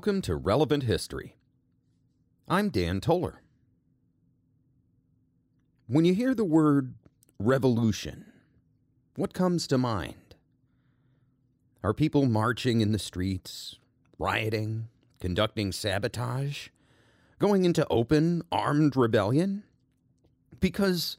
[0.00, 1.36] Welcome to Relevant History.
[2.48, 3.42] I'm Dan Toller.
[5.88, 6.94] When you hear the word
[7.38, 8.24] revolution,
[9.16, 10.36] what comes to mind?
[11.84, 13.76] Are people marching in the streets,
[14.18, 14.88] rioting,
[15.20, 16.68] conducting sabotage,
[17.38, 19.64] going into open, armed rebellion?
[20.60, 21.18] Because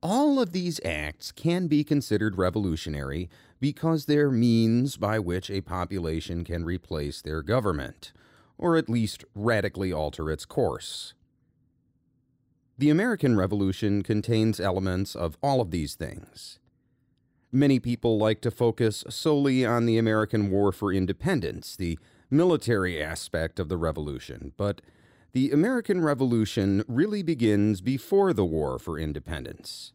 [0.00, 3.28] all of these acts can be considered revolutionary
[3.64, 8.12] because they're means by which a population can replace their government,
[8.58, 11.14] or at least radically alter its course.
[12.76, 16.58] The American Revolution contains elements of all of these things.
[17.50, 23.58] Many people like to focus solely on the American War for Independence, the military aspect
[23.58, 24.82] of the revolution, but
[25.32, 29.94] the American Revolution really begins before the War for Independence.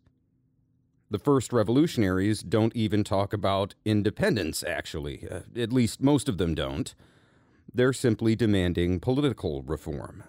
[1.12, 5.28] The first revolutionaries don't even talk about independence, actually.
[5.30, 6.94] Uh, at least most of them don't.
[7.74, 10.24] They're simply demanding political reform.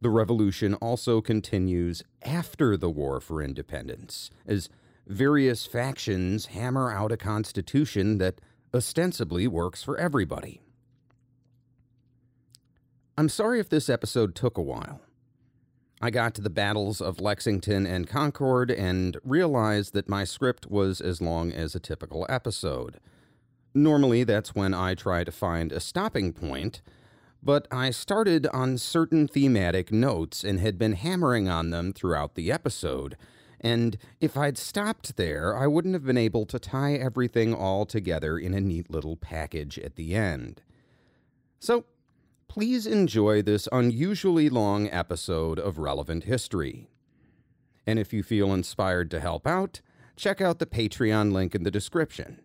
[0.00, 4.68] The revolution also continues after the War for Independence, as
[5.06, 8.40] various factions hammer out a constitution that
[8.74, 10.60] ostensibly works for everybody.
[13.16, 15.00] I'm sorry if this episode took a while.
[16.04, 21.00] I got to the battles of Lexington and Concord and realized that my script was
[21.00, 22.98] as long as a typical episode.
[23.72, 26.82] Normally, that's when I try to find a stopping point,
[27.40, 32.50] but I started on certain thematic notes and had been hammering on them throughout the
[32.50, 33.16] episode.
[33.60, 38.36] And if I'd stopped there, I wouldn't have been able to tie everything all together
[38.36, 40.62] in a neat little package at the end.
[41.60, 41.84] So
[42.52, 46.90] please enjoy this unusually long episode of Relevant History.
[47.86, 49.80] And if you feel inspired to help out,
[50.16, 52.42] check out the Patreon link in the description.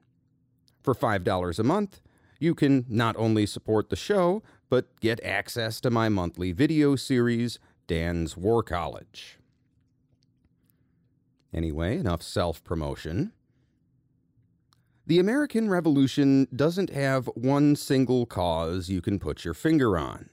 [0.82, 2.00] For $5 a month,
[2.40, 7.60] you can not only support the show, but get access to my monthly video series,
[7.86, 9.40] Dan's War College.
[11.54, 13.34] Anyway, enough self promotion.
[15.08, 20.30] The American Revolution doesn't have one single cause you can put your finger on.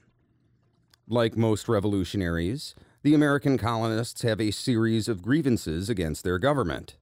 [1.07, 6.97] Like most revolutionaries, the American colonists have a series of grievances against their government.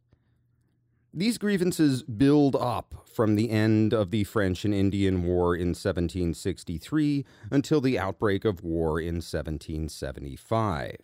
[1.11, 7.25] These grievances build up from the end of the French and Indian War in 1763
[7.49, 10.97] until the outbreak of war in 1775.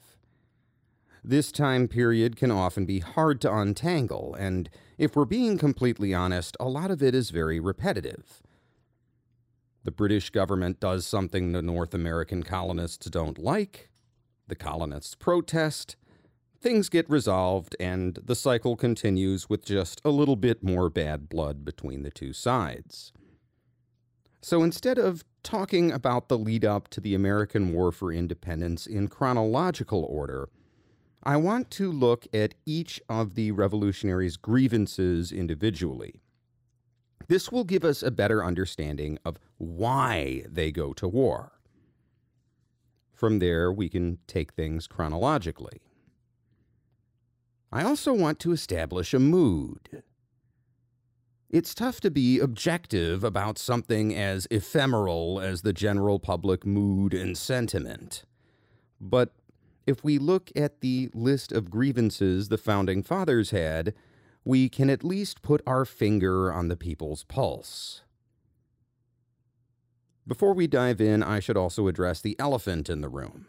[1.24, 4.70] This time period can often be hard to untangle, and
[5.00, 8.44] if we're being completely honest, a lot of it is very repetitive.
[9.86, 13.90] The British government does something the North American colonists don't like,
[14.50, 15.96] the colonists protest,
[16.60, 21.64] things get resolved, and the cycle continues with just a little bit more bad blood
[21.64, 23.14] between the two sides.
[24.42, 29.08] So instead of talking about the lead up to the American War for Independence in
[29.08, 30.50] chronological order,
[31.24, 36.22] I want to look at each of the revolutionaries' grievances individually.
[37.28, 41.52] This will give us a better understanding of why they go to war.
[43.14, 45.82] From there, we can take things chronologically.
[47.72, 50.04] I also want to establish a mood.
[51.50, 57.38] It's tough to be objective about something as ephemeral as the general public mood and
[57.38, 58.24] sentiment.
[59.02, 59.34] But
[59.90, 63.96] if we look at the list of grievances the founding fathers had,
[64.46, 68.04] we can at least put our finger on the people's pulse.
[70.28, 73.48] Before we dive in, I should also address the elephant in the room.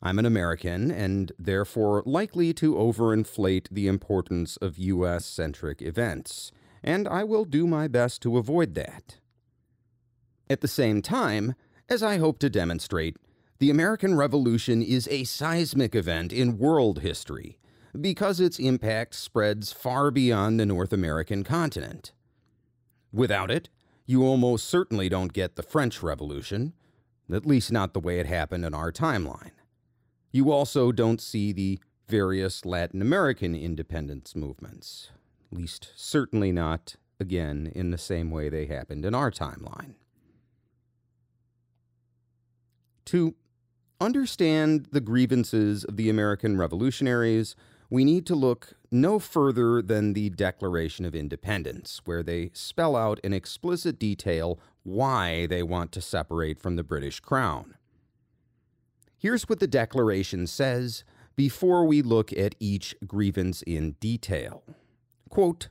[0.00, 5.26] I'm an American and therefore likely to overinflate the importance of U.S.
[5.26, 9.18] centric events, and I will do my best to avoid that.
[10.48, 11.54] At the same time,
[11.86, 13.18] as I hope to demonstrate,
[13.62, 17.60] the American Revolution is a seismic event in world history
[18.00, 22.10] because its impact spreads far beyond the North American continent.
[23.12, 23.68] Without it,
[24.04, 26.72] you almost certainly don't get the French Revolution,
[27.32, 29.52] at least not the way it happened in our timeline.
[30.32, 35.12] You also don't see the various Latin American independence movements,
[35.52, 39.94] at least certainly not, again, in the same way they happened in our timeline.
[43.04, 43.36] To
[44.02, 47.54] understand the grievances of the American revolutionaries,
[47.88, 53.20] we need to look no further than the Declaration of Independence, where they spell out
[53.20, 57.74] in explicit detail why they want to separate from the British Crown.
[59.16, 61.04] Here's what the Declaration says
[61.36, 64.64] before we look at each grievance in detail.
[65.28, 65.68] Quote,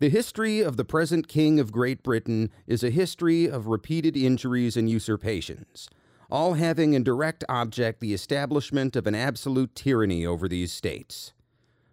[0.00, 4.76] The history of the present King of Great Britain is a history of repeated injuries
[4.76, 5.88] and usurpations,
[6.30, 11.32] all having in direct object the establishment of an absolute tyranny over these states.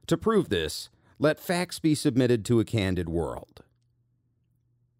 [0.08, 0.90] To prove this,
[1.20, 3.64] let facts be submitted to a candid world.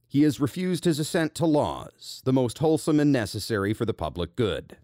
[0.08, 4.36] He has refused his assent to laws, the most wholesome and necessary for the public
[4.36, 4.78] good.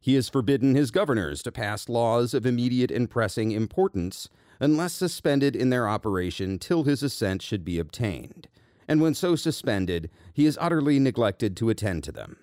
[0.00, 4.28] He has forbidden his governors to pass laws of immediate and pressing importance
[4.60, 8.48] unless suspended in their operation till his assent should be obtained,
[8.86, 12.36] and when so suspended, he has utterly neglected to attend to them.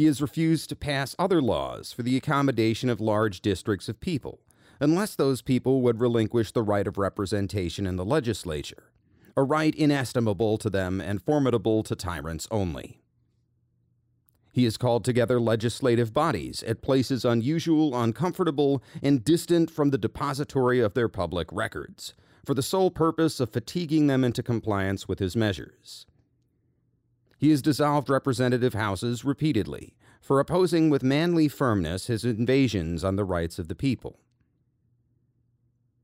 [0.00, 4.40] He has refused to pass other laws for the accommodation of large districts of people,
[4.80, 8.84] unless those people would relinquish the right of representation in the legislature,
[9.36, 13.02] a right inestimable to them and formidable to tyrants only.
[14.54, 20.80] He has called together legislative bodies at places unusual, uncomfortable, and distant from the depository
[20.80, 25.36] of their public records, for the sole purpose of fatiguing them into compliance with his
[25.36, 26.06] measures.
[27.40, 33.24] He has dissolved representative houses repeatedly for opposing with manly firmness his invasions on the
[33.24, 34.20] rights of the people.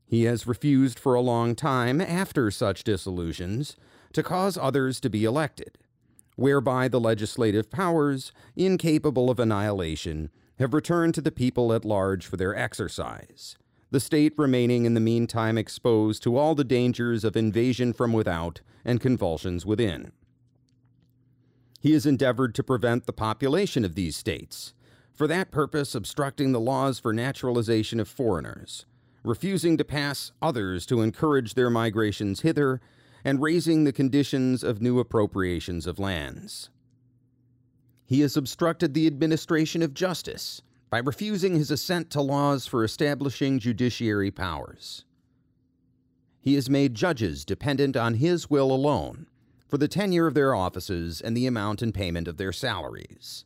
[0.06, 3.77] He has refused for a long time, after such dissolutions,
[4.15, 5.77] to cause others to be elected
[6.37, 12.37] whereby the legislative powers, incapable of annihilation, have returned to the people at large for
[12.37, 13.56] their exercise,
[13.91, 18.61] the state remaining in the meantime exposed to all the dangers of invasion from without
[18.85, 20.12] and convulsions within.
[21.81, 24.75] He has endeavored to prevent the population of these states,
[25.12, 28.87] for that purpose obstructing the laws for naturalization of foreigners,
[29.25, 32.81] refusing to pass others to encourage their migrations hither,
[33.25, 36.70] and raising the conditions of new appropriations of lands.
[38.05, 43.58] He has obstructed the administration of justice by refusing his assent to laws for establishing
[43.58, 45.05] judiciary powers.
[46.40, 49.26] He has made judges dependent on his will alone
[49.68, 53.44] for the tenure of their offices and the amount and payment of their salaries.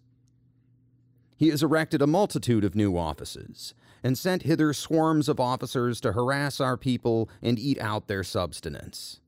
[1.36, 6.12] He has erected a multitude of new offices and sent hither swarms of officers to
[6.12, 9.20] harass our people and eat out their subsistence.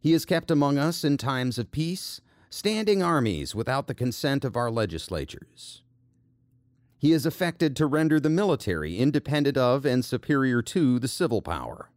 [0.00, 4.56] He has kept among us in times of peace standing armies without the consent of
[4.56, 5.82] our legislatures.
[6.98, 11.90] He has affected to render the military independent of and superior to the civil power.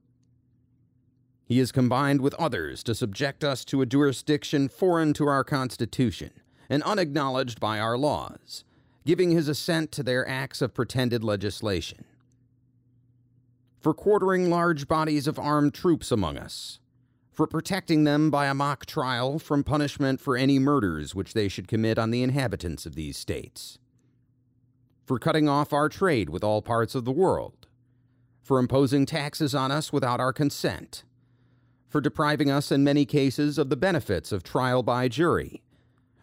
[1.45, 6.31] He is combined with others to subject us to a jurisdiction foreign to our Constitution
[6.69, 8.63] and unacknowledged by our laws,
[9.05, 12.05] giving his assent to their acts of pretended legislation.
[13.79, 16.79] For quartering large bodies of armed troops among us,
[17.33, 21.67] for protecting them by a mock trial from punishment for any murders which they should
[21.67, 23.79] commit on the inhabitants of these states,
[25.05, 27.67] for cutting off our trade with all parts of the world,
[28.41, 31.03] for imposing taxes on us without our consent,
[31.93, 35.61] for depriving us in many cases of the benefits of trial by jury,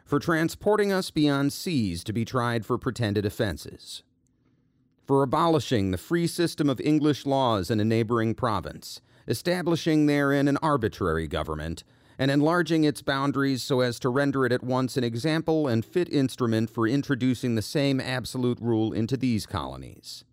[0.05, 4.03] for transporting us beyond seas to be tried for pretended offenses,
[5.07, 10.57] for abolishing the free system of English laws in a neighboring province establishing therein an
[10.57, 11.85] arbitrary government,
[12.19, 16.13] and enlarging its boundaries so as to render it at once an example and fit
[16.13, 20.25] instrument for introducing the same absolute rule into these colonies.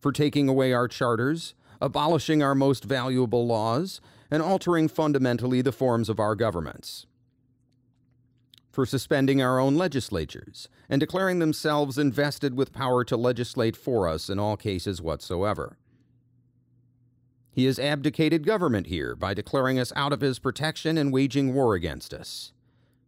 [0.00, 6.08] For taking away our charters, abolishing our most valuable laws, and altering fundamentally the forms
[6.08, 7.06] of our governments.
[8.70, 14.28] For suspending our own legislatures, and declaring themselves invested with power to legislate for us
[14.28, 15.76] in all cases whatsoever
[17.58, 21.74] he has abdicated government here by declaring us out of his protection and waging war
[21.74, 22.52] against us.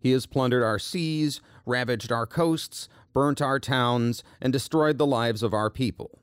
[0.00, 5.44] He has plundered our seas, ravaged our coasts, burnt our towns, and destroyed the lives
[5.44, 6.18] of our people.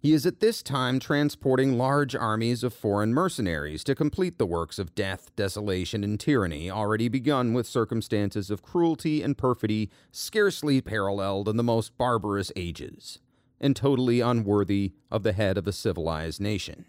[0.00, 4.78] He is at this time transporting large armies of foreign mercenaries to complete the works
[4.78, 11.48] of death, desolation, and tyranny already begun with circumstances of cruelty and perfidy scarcely paralleled
[11.48, 13.18] in the most barbarous ages
[13.60, 16.84] and totally unworthy of the head of a civilized nation.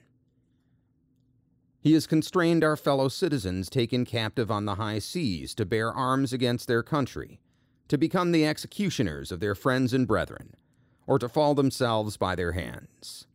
[1.81, 6.31] He has constrained our fellow citizens taken captive on the high seas to bear arms
[6.31, 7.39] against their country,
[7.87, 10.53] to become the executioners of their friends and brethren,
[11.09, 13.25] or to fall themselves by their hands.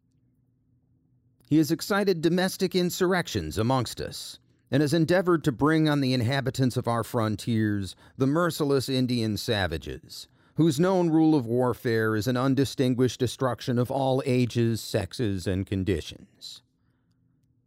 [1.49, 4.39] He has excited domestic insurrections amongst us,
[4.71, 10.29] and has endeavored to bring on the inhabitants of our frontiers the merciless Indian savages,
[10.55, 16.63] whose known rule of warfare is an undistinguished destruction of all ages, sexes, and conditions.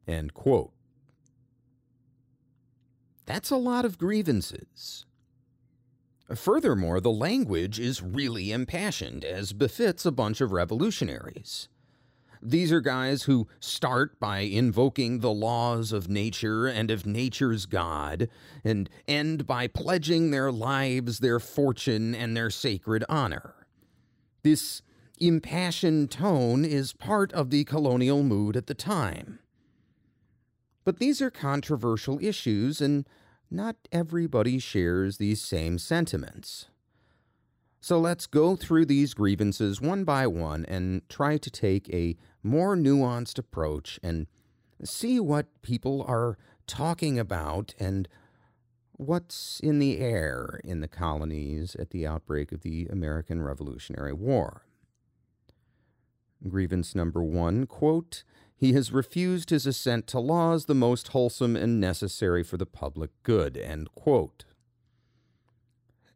[0.07, 0.71] End quote.
[3.25, 5.05] That's a lot of grievances.
[6.35, 11.69] Furthermore, the language is really impassioned, as befits a bunch of revolutionaries.
[12.41, 18.29] These are guys who start by invoking the laws of nature and of nature's God,
[18.63, 23.55] and end by pledging their lives, their fortune, and their sacred honor.
[24.43, 24.81] This
[25.19, 29.39] impassioned tone is part of the colonial mood at the time.
[30.83, 33.07] But these are controversial issues, and
[33.49, 36.67] not everybody shares these same sentiments.
[37.79, 42.75] So let's go through these grievances one by one and try to take a more
[42.75, 44.27] nuanced approach and
[44.83, 48.07] see what people are talking about and
[48.93, 54.63] what's in the air in the colonies at the outbreak of the American Revolutionary War.
[56.47, 58.23] Grievance number one quote,
[58.57, 63.11] He has refused his assent to laws the most wholesome and necessary for the public
[63.21, 63.55] good.
[63.55, 63.87] In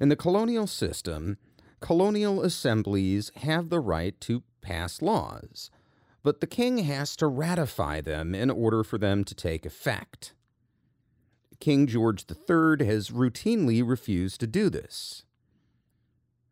[0.09, 1.37] the colonial system,
[1.81, 5.69] colonial assemblies have the right to pass laws,
[6.23, 10.33] but the king has to ratify them in order for them to take effect.
[11.59, 15.25] King George III has routinely refused to do this.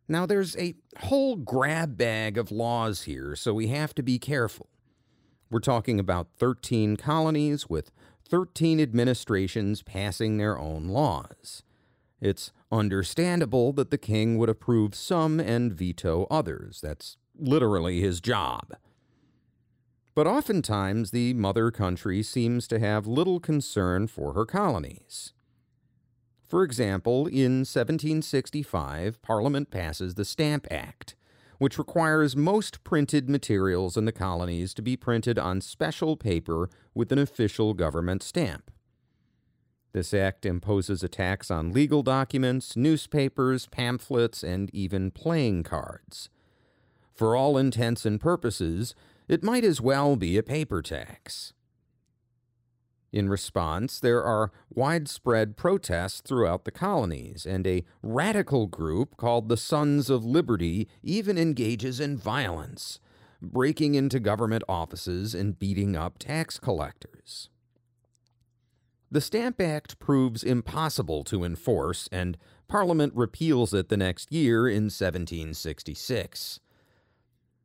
[0.08, 4.70] Now, there's a whole grab bag of laws here, so we have to be careful.
[5.52, 7.92] We're talking about 13 colonies with
[8.28, 11.64] 13 administrations passing their own laws.
[12.22, 16.82] It's understandable that the king would approve some and veto others.
[16.82, 18.74] That's literally his job.
[20.14, 25.34] But oftentimes, the mother country seems to have little concern for her colonies.
[26.48, 31.16] For example, in 1765, Parliament passes the Stamp Act,
[31.60, 37.12] which requires most printed materials in the colonies to be printed on special paper with
[37.12, 38.72] an official government stamp.
[39.92, 46.30] This act imposes a tax on legal documents, newspapers, pamphlets, and even playing cards.
[47.14, 48.96] For all intents and purposes,
[49.28, 51.54] it might as well be a paper tax.
[53.12, 59.58] In response, there are widespread protests throughout the colonies, and a radical group called the
[59.58, 63.00] Sons of Liberty even engages in violence,
[63.42, 67.50] breaking into government offices and beating up tax collectors.
[69.12, 72.38] The Stamp Act proves impossible to enforce, and
[72.68, 76.60] Parliament repeals it the next year in 1766.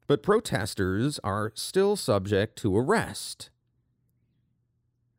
[0.07, 3.51] But protesters are still subject to arrest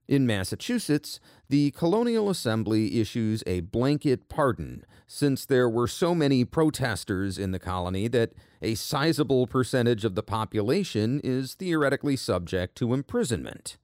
[0.07, 1.19] in Massachusetts,
[1.49, 7.59] the Colonial Assembly issues a blanket pardon since there were so many protesters in the
[7.59, 13.77] colony that a sizable percentage of the population is theoretically subject to imprisonment.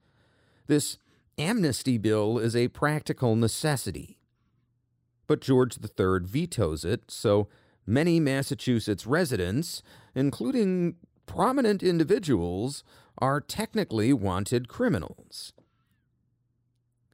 [0.68, 0.98] This
[1.38, 4.18] amnesty bill is a practical necessity.
[5.28, 7.48] But George III vetoes it, so
[7.86, 9.82] many Massachusetts residents,
[10.13, 12.84] including prominent individuals,
[13.18, 15.54] are technically wanted criminals.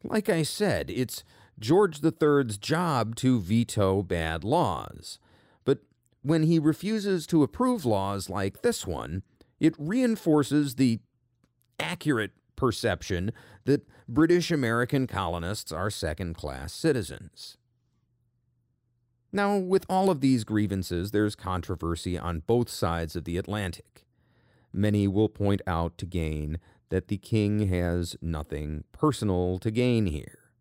[0.04, 1.24] Like I said, it's
[1.60, 5.20] George III's job to veto bad laws.
[5.66, 5.80] But
[6.22, 9.24] when he refuses to approve laws like this one,
[9.60, 11.00] it reinforces the
[11.80, 13.32] accurate perception
[13.66, 17.58] that British American colonists are second class citizens.
[19.32, 24.06] Now, with all of these grievances, there's controversy on both sides of the Atlantic.
[24.72, 30.52] Many will point out to gain that the king has nothing personal to gain here.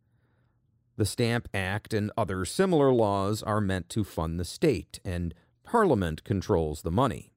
[0.96, 6.24] The Stamp Act and other similar laws are meant to fund the state, and Parliament
[6.24, 7.32] controls the money.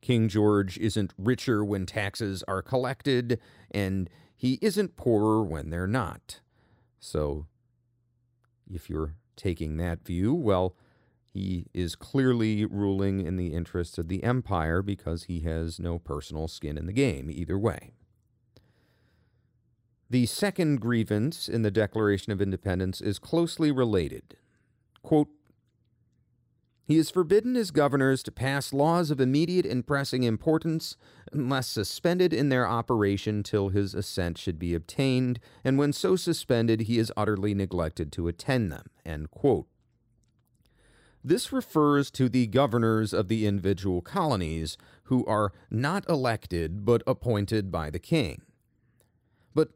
[0.00, 3.40] King George isn't richer when taxes are collected,
[3.70, 6.40] and he isn't poorer when they're not.
[6.98, 7.46] So,
[8.72, 10.76] if you're taking that view, well,
[11.36, 16.48] he is clearly ruling in the interests of the empire because he has no personal
[16.48, 17.92] skin in the game, either way.
[20.08, 24.36] The second grievance in the Declaration of Independence is closely related.
[25.02, 25.28] Quote,
[26.84, 30.96] he has forbidden his governors to pass laws of immediate and pressing importance
[31.32, 36.82] unless suspended in their operation till his assent should be obtained, and when so suspended
[36.82, 38.86] he is utterly neglected to attend them.
[41.26, 47.72] This refers to the governors of the individual colonies who are not elected but appointed
[47.72, 48.42] by the king.
[49.52, 49.70] But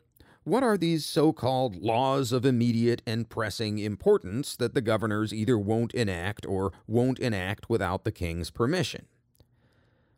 [0.45, 5.59] what are these so called laws of immediate and pressing importance that the governors either
[5.59, 9.07] won't enact or won't enact without the king's permission?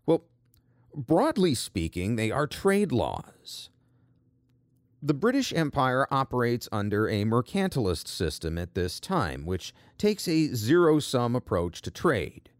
[0.04, 0.24] Well,
[0.94, 3.70] broadly speaking, they are trade laws.
[5.04, 11.00] The British Empire operates under a mercantilist system at this time, which takes a zero
[11.00, 12.50] sum approach to trade.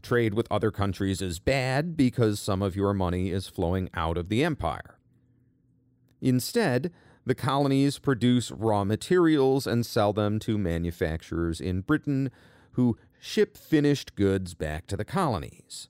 [0.00, 4.30] trade with other countries is bad because some of your money is flowing out of
[4.30, 4.98] the empire.
[6.22, 6.90] Instead,
[7.26, 12.30] the colonies produce raw materials and sell them to manufacturers in Britain
[12.72, 15.88] who ship finished goods back to the colonies.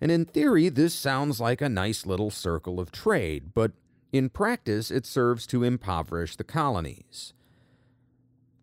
[0.00, 3.72] And in theory, this sounds like a nice little circle of trade, but
[4.12, 7.32] in practice, it serves to impoverish the colonies.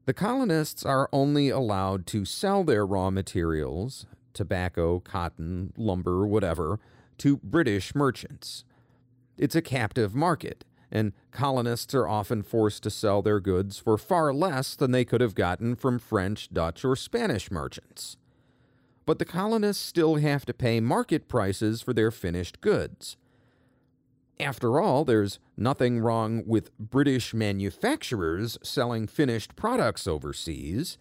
[0.05, 6.79] The colonists are only allowed to sell their raw materials, tobacco, cotton, lumber, whatever,
[7.17, 8.63] to British merchants.
[9.37, 14.33] It's a captive market, and colonists are often forced to sell their goods for far
[14.33, 18.17] less than they could have gotten from French, Dutch, or Spanish merchants.
[19.05, 23.17] But the colonists still have to pay market prices for their finished goods.
[24.39, 30.97] After all, there's nothing wrong with British manufacturers selling finished products overseas.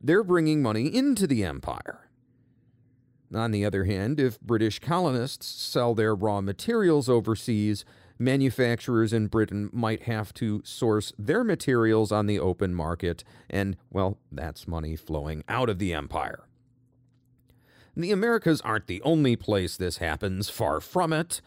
[0.00, 2.08] They're bringing money into the empire.
[3.34, 7.84] On the other hand, if British colonists sell their raw materials overseas,
[8.18, 14.18] manufacturers in Britain might have to source their materials on the open market, and, well,
[14.30, 16.44] that's money flowing out of the empire.
[17.96, 21.40] The Americas aren't the only place this happens, far from it.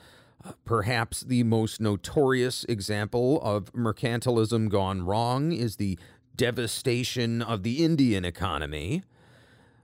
[0.64, 5.98] Perhaps the most notorious example of mercantilism gone wrong is the
[6.36, 9.04] devastation of the Indian economy.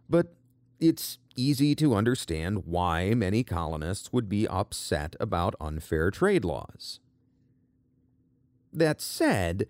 [0.09, 0.33] But
[0.79, 6.99] it's easy to understand why many colonists would be upset about unfair trade laws.
[8.73, 9.67] That said,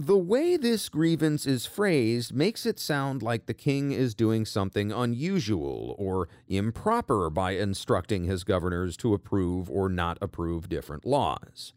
[0.00, 4.92] the way this grievance is phrased makes it sound like the king is doing something
[4.92, 11.72] unusual or improper by instructing his governors to approve or not approve different laws.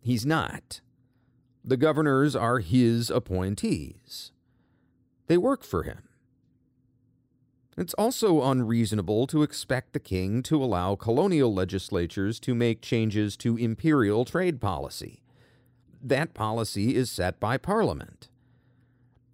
[0.00, 0.80] He's not.
[1.64, 4.30] The governors are his appointees.
[5.26, 6.08] They work for him.
[7.76, 13.56] It's also unreasonable to expect the king to allow colonial legislatures to make changes to
[13.56, 15.23] imperial trade policy.
[16.06, 18.28] That policy is set by Parliament.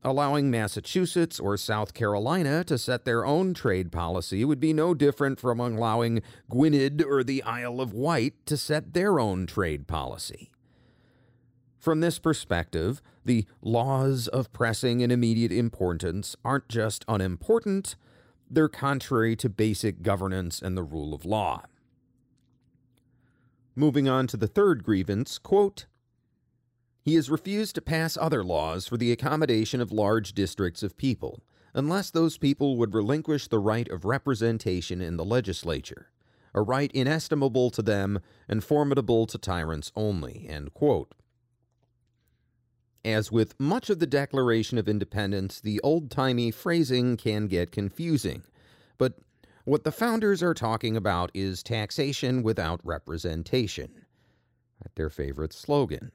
[0.04, 5.40] Allowing Massachusetts or South Carolina to set their own trade policy would be no different
[5.40, 10.52] from allowing Gwynedd or the Isle of Wight to set their own trade policy.
[11.80, 17.96] From this perspective, the laws of pressing and immediate importance aren't just unimportant,
[18.48, 21.64] they're contrary to basic governance and the rule of law.
[23.74, 25.86] Moving on to the third grievance, quote,
[27.02, 31.42] he has refused to pass other laws for the accommodation of large districts of people,
[31.72, 36.10] unless those people would relinquish the right of representation in the legislature,
[36.52, 40.50] a right inestimable to them and formidable to tyrants only.
[43.02, 48.42] As with much of the Declaration of Independence, the old timey phrasing can get confusing.
[48.98, 49.14] But
[49.64, 54.04] what the founders are talking about is taxation without representation.
[54.96, 56.12] Their favorite slogan.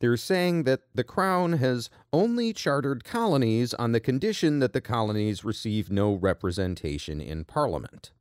[0.00, 5.44] They're saying that the Crown has only chartered colonies on the condition that the colonies
[5.44, 8.12] receive no representation in Parliament.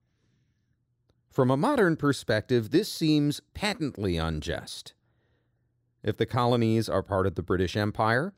[1.29, 4.95] From a modern perspective, this seems patently unjust.
[6.01, 8.33] If the colonies are part of the British Empire,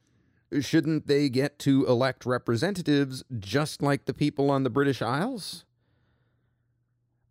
[0.59, 5.63] shouldn't they get to elect representatives just like the people on the British Isles?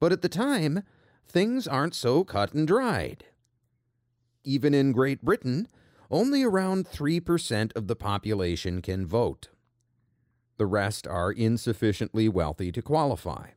[0.01, 0.85] But at the time,
[1.27, 3.25] things aren't so cut and dried.
[4.45, 5.69] Even in Great Britain,
[6.11, 9.49] only around 3% of the population can vote.
[10.57, 13.51] The rest are insufficiently wealthy to qualify.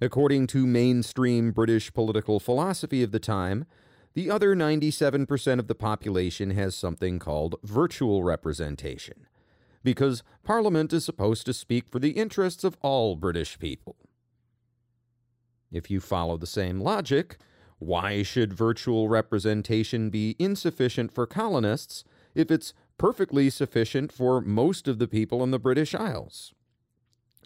[0.00, 3.66] According to mainstream British political philosophy of the time,
[4.14, 9.26] the other 97% of the population has something called virtual representation,
[9.84, 13.96] because Parliament is supposed to speak for the interests of all British people.
[15.70, 17.36] If you follow the same logic,
[17.78, 24.98] why should virtual representation be insufficient for colonists if it's perfectly sufficient for most of
[24.98, 26.54] the people in the British Isles?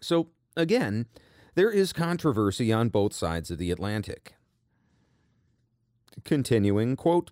[0.00, 1.06] So, again,
[1.54, 4.34] there is controversy on both sides of the Atlantic.
[6.24, 7.30] Continuing, quote,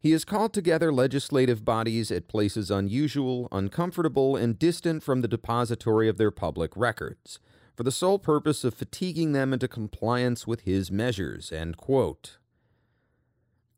[0.00, 6.08] he has called together legislative bodies at places unusual, uncomfortable, and distant from the depository
[6.08, 7.40] of their public records,
[7.78, 11.52] for the sole purpose of fatiguing them into compliance with his measures.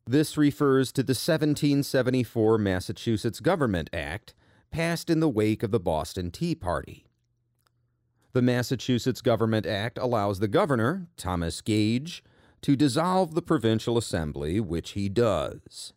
[0.07, 4.33] This refers to the 1774 Massachusetts Government Act,
[4.71, 7.05] passed in the wake of the Boston Tea Party.
[8.33, 12.23] The Massachusetts Government Act allows the governor, Thomas Gage,
[12.63, 15.93] to dissolve the provincial assembly, which he does.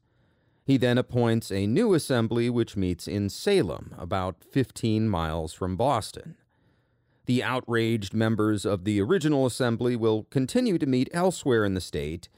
[0.67, 6.37] He then appoints a new assembly which meets in Salem, about 15 miles from Boston.
[7.27, 12.29] The outraged members of the original assembly will continue to meet elsewhere in the state,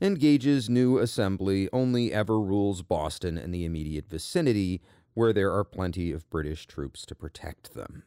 [0.00, 4.82] and Gage's new assembly only ever rules Boston and the immediate vicinity,
[5.14, 8.02] where there are plenty of British troops to protect them.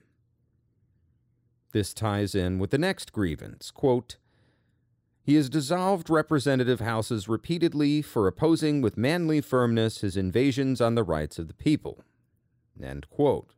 [1.72, 3.72] This ties in with the next grievance.
[3.72, 4.18] Quote,
[5.28, 11.04] he has dissolved representative houses repeatedly for opposing with manly firmness his invasions on the
[11.04, 12.02] rights of the people.
[12.82, 13.57] End quote.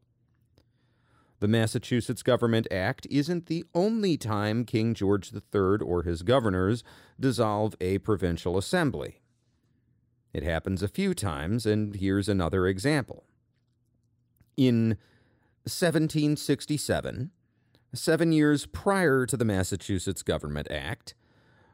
[1.39, 6.83] The Massachusetts Government Act isn't the only time King George III or his governors
[7.17, 9.21] dissolve a provincial assembly.
[10.33, 13.23] It happens a few times, and here's another example.
[14.57, 14.97] In
[15.63, 17.31] 1767,
[17.93, 21.15] seven years prior to the Massachusetts Government Act,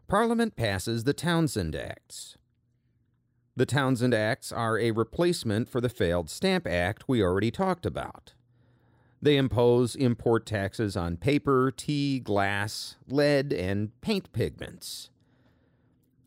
[0.07, 2.37] Parliament passes the Townshend Acts.
[3.55, 8.33] The Townshend Acts are a replacement for the failed Stamp Act we already talked about.
[9.25, 15.09] They impose import taxes on paper, tea, glass, lead, and paint pigments.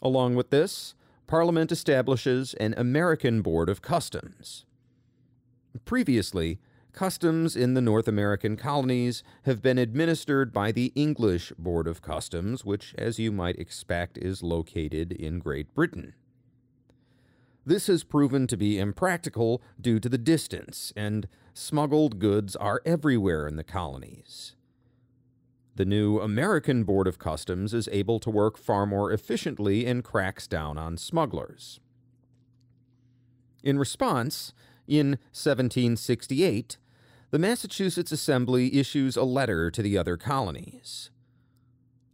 [0.02, 0.96] Along with this,
[1.28, 4.64] Parliament establishes an American Board of Customs.
[5.84, 6.58] Previously,
[6.92, 12.64] customs in the North American colonies have been administered by the English Board of Customs,
[12.64, 16.14] which, as you might expect, is located in Great Britain.
[17.64, 23.48] This has proven to be impractical due to the distance, and smuggled goods are everywhere
[23.48, 24.54] in the colonies.
[25.74, 30.46] The new American Board of Customs is able to work far more efficiently and cracks
[30.46, 31.80] down on smugglers.
[33.62, 34.52] In response,
[34.86, 36.78] in 1768,
[37.30, 41.10] the Massachusetts Assembly issues a letter to the other colonies.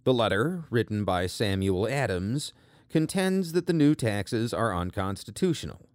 [0.04, 2.52] The letter, written by Samuel Adams,
[2.88, 5.88] contends that the new taxes are unconstitutional,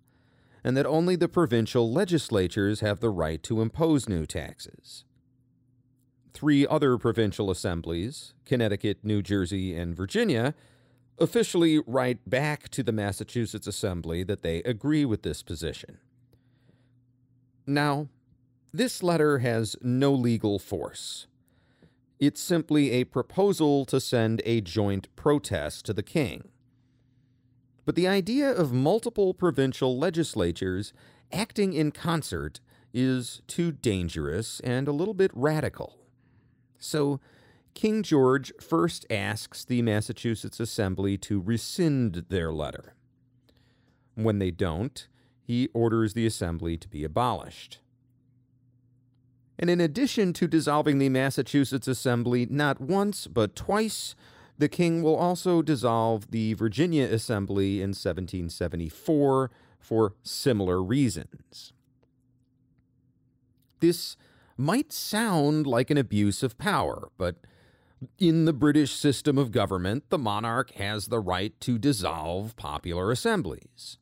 [0.64, 5.04] and that only the provincial legislatures have the right to impose new taxes.
[6.34, 10.54] Three other provincial assemblies, Connecticut, New Jersey, and Virginia,
[11.18, 15.98] officially write back to the Massachusetts Assembly that they agree with this position.
[17.66, 18.08] Now,
[18.74, 21.28] this letter has no legal force.
[22.20, 26.50] It's simply a proposal to send a joint protest to the king.
[27.90, 30.94] But the idea of multiple provincial legislatures
[31.32, 32.60] acting in concert
[32.94, 35.98] is too dangerous and a little bit radical.
[36.78, 37.20] So,
[37.74, 42.94] King George first asks the Massachusetts Assembly to rescind their letter.
[44.14, 45.08] When they don't,
[45.42, 47.80] he orders the Assembly to be abolished.
[49.58, 54.14] And in addition to dissolving the Massachusetts Assembly not once but twice,
[54.60, 61.72] the king will also dissolve the Virginia Assembly in 1774 for similar reasons.
[63.80, 64.18] This
[64.58, 67.38] might sound like an abuse of power, but
[68.18, 73.98] in the British system of government, the monarch has the right to dissolve popular assemblies.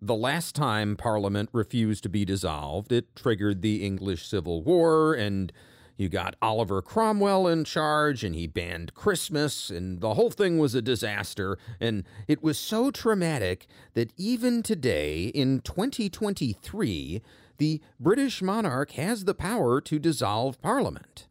[0.00, 5.52] The last time Parliament refused to be dissolved, it triggered the English Civil War, and
[6.02, 10.74] you got Oliver Cromwell in charge, and he banned Christmas, and the whole thing was
[10.74, 11.56] a disaster.
[11.80, 17.22] And it was so traumatic that even today, in 2023,
[17.58, 21.28] the British monarch has the power to dissolve Parliament.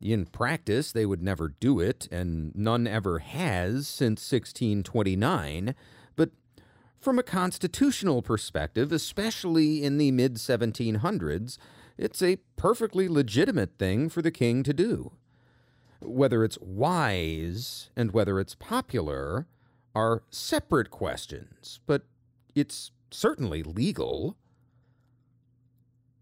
[0.00, 5.74] In practice, they would never do it, and none ever has since 1629.
[6.14, 6.30] But
[7.00, 11.58] From a constitutional perspective, especially in the mid 1700s,
[11.98, 15.12] it's a perfectly legitimate thing for the king to do.
[16.00, 19.46] Whether it's wise and whether it's popular
[19.94, 22.02] are separate questions, but
[22.54, 24.36] it's certainly legal.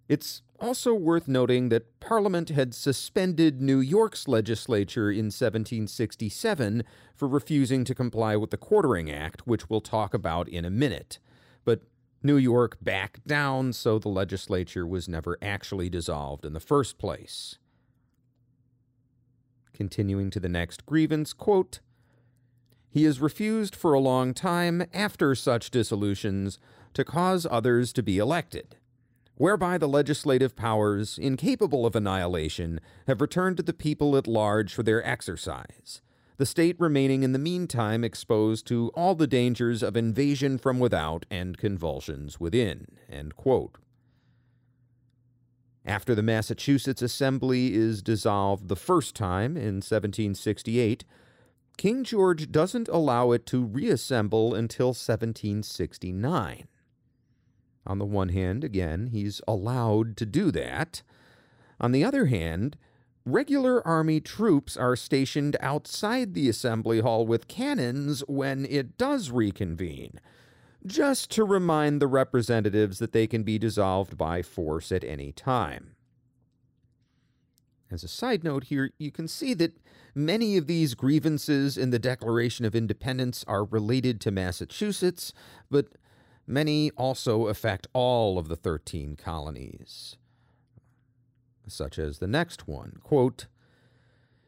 [0.09, 6.85] It's also worth noting that Parliament had suspended New York's legislature in 1767
[7.15, 11.19] for refusing to comply with the Quartering Act, which we'll talk about in a minute.
[11.65, 11.83] But
[12.23, 17.59] New York backed down, so the legislature was never actually dissolved in the first place.
[19.73, 21.81] Continuing to the next grievance, quote,
[22.89, 26.59] he has refused for a long time after such dissolutions
[26.95, 28.77] to cause others to be elected
[29.37, 34.83] whereby the legislative powers, incapable of annihilation, have returned to the people at large for
[34.83, 36.01] their exercise,
[36.37, 41.25] the state remaining in the meantime exposed to all the dangers of invasion from without
[41.31, 42.87] and convulsions within.
[45.85, 51.05] After the Massachusetts Assembly is dissolved the first time in 1768,
[51.77, 56.69] King George doesn't allow it to reassemble until 1769.
[57.87, 61.03] On the one hand, again, he's allowed to do that.
[61.79, 62.77] On the other hand,
[63.27, 70.21] regular army troops are stationed outside the assembly hall with cannons when it does reconvene,
[70.87, 75.97] just to remind the representatives that they can be dissolved by force at any time.
[77.91, 79.77] As a side note here, you can see that
[80.15, 85.33] many of these grievances in the Declaration of Independence are related to Massachusetts,
[85.71, 85.87] but
[86.47, 90.17] many also affect all of the 13 colonies.
[91.69, 93.47] Such as the next one quote,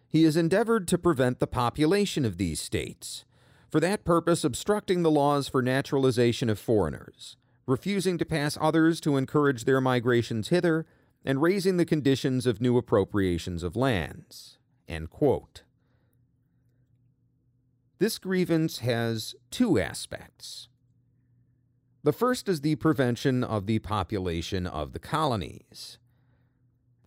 [0.08, 3.24] He has endeavored to prevent the population of these states,
[3.68, 9.16] for that purpose obstructing the laws for naturalization of foreigners, refusing to pass others to
[9.16, 10.86] encourage their migrations hither,
[11.24, 14.58] and raising the conditions of new appropriations of lands.
[17.98, 20.68] This grievance has two aspects.
[22.04, 25.98] The first is the prevention of the population of the colonies.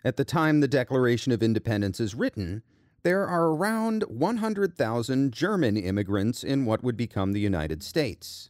[0.03, 2.63] At the time the Declaration of Independence is written,
[3.03, 8.49] there are around 100,000 German immigrants in what would become the United States.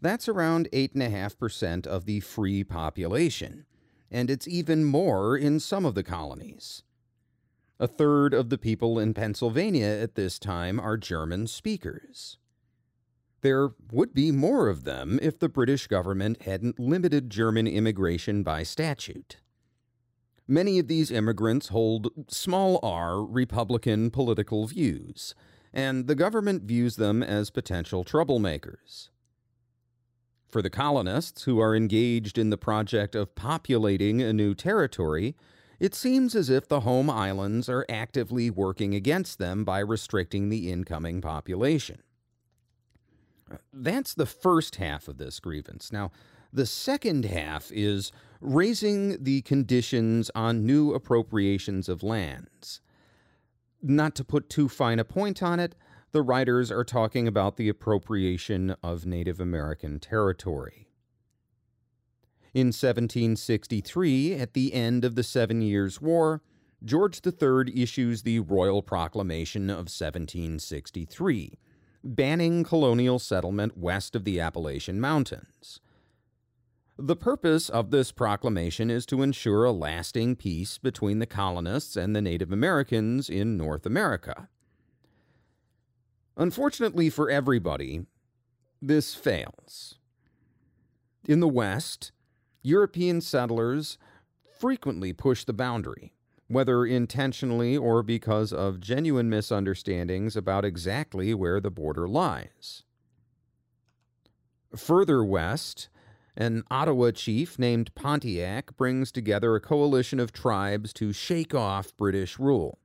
[0.00, 3.66] That's around 8.5% of the free population,
[4.10, 6.82] and it's even more in some of the colonies.
[7.78, 12.38] A third of the people in Pennsylvania at this time are German speakers.
[13.42, 18.62] There would be more of them if the British government hadn't limited German immigration by
[18.62, 19.38] statute.
[20.52, 25.34] Many of these immigrants hold small r Republican political views,
[25.72, 29.08] and the government views them as potential troublemakers.
[30.46, 35.34] For the colonists who are engaged in the project of populating a new territory,
[35.80, 40.70] it seems as if the home islands are actively working against them by restricting the
[40.70, 42.02] incoming population.
[43.72, 45.90] That's the first half of this grievance.
[45.90, 46.10] Now,
[46.52, 52.80] the second half is raising the conditions on new appropriations of lands.
[53.80, 55.74] Not to put too fine a point on it,
[56.12, 60.88] the writers are talking about the appropriation of Native American territory.
[62.52, 66.42] In 1763, at the end of the Seven Years' War,
[66.84, 71.58] George III issues the Royal Proclamation of 1763,
[72.04, 75.80] banning colonial settlement west of the Appalachian Mountains.
[76.98, 82.14] The purpose of this proclamation is to ensure a lasting peace between the colonists and
[82.14, 84.48] the Native Americans in North America.
[86.36, 88.04] Unfortunately for everybody,
[88.80, 89.94] this fails.
[91.26, 92.12] In the West,
[92.62, 93.96] European settlers
[94.58, 96.12] frequently push the boundary,
[96.46, 102.82] whether intentionally or because of genuine misunderstandings about exactly where the border lies.
[104.76, 105.88] Further west,
[106.36, 112.38] an Ottawa chief named Pontiac brings together a coalition of tribes to shake off British
[112.38, 112.78] rule.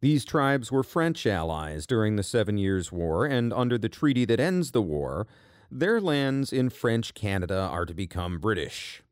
[0.00, 4.40] These tribes were French allies during the Seven Years' War, and under the treaty that
[4.40, 5.26] ends the war,
[5.70, 9.02] their lands in French Canada are to become British.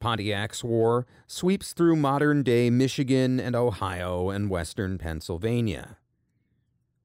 [0.00, 5.98] Pontiac's War sweeps through modern day Michigan and Ohio and western Pennsylvania.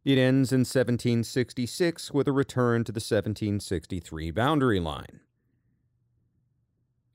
[0.06, 5.22] It ends in 1766 with a return to the 1763 boundary line.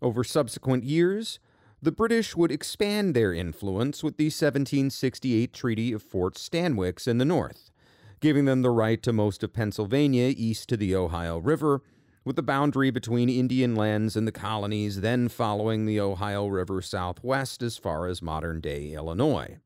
[0.03, 1.39] Over subsequent years,
[1.81, 7.25] the British would expand their influence with the 1768 Treaty of Fort Stanwix in the
[7.25, 7.71] north,
[8.19, 11.83] giving them the right to most of Pennsylvania east to the Ohio River,
[12.25, 17.63] with the boundary between Indian lands and the colonies then following the Ohio River southwest
[17.63, 19.59] as far as modern day Illinois.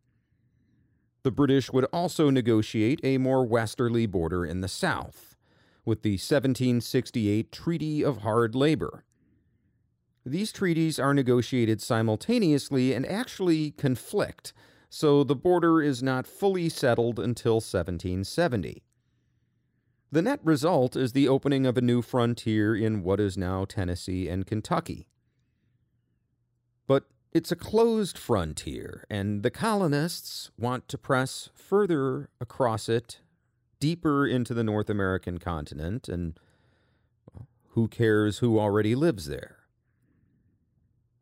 [1.25, 5.37] The British would also negotiate a more westerly border in the south,
[5.83, 9.05] with the 1768 Treaty of Hard Labor.
[10.27, 14.53] These treaties are negotiated simultaneously and actually conflict,
[14.91, 18.83] so the border is not fully settled until 1770.
[20.13, 24.29] The net result is the opening of a new frontier in what is now Tennessee
[24.29, 25.09] and Kentucky.
[26.87, 33.21] But it's a closed frontier, and the colonists want to press further across it,
[33.81, 36.39] deeper into the North American continent, and
[37.71, 39.59] who cares who already lives there?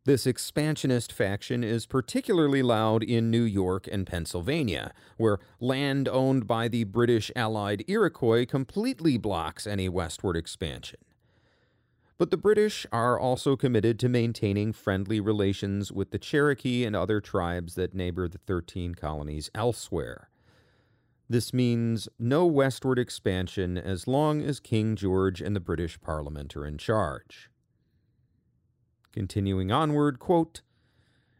[0.05, 6.69] This expansionist faction is particularly loud in New York and Pennsylvania, where land owned by
[6.69, 10.99] the British allied Iroquois completely blocks any westward expansion.
[12.19, 17.21] But the British are also committed to maintaining friendly relations with the Cherokee and other
[17.21, 20.29] tribes that neighbor the 13 colonies elsewhere.
[21.29, 26.67] This means no westward expansion as long as King George and the British Parliament are
[26.67, 27.49] in charge.
[29.13, 30.63] Continuing onward, quote,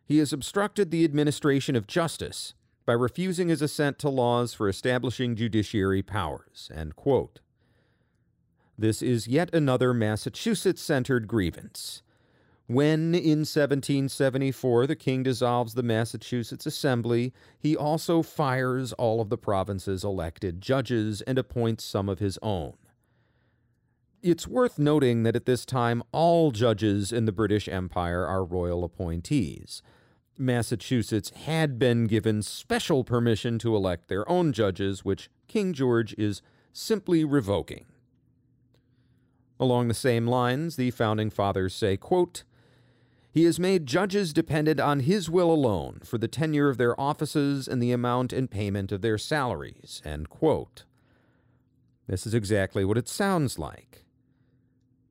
[0.05, 2.55] He has obstructed the administration of justice
[2.85, 6.71] by refusing his assent to laws for establishing judiciary powers.
[8.79, 12.03] This is yet another Massachusetts centered grievance.
[12.67, 19.37] When, in 1774, the king dissolves the Massachusetts Assembly, he also fires all of the
[19.37, 22.75] province's elected judges and appoints some of his own.
[24.23, 28.85] It's worth noting that at this time, all judges in the British Empire are royal
[28.85, 29.83] appointees.
[30.39, 36.41] Massachusetts had been given special permission to elect their own judges, which King George is
[36.73, 37.85] simply revoking.
[39.63, 42.43] Along the same lines, the founding fathers say, quote,
[43.31, 47.69] he has made judges dependent on his will alone for the tenure of their offices
[47.69, 50.03] and the amount and payment of their salaries.
[52.09, 54.05] This is exactly what it sounds like.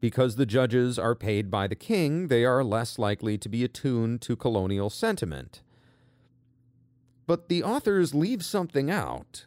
[0.02, 4.20] Because the judges are paid by the king, they are less likely to be attuned
[4.24, 5.62] to colonial sentiment.
[7.26, 9.46] But the authors leave something out.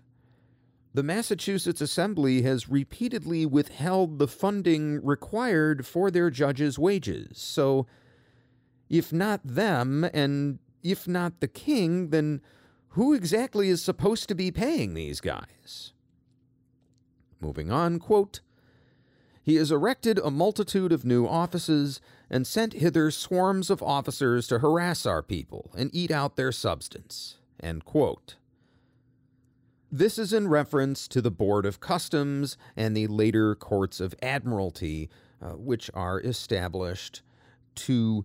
[0.94, 7.86] The Massachusetts Assembly has repeatedly withheld the funding required for their judges' wages, so
[8.88, 12.40] if not them, and if not the king, then
[12.90, 15.94] who exactly is supposed to be paying these guys?
[17.40, 18.40] Moving on, quote,
[19.42, 24.60] he has erected a multitude of new offices and sent hither swarms of officers to
[24.60, 27.38] harass our people and eat out their substance.
[29.96, 35.08] This is in reference to the Board of Customs and the later Courts of Admiralty,
[35.40, 37.22] uh, which are established
[37.76, 38.24] to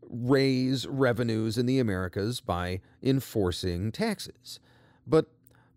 [0.00, 4.60] raise revenues in the Americas by enforcing taxes.
[5.06, 5.26] But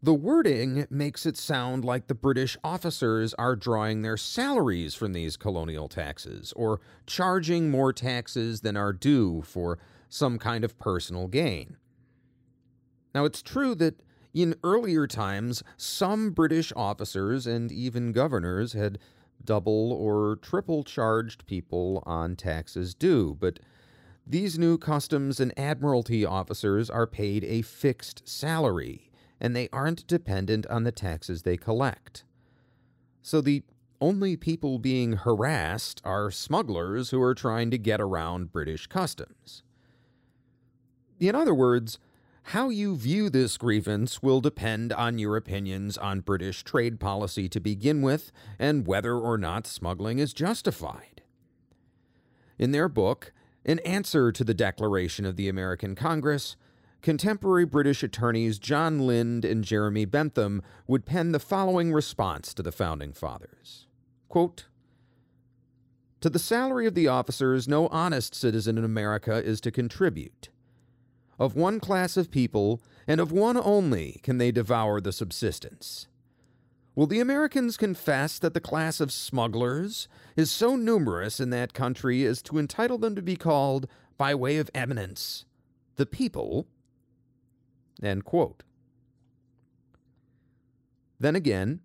[0.01, 5.35] the wording makes it sound like the British officers are drawing their salaries from these
[5.35, 9.77] colonial taxes or charging more taxes than are due for
[10.07, 11.75] some kind of personal gain.
[13.13, 13.99] Now, it's true that
[14.33, 18.99] in earlier times, some British officers and even governors had
[19.43, 23.59] double or triple charged people on taxes due, but
[24.25, 30.65] these new customs and admiralty officers are paid a fixed salary and they aren't dependent
[30.67, 32.23] on the taxes they collect.
[33.21, 33.63] So the
[33.99, 39.63] only people being harassed are smugglers who are trying to get around British customs.
[41.19, 41.99] In other words,
[42.47, 47.59] how you view this grievance will depend on your opinions on British trade policy to
[47.59, 51.21] begin with and whether or not smuggling is justified.
[52.59, 53.31] In their book,
[53.65, 56.57] An Answer to the Declaration of the American Congress,
[57.01, 62.71] contemporary British attorneys John Lind and Jeremy Bentham would pen the following response to the
[62.71, 63.87] Founding Fathers
[64.27, 64.65] Quote,
[66.19, 70.49] To the salary of the officers, no honest citizen in America is to contribute.
[71.43, 76.07] Of one class of people, and of one only, can they devour the subsistence.
[76.95, 82.23] Will the Americans confess that the class of smugglers is so numerous in that country
[82.23, 85.43] as to entitle them to be called, by way of eminence,
[85.97, 86.65] the people?
[91.19, 91.81] Then again,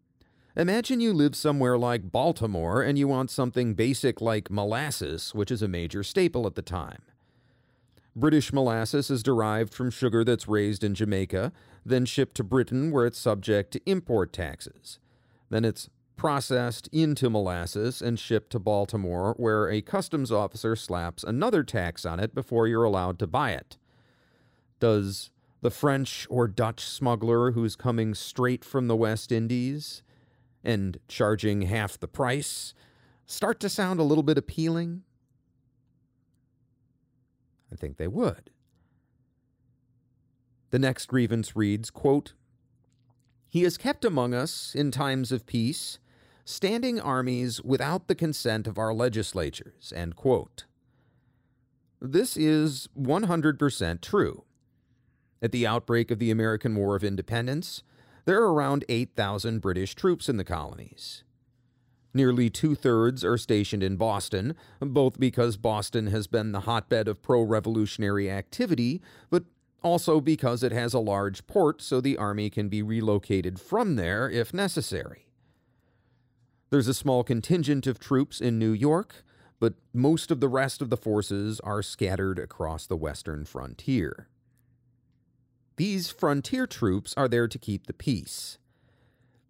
[0.54, 5.62] imagine you live somewhere like Baltimore and you want something basic like molasses, which is
[5.62, 7.02] a major staple at the time.
[8.18, 11.52] British molasses is derived from sugar that's raised in Jamaica,
[11.86, 14.98] then shipped to Britain where it's subject to import taxes.
[15.50, 21.62] Then it's processed into molasses and shipped to Baltimore where a customs officer slaps another
[21.62, 23.76] tax on it before you're allowed to buy it.
[24.80, 30.02] Does the French or Dutch smuggler who's coming straight from the West Indies
[30.64, 32.74] and charging half the price
[33.26, 35.04] start to sound a little bit appealing?
[37.72, 38.50] I think they would.
[40.70, 42.34] The next grievance reads, quote,
[43.48, 45.98] He has kept among us in times of peace,
[46.44, 49.92] standing armies without the consent of our legislatures.
[49.94, 50.64] End quote.
[52.00, 54.44] This is 100% true.
[55.40, 57.82] At the outbreak of the American War of Independence,
[58.24, 61.24] there are around 8,000 British troops in the colonies.
[62.18, 67.22] Nearly two thirds are stationed in Boston, both because Boston has been the hotbed of
[67.22, 69.00] pro revolutionary activity,
[69.30, 69.44] but
[69.84, 74.28] also because it has a large port so the Army can be relocated from there
[74.28, 75.28] if necessary.
[76.70, 79.22] There's a small contingent of troops in New York,
[79.60, 84.26] but most of the rest of the forces are scattered across the western frontier.
[85.76, 88.58] These frontier troops are there to keep the peace.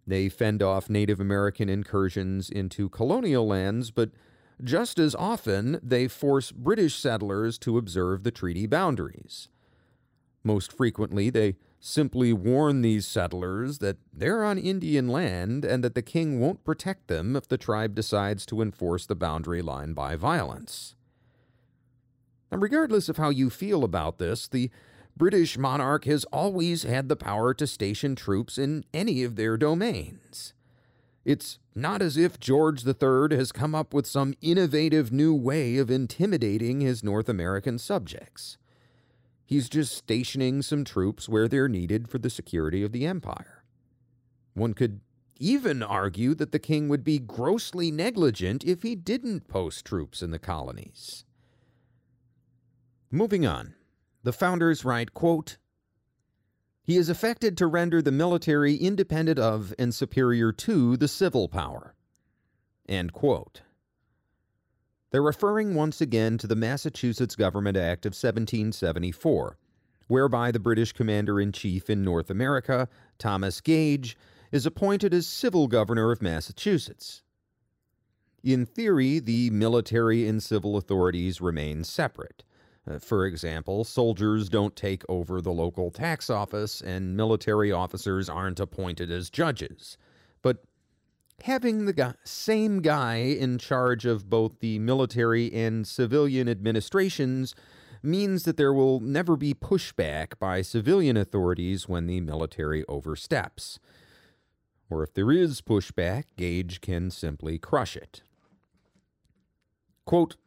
[0.09, 4.09] They fend off Native American incursions into colonial lands, but
[4.63, 9.49] just as often they force British settlers to observe the treaty boundaries.
[10.43, 16.01] Most frequently, they simply warn these settlers that they're on Indian land and that the
[16.01, 20.95] king won't protect them if the tribe decides to enforce the boundary line by violence.
[22.51, 24.71] And regardless of how you feel about this, the
[25.19, 30.53] British monarch has always had the power to station troops in any of their domains.
[31.25, 35.91] It's not as if George III has come up with some innovative new way of
[35.91, 38.57] intimidating his North American subjects.
[39.45, 43.65] He's just stationing some troops where they're needed for the security of the empire.
[44.53, 45.01] One could
[45.37, 50.31] even argue that the king would be grossly negligent if he didn't post troops in
[50.31, 51.25] the colonies.
[53.11, 53.75] Moving on,
[54.29, 55.57] the founders write, quote,
[56.83, 61.95] he is affected to render the military independent of and superior to the civil power.
[62.87, 63.63] End quote.
[65.09, 69.57] They're referring once again to the Massachusetts Government Act of 1774,
[70.05, 74.15] whereby the British Commander in Chief in North America, Thomas Gage,
[74.51, 77.23] is appointed as civil governor of Massachusetts.
[78.43, 82.43] In theory, the military and civil authorities remain separate.
[82.89, 88.59] Uh, for example, soldiers don't take over the local tax office, and military officers aren't
[88.59, 89.97] appointed as judges.
[90.41, 90.63] But
[91.43, 97.53] having the guy, same guy in charge of both the military and civilian administrations
[98.01, 103.77] means that there will never be pushback by civilian authorities when the military oversteps.
[104.89, 108.23] Or if there is pushback, Gage can simply crush it.
[110.05, 110.37] Quote,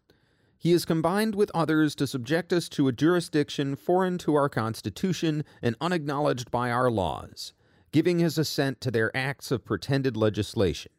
[0.62, 5.44] he is combined with others to subject us to a jurisdiction foreign to our Constitution
[5.60, 7.52] and unacknowledged by our laws,
[7.90, 10.92] giving his assent to their acts of pretended legislation.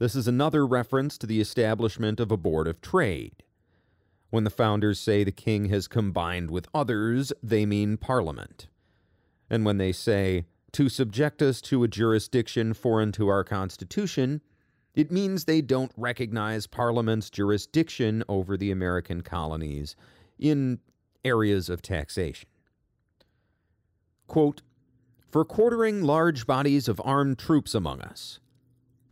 [0.00, 3.44] This is another reference to the establishment of a Board of Trade.
[4.30, 8.66] When the founders say the king has combined with others, they mean Parliament.
[9.48, 14.40] And when they say, to subject us to a jurisdiction foreign to our Constitution,
[14.96, 19.94] it means they don't recognize Parliament's jurisdiction over the American colonies
[20.38, 20.80] in
[21.22, 22.48] areas of taxation.
[24.26, 24.62] Quote,
[25.28, 28.40] for quartering large bodies of armed troops among us,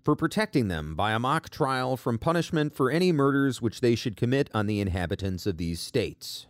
[0.03, 4.17] for protecting them by a mock trial from punishment for any murders which they should
[4.17, 6.47] commit on the inhabitants of these states.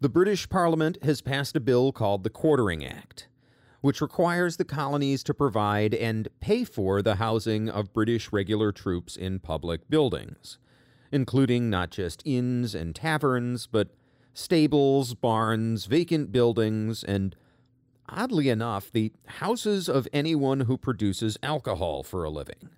[0.00, 3.28] The British Parliament has passed a bill called the Quartering Act
[3.84, 9.14] which requires the colonies to provide and pay for the housing of British regular troops
[9.14, 10.56] in public buildings,
[11.12, 13.88] including not just inns and taverns, but
[14.32, 17.36] stables, barns, vacant buildings, and
[18.08, 22.70] oddly enough, the houses of anyone who produces alcohol for a living.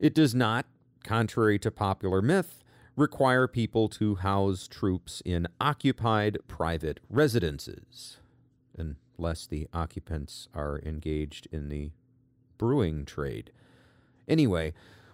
[0.00, 0.64] It does not,
[1.04, 2.64] contrary to popular myth,
[2.96, 8.16] require people to house troops in occupied private residences.
[8.74, 11.90] And less the occupants are engaged in the
[12.56, 13.50] brewing trade.
[14.26, 14.72] Anyway,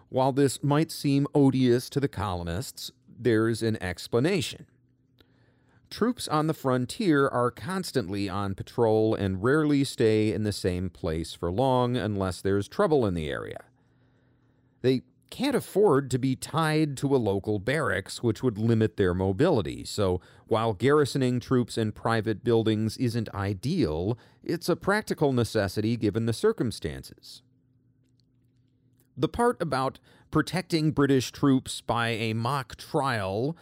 [0.08, 4.66] while this might seem odious to the colonists, there's an explanation.
[5.90, 11.34] Troops on the frontier are constantly on patrol and rarely stay in the same place
[11.34, 13.64] for long unless there's trouble in the area.
[14.82, 15.02] They
[15.34, 19.84] can't afford to be tied to a local barracks, which would limit their mobility.
[19.84, 26.32] So, while garrisoning troops in private buildings isn't ideal, it's a practical necessity given the
[26.32, 27.42] circumstances.
[29.16, 29.98] The part about
[30.30, 33.56] protecting British troops by a mock trial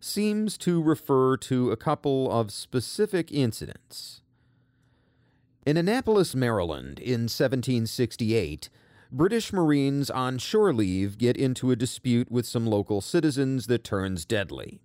[0.00, 4.22] seems to refer to a couple of specific incidents.
[5.66, 8.70] In Annapolis, Maryland, in 1768,
[9.10, 14.26] British Marines on shore leave get into a dispute with some local citizens that turns
[14.26, 14.82] deadly,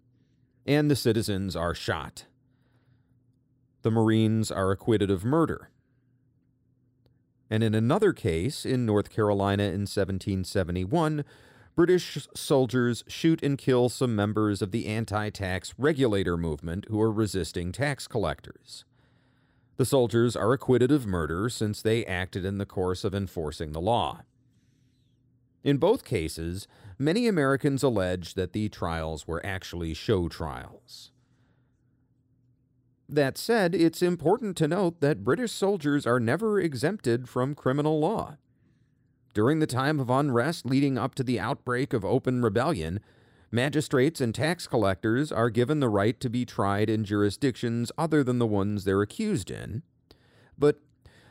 [0.66, 2.26] and the citizens are shot.
[3.82, 5.70] The Marines are acquitted of murder.
[7.50, 11.26] And in another case, in North Carolina in 1771,
[11.76, 17.12] British soldiers shoot and kill some members of the anti tax regulator movement who are
[17.12, 18.86] resisting tax collectors.
[19.78, 23.82] The soldiers are acquitted of murder since they acted in the course of enforcing the
[23.82, 24.22] law.
[25.64, 26.68] In both cases,
[27.00, 31.12] many Americans allege that the trials were actually show trials.
[33.10, 38.38] That said, it's important to note that British soldiers are never exempted from criminal law.
[39.34, 43.00] During the time of unrest leading up to the outbreak of open rebellion,
[43.54, 48.40] Magistrates and tax collectors are given the right to be tried in jurisdictions other than
[48.40, 49.84] the ones they're accused in.
[50.58, 50.80] But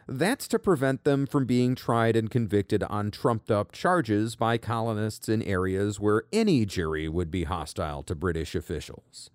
[0.06, 5.28] That's to prevent them from being tried and convicted on trumped up charges by colonists
[5.28, 9.30] in areas where any jury would be hostile to British officials.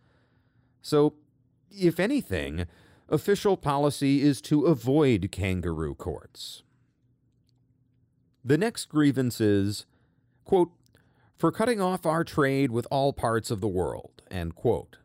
[0.81, 1.13] So,
[1.71, 2.65] if anything,
[3.09, 6.63] official policy is to avoid kangaroo courts.
[8.43, 9.85] The next grievance is,
[10.45, 10.71] quote,
[11.37, 14.97] for cutting off our trade with all parts of the world, end quote.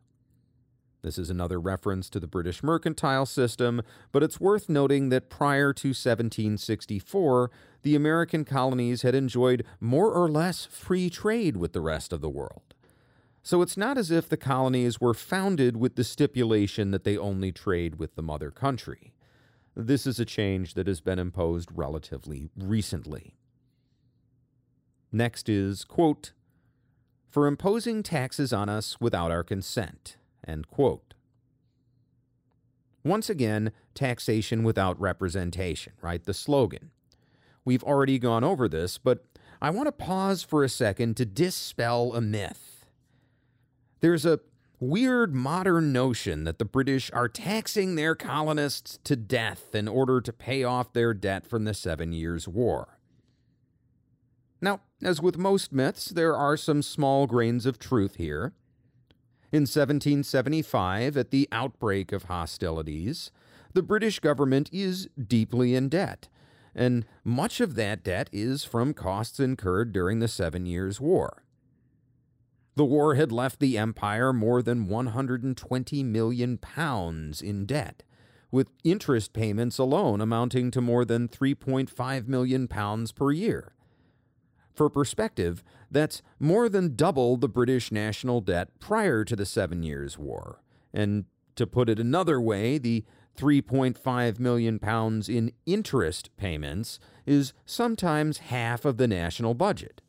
[1.02, 5.72] This is another reference to the British mercantile system, but it's worth noting that prior
[5.72, 7.50] to 1764,
[7.82, 12.30] the American colonies had enjoyed more or less free trade with the rest of the
[12.30, 12.74] world.
[13.42, 17.50] So it's not as if the colonies were founded with the stipulation that they only
[17.50, 19.12] trade with the mother country.
[19.74, 23.34] This is a change that has been imposed relatively recently.
[25.12, 26.32] Next is, quote,
[27.28, 31.14] for imposing taxes on us without our consent, end quote.
[33.04, 36.24] Once again, taxation without representation, right?
[36.24, 36.90] The slogan.
[37.64, 39.24] We've already gone over this, but
[39.60, 42.86] I want to pause for a second to dispel a myth.
[44.00, 44.40] There's a
[44.80, 50.32] weird modern notion that the British are taxing their colonists to death in order to
[50.32, 52.98] pay off their debt from the Seven Years' War.
[55.03, 58.53] As with most myths, there are some small grains of truth here.
[59.50, 63.32] In 1775, at the outbreak of hostilities,
[63.74, 66.28] the British government is deeply in debt,
[66.74, 71.42] and much of that debt is from costs incurred during the Seven Years' War.
[72.76, 78.05] The war had left the empire more than 120 million pounds in debt,
[78.50, 83.72] with interest payments alone amounting to more than 3.5 million pounds per year.
[84.74, 90.18] For perspective, that's more than double the British national debt prior to the Seven Years'
[90.18, 90.62] War.
[90.94, 93.04] And to put it another way, the
[93.36, 100.00] 3.5 million pounds in interest payments is sometimes half of the national budget.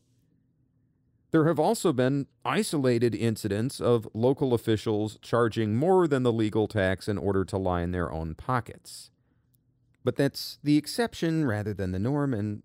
[1.32, 7.08] There have also been isolated incidents of local officials charging more than the legal tax
[7.08, 9.10] in order to line their own pockets.
[10.04, 12.62] But that's the exception rather than the norm, and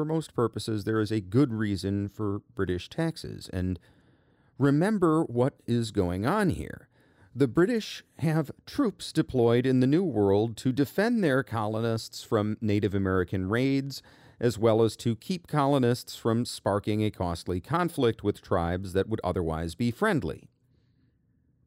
[0.00, 3.50] for most purposes, there is a good reason for British taxes.
[3.52, 3.78] And
[4.56, 6.88] remember what is going on here.
[7.36, 12.94] The British have troops deployed in the New World to defend their colonists from Native
[12.94, 14.02] American raids
[14.40, 19.20] as well as to keep colonists from sparking a costly conflict with tribes that would
[19.22, 20.48] otherwise be friendly.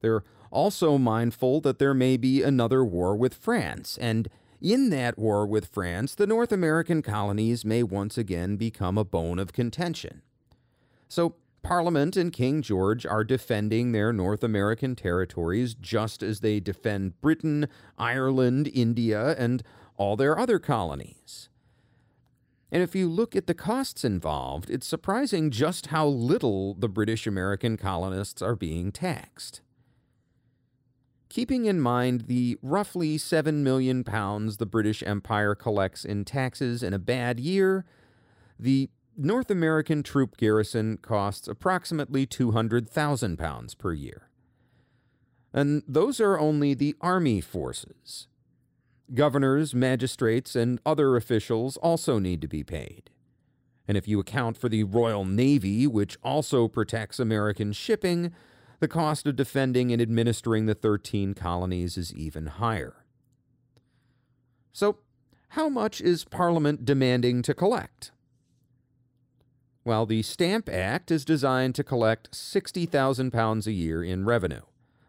[0.02, 4.28] They're also mindful that there may be another war with France, and
[4.64, 9.38] in that war with France, the North American colonies may once again become a bone
[9.38, 10.22] of contention.
[11.10, 17.22] So, Parliament and King George are defending their North American territories just as they defend
[17.22, 19.64] Britain, Ireland, India, and
[19.96, 21.50] all their other colonies.
[22.72, 27.28] And if you look at the costs involved, it's surprising just how little the British
[27.28, 29.62] American colonists are being taxed.
[31.34, 36.94] Keeping in mind the roughly 7 million pounds the British Empire collects in taxes in
[36.94, 37.86] a bad year,
[38.60, 44.30] the North American troop garrison costs approximately 200,000 pounds per year.
[45.52, 48.28] And those are only the army forces.
[49.12, 53.10] Governors, magistrates, and other officials also need to be paid.
[53.88, 58.32] And if you account for the Royal Navy, which also protects American shipping,
[58.84, 63.06] the cost of defending and administering the 13 colonies is even higher.
[64.74, 64.98] So,
[65.52, 68.12] how much is Parliament demanding to collect?
[69.86, 74.64] Well, the Stamp Act is designed to collect £60,000 a year in revenue,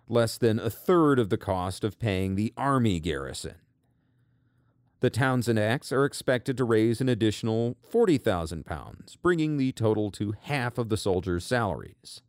[0.08, 3.56] less than a third of the cost of paying the Army garrison.
[5.00, 10.78] The Townshend Acts are expected to raise an additional £40,000, bringing the total to half
[10.78, 12.22] of the soldiers' salaries.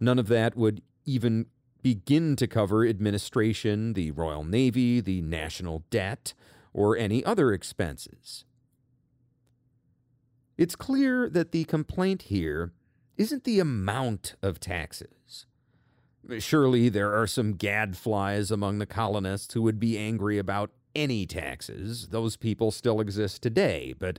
[0.00, 1.46] None of that would even
[1.82, 6.32] begin to cover administration, the Royal Navy, the national debt,
[6.72, 8.44] or any other expenses.
[10.56, 12.72] It's clear that the complaint here
[13.16, 15.46] isn't the amount of taxes.
[16.38, 22.08] Surely there are some gadflies among the colonists who would be angry about any taxes.
[22.08, 24.18] Those people still exist today, but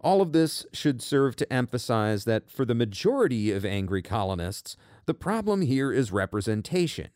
[0.00, 4.76] all of this should serve to emphasize that for the majority of angry colonists,
[5.06, 7.08] the problem here is representation.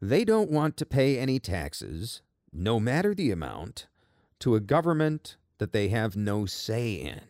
[0.00, 2.22] They don't want to pay any taxes,
[2.52, 3.86] no matter the amount,
[4.40, 7.20] to a government that they have no say in.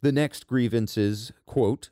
[0.00, 1.90] The next grievance is, quote,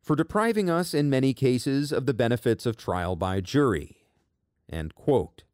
[0.00, 4.02] for depriving us in many cases of the benefits of trial by jury,
[4.72, 5.44] End quote.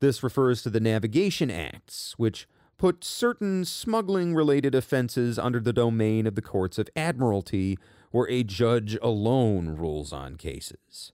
[0.00, 2.46] This refers to the Navigation Acts, which
[2.78, 7.76] put certain smuggling related offenses under the domain of the courts of admiralty,
[8.10, 11.12] where a judge alone rules on cases.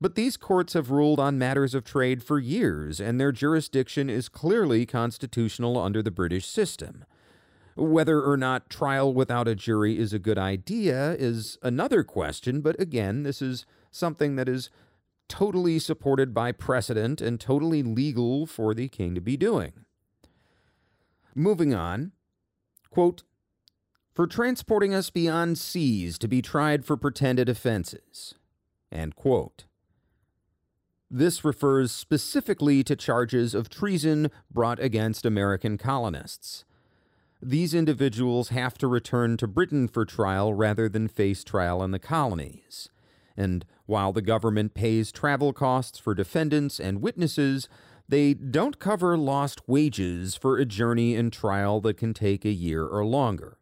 [0.00, 4.28] But these courts have ruled on matters of trade for years, and their jurisdiction is
[4.28, 7.04] clearly constitutional under the British system.
[7.76, 12.78] Whether or not trial without a jury is a good idea is another question, but
[12.80, 14.70] again, this is something that is
[15.32, 19.72] totally supported by precedent and totally legal for the king to be doing.
[21.34, 22.12] Moving on,
[22.90, 23.22] quote,
[24.14, 28.34] for transporting us beyond seas to be tried for pretended offenses,
[28.92, 29.64] end quote.
[31.10, 36.64] This refers specifically to charges of treason brought against American colonists
[37.42, 41.98] these individuals have to return to Britain for trial rather than face trial in the
[41.98, 42.88] colonies.
[43.36, 47.68] And while the government pays travel costs for defendants and witnesses,
[48.08, 52.86] they don't cover lost wages for a journey and trial that can take a year
[52.86, 53.58] or longer.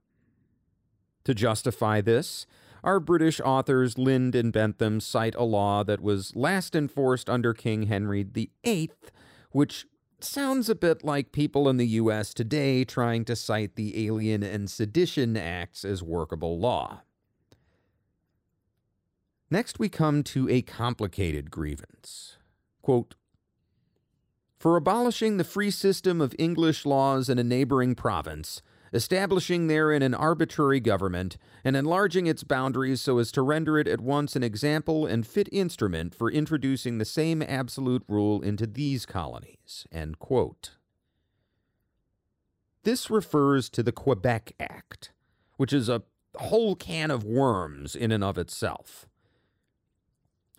[1.24, 2.46] To justify this,
[2.84, 7.86] our British authors Lind and Bentham cite a law that was last enforced under King
[7.86, 8.92] Henry VIII,
[9.50, 9.84] which
[10.20, 12.32] sounds a bit like people in the U.S.
[12.32, 17.02] today trying to cite the Alien and Sedition Acts as workable law.
[19.50, 22.36] Next, we come to a complicated grievance.
[22.82, 23.16] Quote,
[24.58, 30.14] For abolishing the free system of English laws in a neighboring province, establishing therein an
[30.14, 35.04] arbitrary government, and enlarging its boundaries so as to render it at once an example
[35.06, 39.86] and fit instrument for introducing the same absolute rule into these colonies.
[42.82, 45.12] This refers to the Quebec Act,
[45.56, 46.02] which is a
[46.36, 49.06] whole can of worms in and of itself.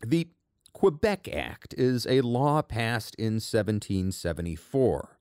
[0.05, 0.29] The
[0.73, 5.17] Quebec Act is a law passed in 1774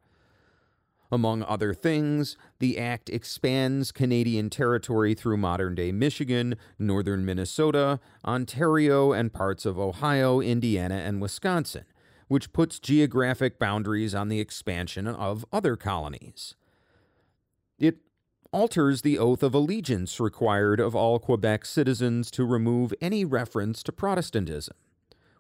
[1.13, 9.13] among other things, the Act expands Canadian territory through modern day Michigan, northern Minnesota, Ontario,
[9.13, 11.85] and parts of Ohio, Indiana, and Wisconsin,
[12.29, 16.55] which puts geographic boundaries on the expansion of other colonies.
[18.53, 23.93] Alters the oath of allegiance required of all Quebec citizens to remove any reference to
[23.93, 24.77] Protestantism,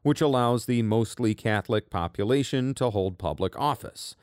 [0.03, 4.15] which allows the mostly Catholic population to hold public office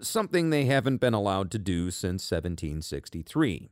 [0.00, 3.70] something they haven't been allowed to do since 1763.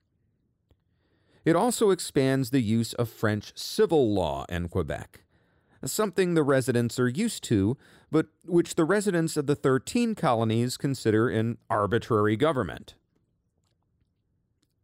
[1.44, 5.24] It also expands the use of French civil law in Quebec,
[5.84, 7.76] something the residents are used to,
[8.10, 12.94] but which the residents of the 13 colonies consider an arbitrary government.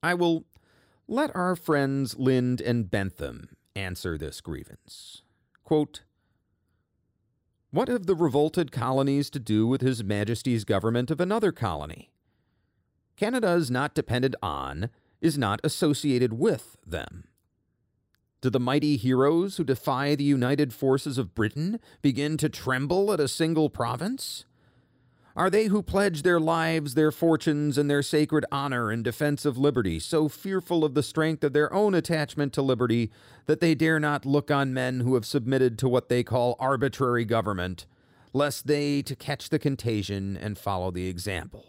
[0.03, 0.45] I will
[1.07, 5.23] let our friends Lind and Bentham answer this grievance.
[5.65, 6.03] Quote,
[7.71, 12.11] what have the revolted colonies to do with His Majesty's government of another colony?
[13.17, 14.89] Canada is not dependent on,
[15.21, 17.25] is not associated with them.
[18.41, 23.21] Do the mighty heroes who defy the united forces of Britain begin to tremble at
[23.21, 24.47] a single province?
[25.37, 29.57] Are they who pledge their lives, their fortunes, and their sacred honor in defense of
[29.57, 33.13] liberty so fearful of the strength of their own attachment to liberty
[33.47, 37.25] that they dare not look on men who have submitted to what they call arbitrary
[37.25, 37.87] government,
[38.33, 41.65] lest they to catch the contagion and follow the example?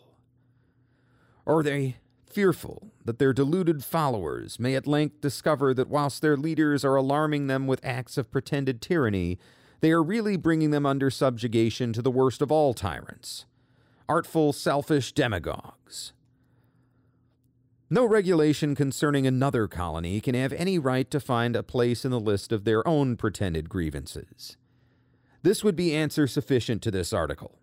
[1.45, 6.37] Or are they fearful that their deluded followers may at length discover that whilst their
[6.37, 9.37] leaders are alarming them with acts of pretended tyranny,
[9.81, 13.45] they are really bringing them under subjugation to the worst of all tyrants
[14.09, 16.13] artful, selfish demagogues.
[17.91, 22.19] No regulation concerning another colony can have any right to find a place in the
[22.19, 24.57] list of their own pretended grievances.
[25.43, 27.59] This would be answer sufficient to this article.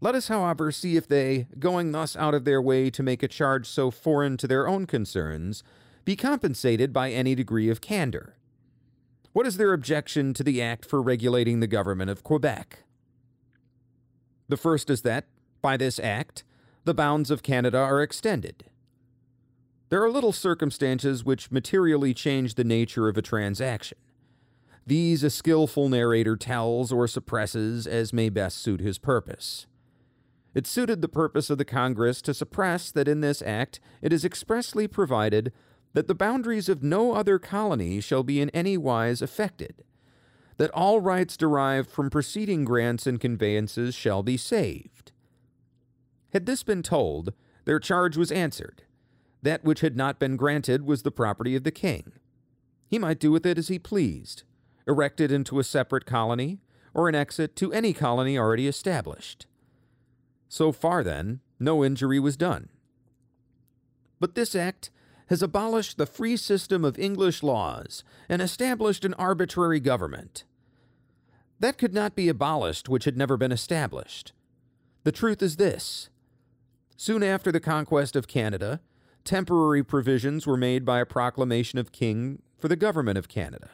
[0.00, 3.28] Let us, however, see if they, going thus out of their way to make a
[3.28, 5.62] charge so foreign to their own concerns,
[6.04, 8.36] be compensated by any degree of candor.
[9.32, 12.84] What is their objection to the act for regulating the government of Quebec?
[14.48, 15.26] The first is that,
[15.60, 16.44] by this act,
[16.84, 18.64] the bounds of Canada are extended.
[19.88, 23.98] There are little circumstances which materially change the nature of a transaction.
[24.86, 29.66] These a skilful narrator tells or suppresses as may best suit his purpose.
[30.54, 34.24] It suited the purpose of the Congress to suppress that in this act it is
[34.24, 35.52] expressly provided
[35.92, 39.82] that the boundaries of no other colony shall be in any wise affected,
[40.56, 45.12] that all rights derived from preceding grants and conveyances shall be saved.
[46.32, 47.32] Had this been told,
[47.64, 48.82] their charge was answered.
[49.42, 52.12] That which had not been granted was the property of the king.
[52.86, 54.44] He might do with it as he pleased,
[54.86, 56.60] erect it into a separate colony,
[56.94, 59.46] or annex it to any colony already established.
[60.48, 62.68] So far, then, no injury was done.
[64.18, 64.90] But this act
[65.26, 70.44] has abolished the free system of English laws and established an arbitrary government.
[71.58, 74.32] That could not be abolished which had never been established.
[75.04, 76.10] The truth is this
[76.96, 78.80] soon after the conquest of Canada,
[79.24, 83.70] temporary provisions were made by a proclamation of King for the government of Canada.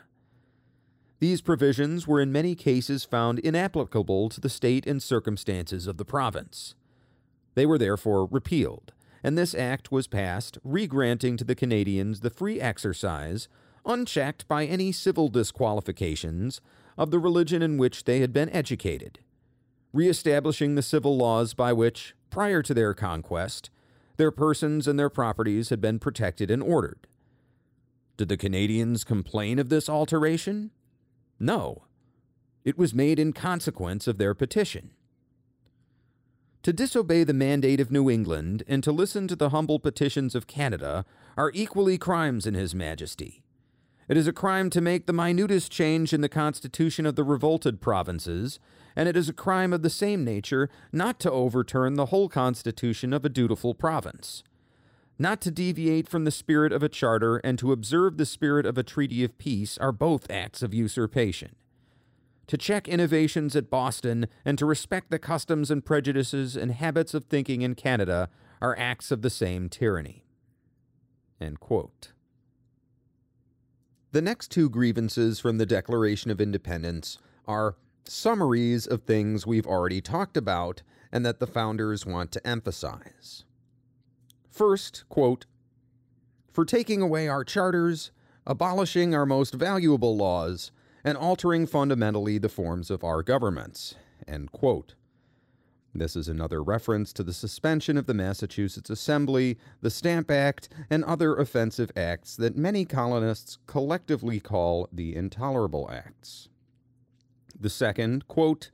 [1.21, 6.05] These provisions were in many cases found inapplicable to the state and circumstances of the
[6.05, 6.75] province.
[7.55, 8.93] They were therefore repealed,
[9.23, 13.49] and this act was passed, re-granting to the Canadians the free exercise,
[13.87, 16.61] unchecked by any civil disqualifications,
[16.99, 19.21] of the religion in which they had been educated,
[19.93, 23.71] re-establishing the civil laws by which, prior to their conquest,
[24.17, 27.07] their persons and their properties had been protected and ordered.
[28.17, 30.71] Did the Canadians complain of this alteration?
[31.41, 31.85] No.
[32.65, 34.91] It was made in consequence of their petition.
[36.63, 40.47] To disobey the mandate of New England and to listen to the humble petitions of
[40.47, 41.05] Canada
[41.37, 43.43] are equally crimes in His Majesty.
[44.07, 47.81] It is a crime to make the minutest change in the constitution of the revolted
[47.81, 48.61] provinces,
[48.95, 53.13] and it is a crime of the same nature not to overturn the whole constitution
[53.13, 54.45] of a dutiful province.
[55.19, 58.79] Not to deviate from the spirit of a charter and to observe the spirit of
[58.79, 61.57] a treaty of peace are both acts of usurpation
[62.47, 67.25] to check innovations at Boston, and to respect the customs and prejudices and habits of
[67.25, 68.29] thinking in Canada
[68.61, 70.25] are acts of the same tyranny.
[74.13, 80.01] The next two grievances from the Declaration of Independence are summaries of things we've already
[80.01, 83.45] talked about and that the founders want to emphasize.
[84.51, 85.47] First, quote,
[86.53, 88.11] for taking away our charters,
[88.47, 90.71] abolishing our most valuable laws,
[91.05, 93.95] and altering fundamentally the forms of our governments.
[95.95, 101.05] This is another reference to the suspension of the Massachusetts Assembly, the Stamp Act, and
[101.05, 106.49] other offensive acts that many colonists collectively call the Intolerable Acts.
[107.59, 108.71] The second, quote,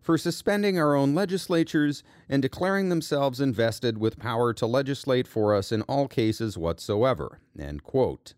[0.00, 5.72] for suspending our own legislatures and declaring themselves invested with power to legislate for us
[5.72, 7.40] in all cases whatsoever.
[7.58, 8.34] End quote.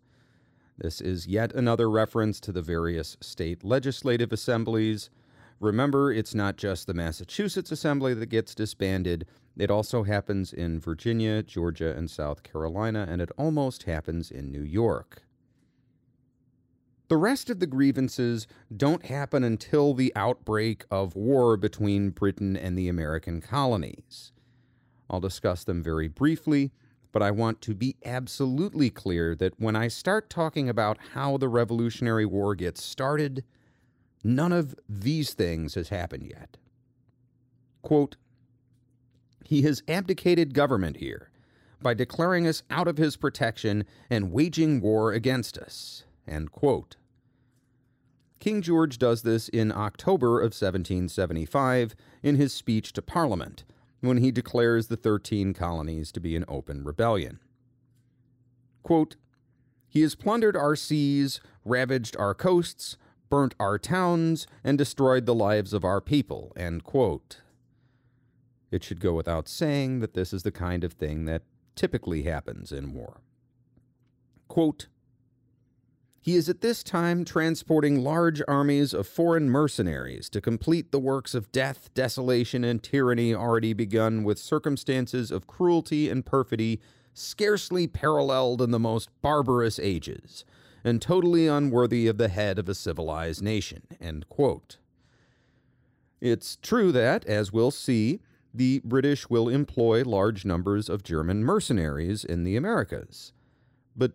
[0.81, 5.11] This is yet another reference to the various state legislative assemblies.
[5.59, 9.27] Remember, it's not just the Massachusetts Assembly that gets disbanded.
[9.55, 14.63] It also happens in Virginia, Georgia, and South Carolina, and it almost happens in New
[14.63, 15.21] York.
[17.09, 22.75] The rest of the grievances don't happen until the outbreak of war between Britain and
[22.75, 24.31] the American colonies.
[25.11, 26.71] I'll discuss them very briefly,
[27.11, 31.49] but I want to be absolutely clear that when I start talking about how the
[31.49, 33.43] Revolutionary War gets started,
[34.23, 36.57] none of these things has happened yet.
[37.81, 38.15] Quote,
[39.43, 41.29] he has abdicated government here
[41.81, 46.05] by declaring us out of his protection and waging war against us.
[46.27, 46.95] End quote.
[48.39, 53.63] King George does this in October of 1775 in his speech to Parliament,
[54.01, 57.39] when he declares the 13 colonies to be an open rebellion.
[58.83, 59.15] Quote,
[59.87, 62.97] he has plundered our seas, ravaged our coasts,
[63.29, 66.51] burnt our towns, and destroyed the lives of our people.
[68.71, 71.43] It should go without saying that this is the kind of thing that
[71.75, 73.21] typically happens in war.
[74.47, 74.87] Quote,
[76.21, 81.33] he is at this time transporting large armies of foreign mercenaries to complete the works
[81.33, 86.79] of death, desolation, and tyranny already begun with circumstances of cruelty and perfidy
[87.13, 90.45] scarcely paralleled in the most barbarous ages,
[90.83, 93.81] and totally unworthy of the head of a civilized nation.
[96.21, 98.21] It's true that, as we'll see,
[98.53, 103.33] the British will employ large numbers of German mercenaries in the Americas.
[103.95, 104.13] But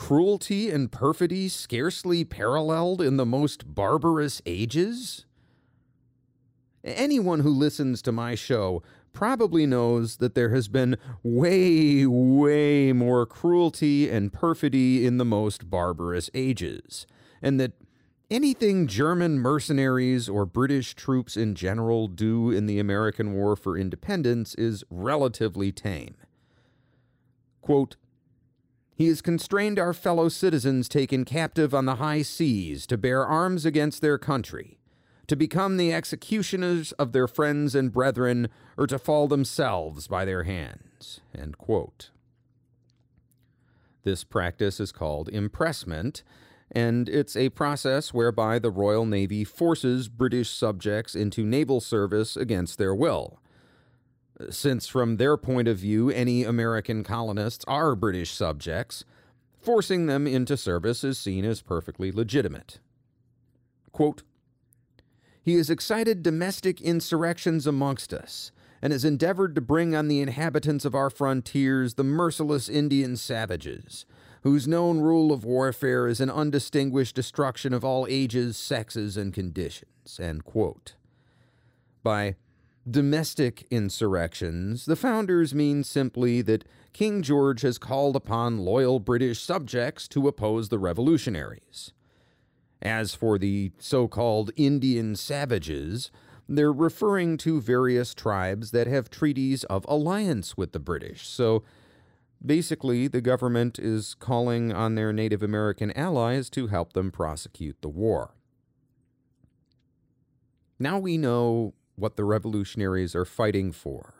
[0.00, 5.26] cruelty and perfidy scarcely paralleled in the most barbarous ages?
[6.82, 8.82] Anyone who listens to my show
[9.12, 15.68] probably knows that there has been way, way more cruelty and perfidy in the most
[15.68, 17.06] barbarous ages,
[17.42, 17.72] and that
[18.30, 24.54] anything German mercenaries or British troops in general do in the American War for Independence
[24.54, 26.14] is relatively tame.
[27.60, 27.96] Quote,
[29.00, 33.64] he has constrained our fellow citizens taken captive on the high seas to bear arms
[33.64, 34.78] against their country,
[35.26, 38.46] to become the executioners of their friends and brethren,
[38.76, 41.22] or to fall themselves by their hands.
[44.02, 46.22] This practice is called impressment,
[46.70, 52.76] and it's a process whereby the Royal Navy forces British subjects into naval service against
[52.76, 53.40] their will.
[54.48, 59.04] Since, from their point of view, any American colonists are British subjects,
[59.60, 62.80] forcing them into service is seen as perfectly legitimate.
[63.92, 64.22] Quote,
[65.42, 70.84] he has excited domestic insurrections amongst us, and has endeavored to bring on the inhabitants
[70.84, 74.06] of our frontiers the merciless Indian savages,
[74.42, 80.20] whose known rule of warfare is an undistinguished destruction of all ages, sexes, and conditions.
[82.02, 82.36] By
[82.88, 90.08] domestic insurrections, the founders mean simply that King George has called upon loyal British subjects
[90.08, 91.92] to oppose the revolutionaries.
[92.82, 96.10] As for the so called Indian savages,
[96.48, 101.28] they're referring to various tribes that have treaties of alliance with the British.
[101.28, 101.62] So
[102.44, 107.88] basically, the government is calling on their Native American allies to help them prosecute the
[107.88, 108.34] war.
[110.78, 114.14] Now we know what the revolutionaries are fighting for.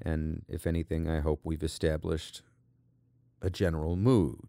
[0.00, 2.42] And if anything, I hope we've established
[3.42, 4.48] a general mood.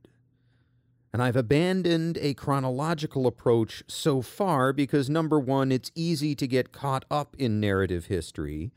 [1.11, 6.71] And I've abandoned a chronological approach so far because number one, it's easy to get
[6.71, 8.71] caught up in narrative history.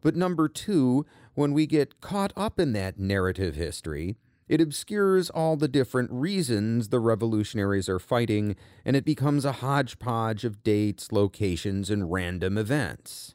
[0.00, 1.04] But number two,
[1.34, 4.16] when we get caught up in that narrative history,
[4.48, 10.44] it obscures all the different reasons the revolutionaries are fighting, and it becomes a hodgepodge
[10.44, 13.34] of dates, locations, and random events.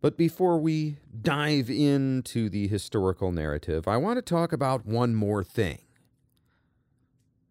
[0.00, 5.44] But before we dive into the historical narrative, I want to talk about one more
[5.44, 5.80] thing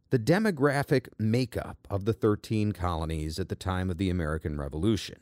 [0.09, 5.17] the demographic makeup of the 13 colonies at the time of the American Revolution.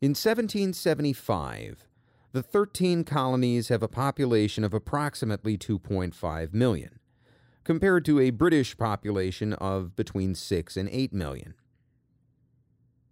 [0.00, 1.88] In 1775,
[2.32, 7.00] the 13 colonies have a population of approximately 2.5 million,
[7.64, 11.54] compared to a British population of between 6 and 8 million.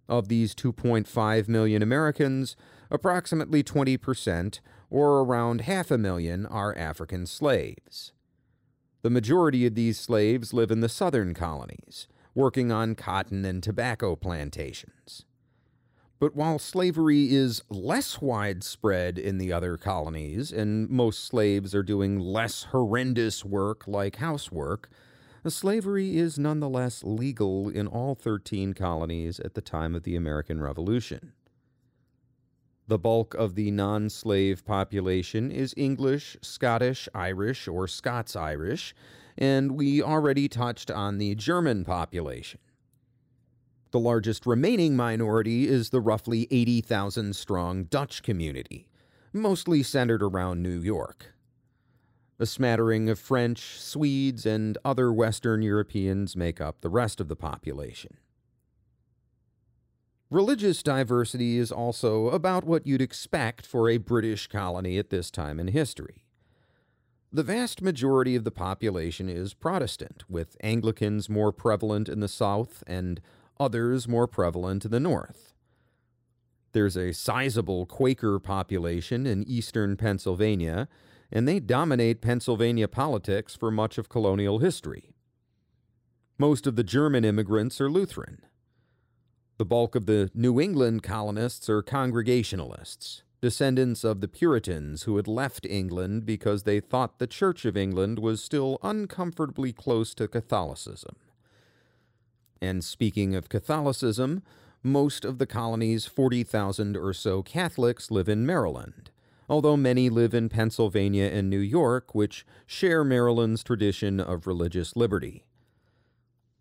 [0.07, 2.55] Of these 2.5 million Americans,
[2.89, 4.59] approximately 20%,
[4.89, 8.13] or around half a million, are African slaves.
[9.01, 14.15] The majority of these slaves live in the southern colonies, working on cotton and tobacco
[14.15, 15.25] plantations.
[16.19, 22.19] But while slavery is less widespread in the other colonies, and most slaves are doing
[22.19, 24.89] less horrendous work like housework,
[25.47, 31.31] slavery is nonetheless legal in all 13 colonies at the time of the American Revolution.
[32.89, 38.93] The bulk of the non slave population is English, Scottish, Irish, or Scots Irish,
[39.37, 42.59] and we already touched on the German population.
[43.91, 48.87] The largest remaining minority is the roughly 80,000 strong Dutch community,
[49.33, 51.33] mostly centered around New York.
[52.37, 57.35] A smattering of French, Swedes, and other Western Europeans make up the rest of the
[57.35, 58.17] population.
[60.29, 65.59] Religious diversity is also about what you'd expect for a British colony at this time
[65.59, 66.23] in history.
[67.31, 72.83] The vast majority of the population is Protestant, with Anglicans more prevalent in the South
[72.85, 73.19] and
[73.59, 75.53] others more prevalent in the North.
[76.71, 80.87] There's a sizable Quaker population in eastern Pennsylvania,
[81.31, 85.13] and they dominate Pennsylvania politics for much of colonial history.
[86.37, 88.41] Most of the German immigrants are Lutheran.
[89.57, 95.27] The bulk of the New England colonists are Congregationalists, descendants of the Puritans who had
[95.27, 101.15] left England because they thought the Church of England was still uncomfortably close to Catholicism.
[102.61, 104.43] And speaking of Catholicism,
[104.83, 109.11] most of the colony's 40,000 or so Catholics live in Maryland,
[109.49, 115.45] although many live in Pennsylvania and New York, which share Maryland's tradition of religious liberty.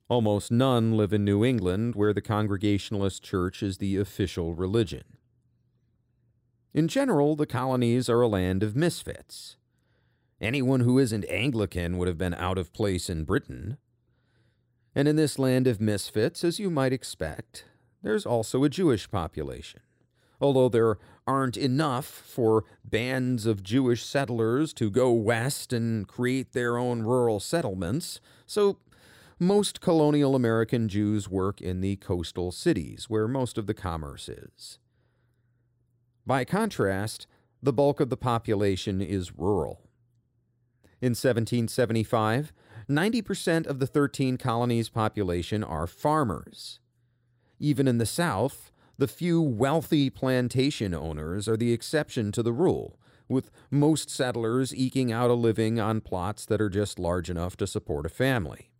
[0.09, 5.05] Almost none live in New England, where the Congregationalist Church is the official religion.
[6.73, 9.57] In general, the colonies are a land of misfits.
[10.41, 13.77] Anyone who isn't Anglican would have been out of place in Britain.
[14.95, 17.65] And in this land of misfits, as you might expect,
[18.03, 19.81] there's also a Jewish population.
[20.41, 26.79] Although there aren't enough for bands of Jewish settlers to go west and create their
[26.79, 28.79] own rural settlements, so
[29.39, 34.79] most colonial American Jews work in the coastal cities, where most of the commerce is.
[36.27, 37.27] By contrast,
[37.63, 39.81] the bulk of the population is rural.
[41.01, 42.53] In 1775,
[42.89, 46.81] 90% of the 13 colonies' population are farmers.
[47.61, 52.99] Even in the South, the few wealthy plantation owners are the exception to the rule,
[53.29, 57.67] with most settlers eking out a living on plots that are just large enough to
[57.67, 58.71] support a family.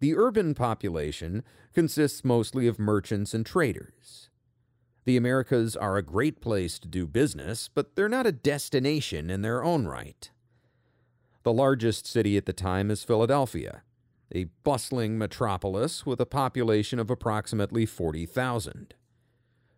[0.00, 1.42] The urban population
[1.74, 4.30] consists mostly of merchants and traders.
[5.04, 9.42] The Americas are a great place to do business, but they're not a destination in
[9.42, 10.30] their own right.
[11.46, 13.82] The largest city at the time is Philadelphia,
[14.34, 18.94] a bustling metropolis with a population of approximately 40,000.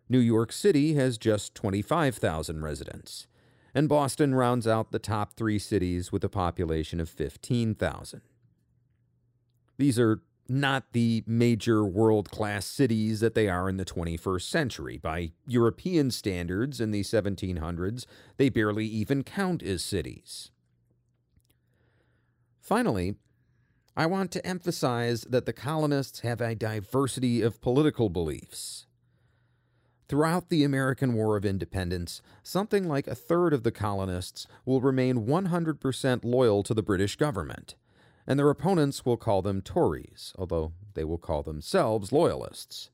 [0.09, 3.27] New York City has just 25,000 residents,
[3.75, 8.21] and Boston rounds out the top three cities with a population of 15,000.
[9.77, 14.97] These are not the major world class cities that they are in the 21st century.
[14.97, 18.07] By European standards in the 1700s,
[18.37, 20.49] they barely even count as cities.
[22.69, 23.15] Finally,
[23.97, 28.85] I want to emphasize that the colonists have a diversity of political beliefs.
[30.07, 35.25] Throughout the American War of Independence, something like a third of the colonists will remain
[35.25, 37.73] 100% loyal to the British government,
[38.27, 42.91] and their opponents will call them Tories, although they will call themselves Loyalists.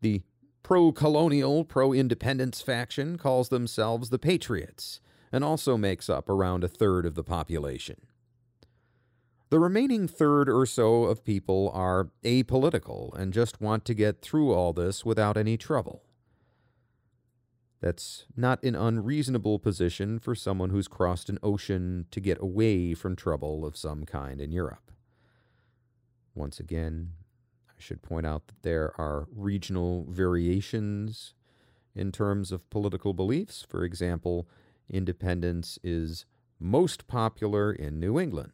[0.00, 0.22] The
[0.64, 5.00] pro colonial, pro independence faction calls themselves the Patriots,
[5.30, 7.98] and also makes up around a third of the population.
[9.48, 14.52] The remaining third or so of people are apolitical and just want to get through
[14.52, 16.02] all this without any trouble.
[17.80, 23.14] That's not an unreasonable position for someone who's crossed an ocean to get away from
[23.14, 24.90] trouble of some kind in Europe.
[26.34, 27.12] Once again,
[27.68, 31.34] I should point out that there are regional variations
[31.94, 33.64] in terms of political beliefs.
[33.68, 34.48] For example,
[34.90, 36.26] independence is
[36.58, 38.52] most popular in New England.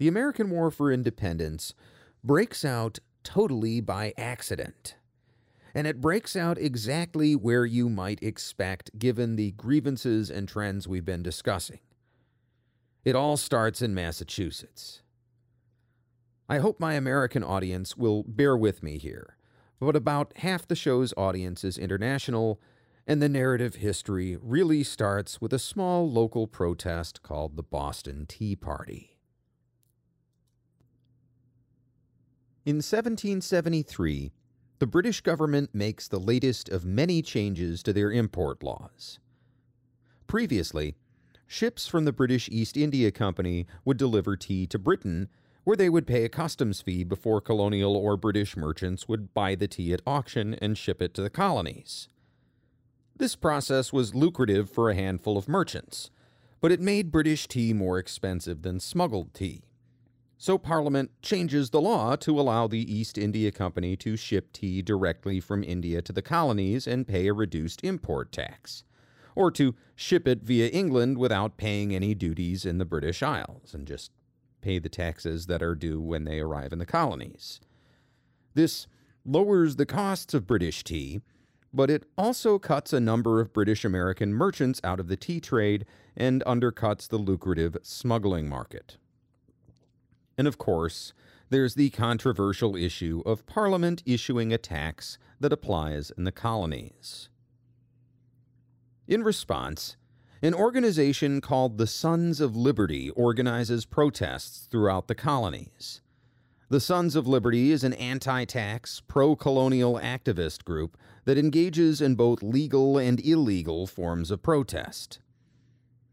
[0.00, 1.74] The American War for Independence
[2.24, 4.94] breaks out totally by accident.
[5.74, 11.04] And it breaks out exactly where you might expect given the grievances and trends we've
[11.04, 11.80] been discussing.
[13.04, 15.02] It all starts in Massachusetts.
[16.48, 19.36] I hope my American audience will bear with me here,
[19.80, 22.58] but about half the show's audience is international,
[23.06, 28.56] and the narrative history really starts with a small local protest called the Boston Tea
[28.56, 29.09] Party.
[32.70, 34.30] In 1773,
[34.78, 39.18] the British government makes the latest of many changes to their import laws.
[40.28, 40.94] Previously,
[41.48, 45.28] ships from the British East India Company would deliver tea to Britain,
[45.64, 49.66] where they would pay a customs fee before colonial or British merchants would buy the
[49.66, 52.08] tea at auction and ship it to the colonies.
[53.16, 56.12] This process was lucrative for a handful of merchants,
[56.60, 59.64] but it made British tea more expensive than smuggled tea.
[60.42, 65.38] So Parliament changes the law to allow the East India Company to ship tea directly
[65.38, 68.82] from India to the colonies and pay a reduced import tax,
[69.36, 73.86] or to ship it via England without paying any duties in the British Isles and
[73.86, 74.12] just
[74.62, 77.60] pay the taxes that are due when they arrive in the colonies.
[78.54, 78.86] This
[79.26, 81.20] lowers the costs of British tea,
[81.70, 85.84] but it also cuts a number of British American merchants out of the tea trade
[86.16, 88.96] and undercuts the lucrative smuggling market.
[90.38, 91.12] And of course,
[91.50, 97.28] there's the controversial issue of Parliament issuing a tax that applies in the colonies.
[99.08, 99.96] In response,
[100.42, 106.00] an organization called the Sons of Liberty organizes protests throughout the colonies.
[106.70, 112.14] The Sons of Liberty is an anti tax, pro colonial activist group that engages in
[112.14, 115.18] both legal and illegal forms of protest.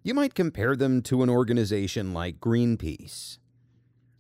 [0.01, 3.38] You might compare them to an organization like Greenpeace.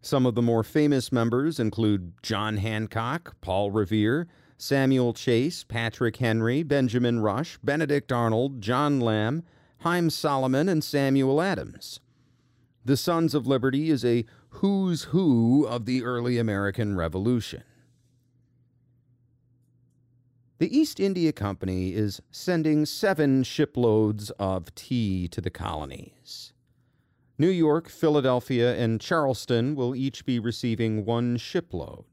[0.07, 4.25] Some of the more famous members include John Hancock, Paul Revere,
[4.57, 9.43] Samuel Chase, Patrick Henry, Benjamin Rush, Benedict Arnold, John Lamb,
[9.79, 11.99] Haym Salomon, and Samuel Adams.
[12.85, 17.63] The Sons of Liberty is a who's who of the early American Revolution.
[20.59, 26.53] The East India Company is sending seven shiploads of tea to the colonies.
[27.39, 32.05] New York, Philadelphia, and Charleston will each be receiving one shipload.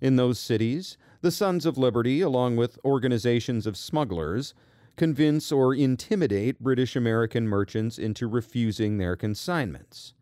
[0.00, 4.52] In those cities, the Sons of Liberty, along with organizations of smugglers,
[4.96, 10.14] convince or intimidate British American merchants into refusing their consignments.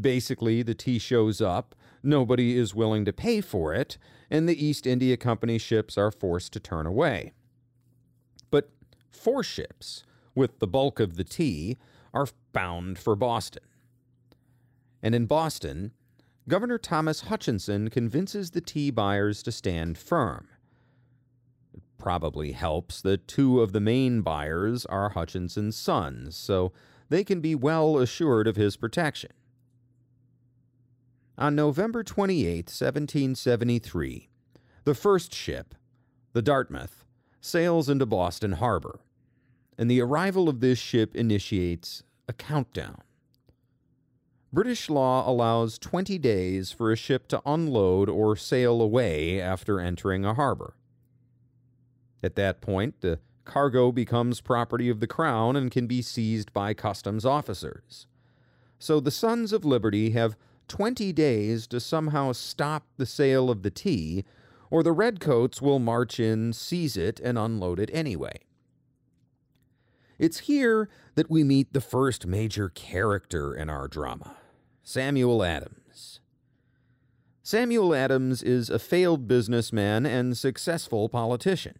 [0.00, 3.96] Basically, the tea shows up, nobody is willing to pay for it,
[4.30, 7.32] and the East India Company ships are forced to turn away.
[8.50, 8.70] But
[9.10, 10.04] four ships,
[10.34, 11.78] with the bulk of the tea,
[12.14, 13.64] are bound for Boston.
[15.02, 15.92] And in Boston,
[16.48, 20.48] Governor Thomas Hutchinson convinces the tea buyers to stand firm.
[21.74, 26.72] It probably helps that two of the main buyers are Hutchinson's sons, so
[27.08, 29.32] they can be well assured of his protection.
[31.36, 34.28] On November 28, 1773,
[34.84, 35.74] the first ship,
[36.32, 37.04] the Dartmouth,
[37.40, 39.00] sails into Boston Harbor,
[39.78, 43.02] and the arrival of this ship initiates a countdown.
[44.52, 50.24] British law allows 20 days for a ship to unload or sail away after entering
[50.24, 50.74] a harbor.
[52.22, 56.72] At that point, the cargo becomes property of the Crown and can be seized by
[56.72, 58.06] customs officers.
[58.78, 60.36] So the Sons of Liberty have
[60.68, 64.24] 20 days to somehow stop the sale of the tea,
[64.70, 68.38] or the Redcoats will march in, seize it, and unload it anyway.
[70.18, 74.36] It's here that we meet the first major character in our drama
[74.82, 76.20] Samuel Adams.
[77.42, 81.78] Samuel Adams is a failed businessman and successful politician.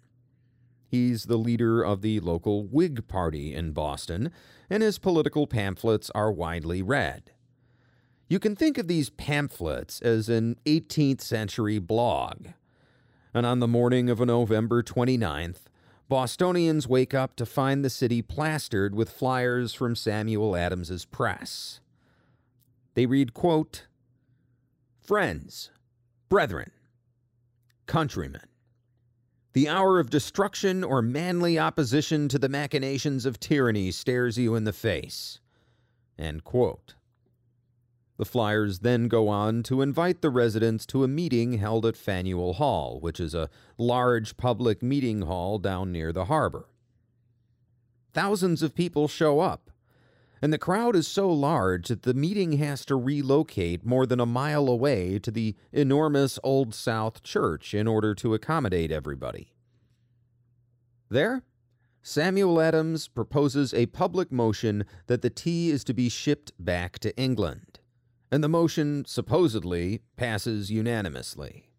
[0.87, 4.30] He's the leader of the local Whig Party in Boston,
[4.68, 7.32] and his political pamphlets are widely read.
[8.28, 12.49] You can think of these pamphlets as an 18th century blog.
[13.32, 15.62] And on the morning of November 29th,
[16.09, 21.81] Bostonians wake up to find the city plastered with flyers from Samuel Adams's press.
[22.95, 23.87] They read, quote,
[25.01, 25.71] Friends,
[26.29, 26.71] brethren,
[27.87, 28.49] countrymen,
[29.55, 34.65] the hour of destruction or manly opposition to the machinations of tyranny stares you in
[34.65, 35.41] the face.
[36.19, 36.95] End quote.
[38.17, 42.55] The flyers then go on to invite the residents to a meeting held at Faneuil
[42.55, 46.69] Hall, which is a large public meeting hall down near the harbor.
[48.12, 49.73] Thousands of people show up,
[50.41, 54.27] and the crowd is so large that the meeting has to relocate more than a
[54.27, 59.53] mile away to the enormous Old South Church in order to accommodate everybody.
[61.09, 61.43] There,
[62.01, 67.17] Samuel Adams proposes a public motion that the tea is to be shipped back to
[67.17, 67.74] England
[68.35, 71.70] and the motion supposedly passes unanimously.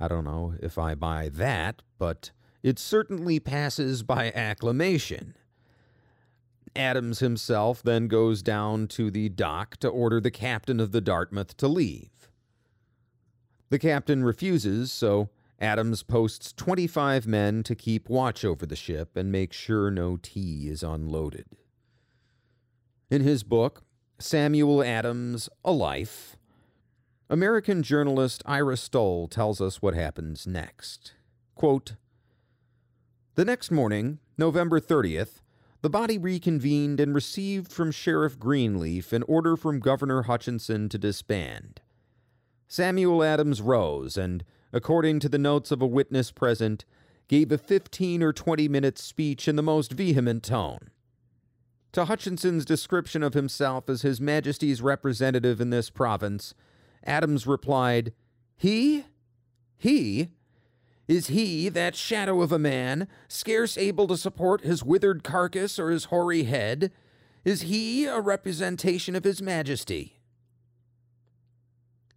[0.00, 2.30] I don't know if I buy that, but
[2.62, 5.34] it certainly passes by acclamation.
[6.74, 11.54] Adams himself then goes down to the dock to order the captain of the Dartmouth
[11.58, 12.30] to leave.
[13.68, 15.28] The captain refuses, so
[15.60, 20.66] Adams posts 25 men to keep watch over the ship and make sure no tea
[20.70, 21.44] is unloaded.
[23.10, 23.82] In his book,
[24.20, 26.36] Samuel Adams, A Life.
[27.30, 31.14] American journalist Ira Stoll tells us what happens next.
[31.54, 31.94] Quote,
[33.36, 35.40] the next morning, November 30th,
[35.82, 41.80] the body reconvened and received from Sheriff Greenleaf an order from Governor Hutchinson to disband.
[42.66, 44.42] Samuel Adams rose and,
[44.72, 46.84] according to the notes of a witness present,
[47.28, 50.90] gave a 15 or 20 minute speech in the most vehement tone.
[51.92, 56.54] To Hutchinson's description of himself as His Majesty's representative in this province,
[57.04, 58.12] Adams replied,
[58.56, 59.04] He?
[59.76, 60.30] He?
[61.08, 65.90] Is he, that shadow of a man, scarce able to support his withered carcass or
[65.90, 66.92] his hoary head?
[67.46, 70.20] Is he a representation of his majesty?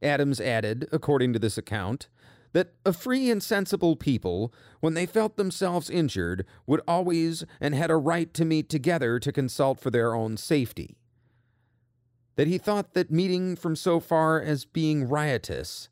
[0.04, 2.10] Adams added, according to this account,
[2.54, 7.90] that a free and sensible people, when they felt themselves injured, would always and had
[7.90, 10.98] a right to meet together to consult for their own safety.
[12.36, 15.90] That he thought that meeting from so far as being riotous,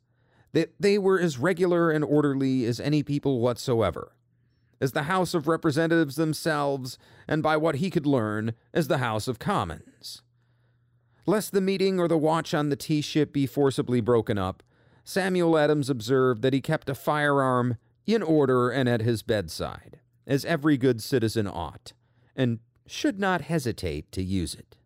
[0.52, 4.12] that they were as regular and orderly as any people whatsoever,
[4.80, 9.28] as the House of Representatives themselves, and by what he could learn, as the House
[9.28, 10.22] of Commons.
[11.26, 14.62] Lest the meeting or the watch on the tea ship be forcibly broken up,
[15.10, 20.44] Samuel Adams observed that he kept a firearm in order and at his bedside, as
[20.44, 21.94] every good citizen ought,
[22.36, 24.76] and should not hesitate to use it.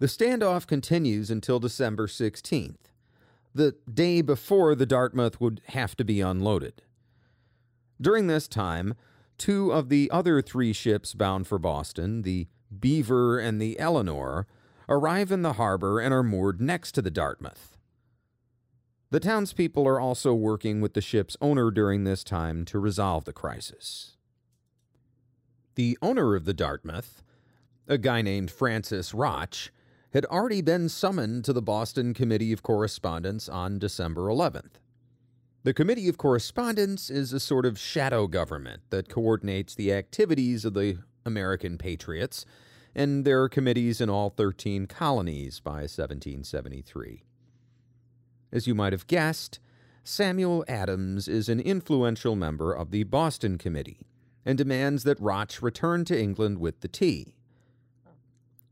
[0.00, 2.90] The standoff continues until December 16th,
[3.54, 6.82] the day before the Dartmouth would have to be unloaded.
[8.00, 8.96] During this time,
[9.38, 12.48] two of the other three ships bound for Boston, the
[12.80, 14.48] Beaver and the Eleanor,
[14.88, 17.76] arrive in the harbor and are moored next to the Dartmouth.
[19.10, 23.32] The townspeople are also working with the ship's owner during this time to resolve the
[23.32, 24.16] crisis.
[25.76, 27.22] The owner of the Dartmouth,
[27.86, 29.70] a guy named Francis Rotch,
[30.12, 34.80] had already been summoned to the Boston Committee of Correspondence on December 11th.
[35.64, 40.74] The Committee of Correspondence is a sort of shadow government that coordinates the activities of
[40.74, 42.46] the American patriots
[42.94, 47.24] and there are committees in all 13 colonies by 1773.
[48.50, 49.60] As you might have guessed,
[50.04, 54.06] Samuel Adams is an influential member of the Boston Committee
[54.44, 57.34] and demands that Rotch return to England with the tea.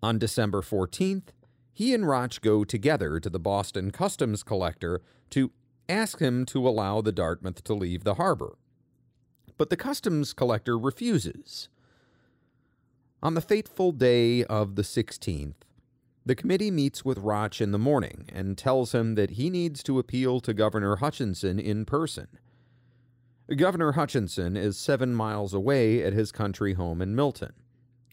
[0.02, 1.28] On December 14th,
[1.74, 5.52] he and Rotch go together to the Boston customs collector to
[5.88, 8.56] ask him to allow the Dartmouth to leave the harbor.
[9.58, 11.68] But the customs collector refuses.
[13.22, 15.54] On the fateful day of the 16th,
[16.26, 19.98] the committee meets with Rotch in the morning and tells him that he needs to
[19.98, 22.28] appeal to Governor Hutchinson in person.
[23.56, 27.54] Governor Hutchinson is seven miles away at his country home in Milton,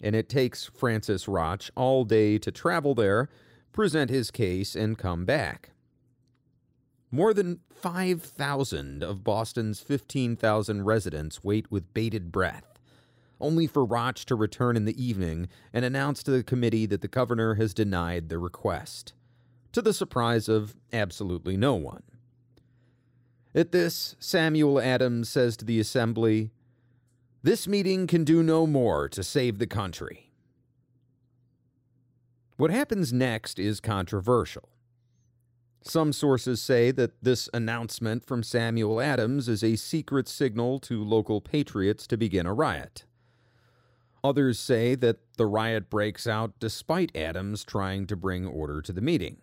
[0.01, 3.30] and it takes Francis Rotch all day to travel there,
[3.73, 5.71] present his case, and come back.
[7.11, 12.72] More than 5,000 of Boston's 15,000 residents wait with bated breath
[13.43, 17.07] only for Rotch to return in the evening and announce to the committee that the
[17.07, 19.13] governor has denied the request,
[19.73, 22.03] to the surprise of absolutely no one.
[23.53, 26.51] At this, Samuel Adams says to the assembly,
[27.43, 30.31] This meeting can do no more to save the country.
[32.57, 34.69] What happens next is controversial.
[35.85, 41.41] Some sources say that this announcement from Samuel Adams is a secret signal to local
[41.41, 43.03] patriots to begin a riot.
[44.23, 49.01] Others say that the riot breaks out despite Adams trying to bring order to the
[49.01, 49.37] meeting.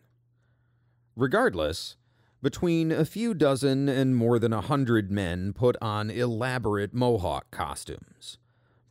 [1.15, 1.97] Regardless,
[2.43, 8.39] between a few dozen and more than a hundred men put on elaborate Mohawk costumes,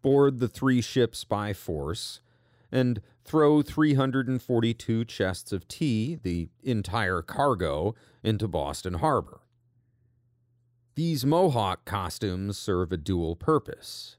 [0.04, 2.22] board the three ships by force,
[2.72, 9.42] and throw 342 chests of tea, the entire cargo, into Boston Harbor.
[10.94, 14.18] These Mohawk costumes serve a dual purpose.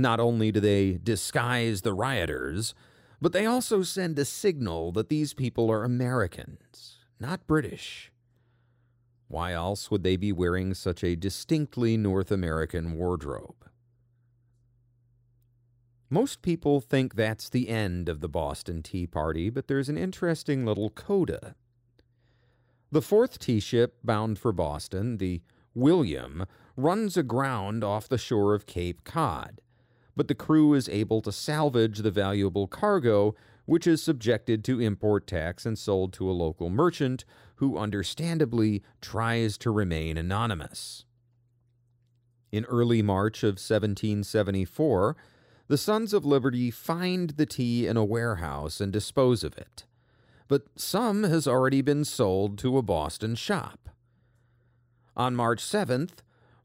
[0.00, 2.74] Not only do they disguise the rioters,
[3.20, 8.10] but they also send a signal that these people are Americans, not British.
[9.28, 13.68] Why else would they be wearing such a distinctly North American wardrobe?
[16.08, 20.64] Most people think that's the end of the Boston Tea Party, but there's an interesting
[20.64, 21.54] little coda.
[22.90, 25.42] The fourth tea ship bound for Boston, the
[25.74, 29.60] William, runs aground off the shore of Cape Cod
[30.20, 33.34] but the crew is able to salvage the valuable cargo,
[33.64, 37.24] which is subjected to import tax and sold to a local merchant
[37.54, 41.06] who understandably tries to remain anonymous.
[42.52, 45.16] In early March of 1774,
[45.68, 49.86] the Sons of Liberty find the tea in a warehouse and dispose of it.
[50.48, 53.88] But some has already been sold to a Boston shop.
[55.16, 56.18] On March 7th,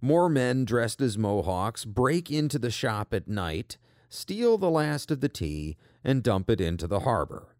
[0.05, 3.77] more men dressed as Mohawks break into the shop at night,
[4.07, 7.55] steal the last of the tea, and dump it into the harbor.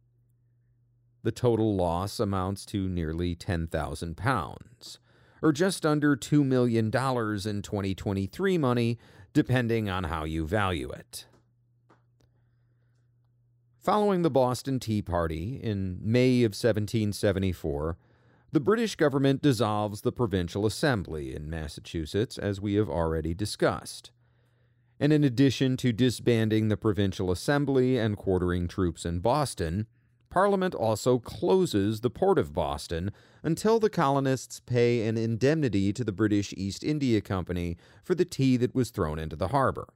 [1.24, 5.00] The total loss amounts to nearly 10,000 pounds,
[5.42, 9.00] or just under $2 million in 2023 money,
[9.34, 11.26] depending on how you value it.
[13.80, 17.98] Following the Boston Tea Party in May of 1774,
[18.56, 24.12] the British government dissolves the provincial assembly in Massachusetts, as we have already discussed.
[24.98, 29.88] And in addition to disbanding the provincial assembly and quartering troops in Boston,
[30.30, 33.12] Parliament also closes the port of Boston
[33.44, 37.76] until the colonists pay an indemnity to the British East India Company
[38.06, 39.90] for the tea that was thrown into the harbor.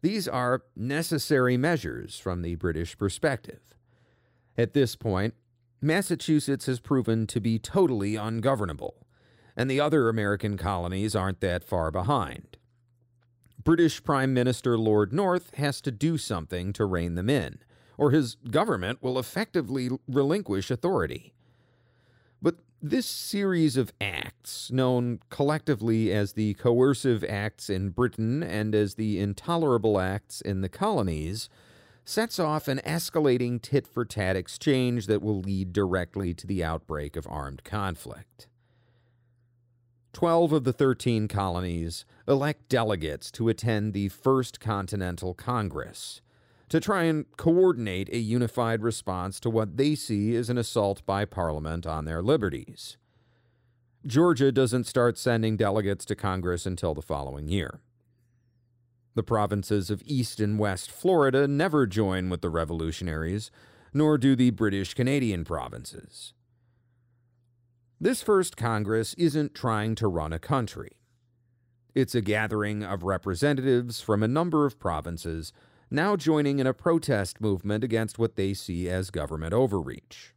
[0.00, 3.76] These are necessary measures from the British perspective.
[4.58, 5.34] At this point,
[5.84, 9.04] Massachusetts has proven to be totally ungovernable,
[9.56, 12.56] and the other American colonies aren't that far behind.
[13.62, 17.58] British Prime Minister Lord North has to do something to rein them in,
[17.98, 21.34] or his government will effectively relinquish authority.
[22.40, 28.94] But this series of acts, known collectively as the coercive acts in Britain and as
[28.94, 31.48] the intolerable acts in the colonies,
[32.04, 37.16] sets off an escalating tit for tat exchange that will lead directly to the outbreak
[37.16, 38.48] of armed conflict.
[40.12, 46.20] Twelve of the 13 colonies elect delegates to attend the First Continental Congress
[46.68, 51.24] to try and coordinate a unified response to what they see as an assault by
[51.24, 52.96] Parliament on their liberties.
[54.06, 57.80] Georgia doesn't start sending delegates to Congress until the following year.
[59.14, 63.50] The provinces of East and West Florida never join with the revolutionaries,
[63.92, 66.32] nor do the British Canadian provinces.
[68.00, 70.96] This first Congress isn't trying to run a country.
[71.94, 75.52] It's a gathering of representatives from a number of provinces
[75.90, 80.32] now joining in a protest movement against what they see as government overreach.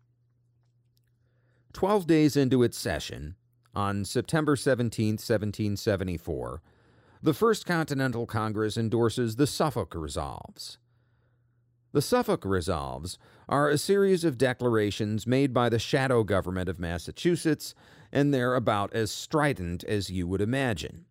[1.71, 3.35] Twelve days into its session,
[3.73, 6.61] on September 17, 1774,
[7.25, 10.77] the First Continental Congress endorses the Suffolk Resolves.
[11.91, 13.17] The Suffolk Resolves
[13.49, 17.73] are a series of declarations made by the shadow government of Massachusetts,
[18.11, 21.05] and they're about as strident as you would imagine.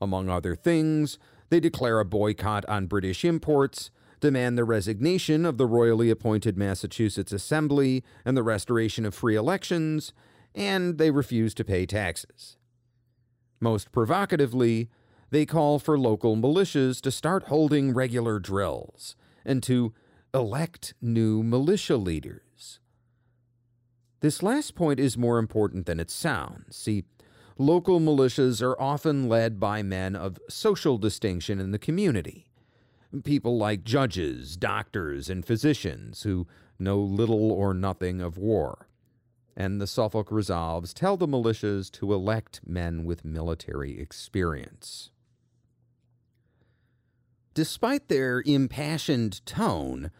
[0.00, 1.20] Among other things,
[1.50, 7.30] they declare a boycott on British imports, demand the resignation of the royally appointed Massachusetts
[7.30, 10.12] Assembly and the restoration of free elections,
[10.52, 12.56] and they refuse to pay taxes.
[13.60, 14.90] Most provocatively,
[15.30, 19.92] they call for local militias to start holding regular drills and to
[20.34, 22.80] elect new militia leaders.
[24.20, 26.76] This last point is more important than it sounds.
[26.76, 27.04] See,
[27.58, 32.50] local militias are often led by men of social distinction in the community.
[33.24, 36.46] People like judges, doctors, and physicians who
[36.78, 38.85] know little or nothing of war.
[39.56, 45.10] And the Suffolk Resolves tell the militias to elect men with military experience.
[47.54, 50.10] Despite their impassioned tone,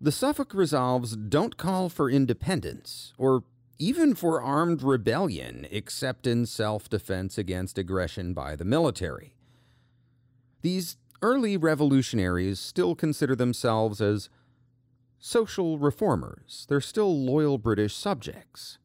[0.00, 3.44] the Suffolk Resolves don't call for independence or
[3.78, 9.34] even for armed rebellion except in self defense against aggression by the military.
[10.62, 14.30] These early revolutionaries still consider themselves as
[15.18, 18.78] social reformers, they're still loyal British subjects.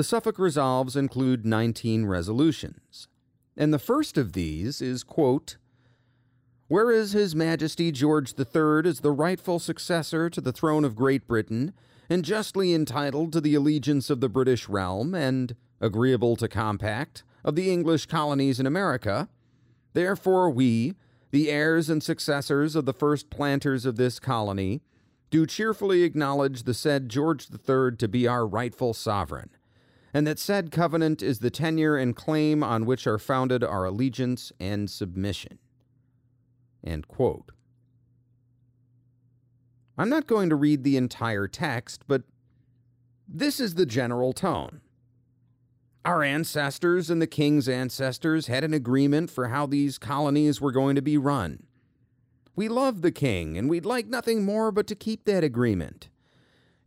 [0.00, 3.06] The Suffolk Resolves include 19 resolutions,
[3.54, 5.58] and the first of these is, quote,
[6.68, 11.74] Whereas His Majesty George III is the rightful successor to the throne of Great Britain,
[12.08, 17.54] and justly entitled to the allegiance of the British realm, and, agreeable to compact, of
[17.54, 19.28] the English colonies in America,
[19.92, 20.94] therefore we,
[21.30, 24.80] the heirs and successors of the first planters of this colony,
[25.28, 29.50] do cheerfully acknowledge the said George III to be our rightful sovereign,
[30.12, 34.52] and that said covenant is the tenure and claim on which are founded our allegiance
[34.58, 35.58] and submission.
[39.96, 42.22] I'm not going to read the entire text, but
[43.28, 44.80] this is the general tone.
[46.04, 50.96] Our ancestors and the king's ancestors had an agreement for how these colonies were going
[50.96, 51.64] to be run.
[52.56, 56.09] We love the king, and we'd like nothing more but to keep that agreement.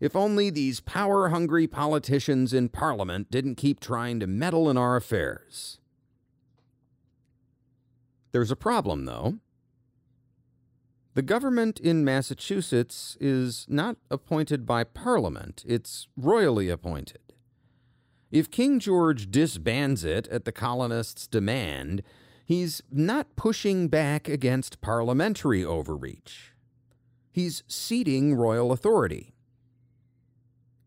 [0.04, 4.98] If only these power hungry politicians in Parliament didn't keep trying to meddle in our
[4.98, 5.80] affairs.
[8.34, 9.36] There's a problem, though.
[11.14, 17.22] The government in Massachusetts is not appointed by Parliament, it's royally appointed.
[18.30, 22.04] If King George disbands it at the colonists' demand,
[22.44, 26.52] he's not pushing back against parliamentary overreach.
[27.32, 29.33] He's ceding royal authority.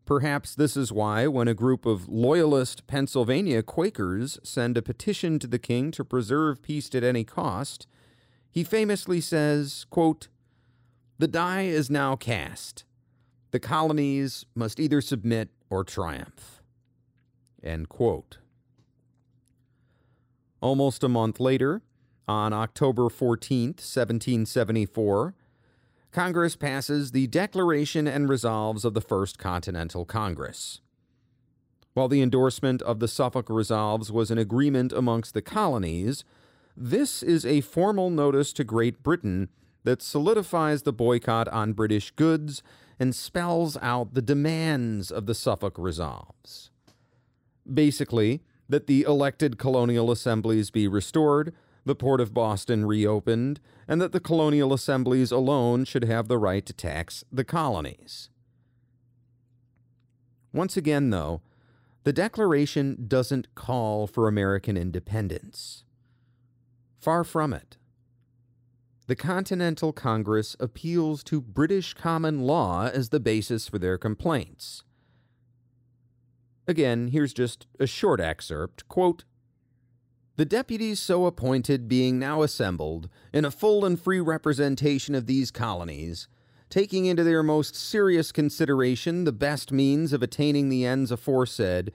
[0.07, 5.47] Perhaps this is why, when a group of loyalist Pennsylvania Quakers send a petition to
[5.47, 7.87] the king to preserve peace at any cost,
[8.49, 10.29] he famously says, quote,
[11.19, 12.85] The die is now cast.
[13.51, 16.63] The colonies must either submit or triumph.
[17.61, 18.37] End quote.
[20.61, 21.81] Almost a month later,
[22.29, 25.35] on October 14, 1774,
[26.11, 30.81] Congress passes the Declaration and Resolves of the First Continental Congress.
[31.93, 36.23] While the endorsement of the Suffolk Resolves was an agreement amongst the colonies,
[36.75, 39.49] this is a formal notice to Great Britain
[39.83, 42.61] that solidifies the boycott on British goods
[42.99, 46.71] and spells out the demands of the Suffolk Resolves.
[47.71, 51.53] Basically, that the elected colonial assemblies be restored,
[51.87, 56.65] the Port of Boston reopened, and that the colonial assemblies alone should have the right
[56.65, 58.29] to tax the colonies.
[60.53, 61.41] Once again, though,
[62.03, 65.83] the Declaration doesn't call for American independence.
[66.99, 67.77] Far from it.
[69.07, 74.83] The Continental Congress appeals to British common law as the basis for their complaints.
[76.67, 78.87] Again, here's just a short excerpt.
[78.89, 79.23] Quote,
[80.37, 85.49] the deputies so appointed being now assembled, in a full and free representation of these
[85.49, 86.27] colonies,
[86.69, 91.91] taking into their most serious consideration the best means of attaining the ends aforesaid,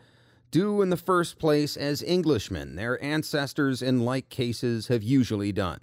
[0.50, 5.80] do in the first place as Englishmen their ancestors in like cases have usually done.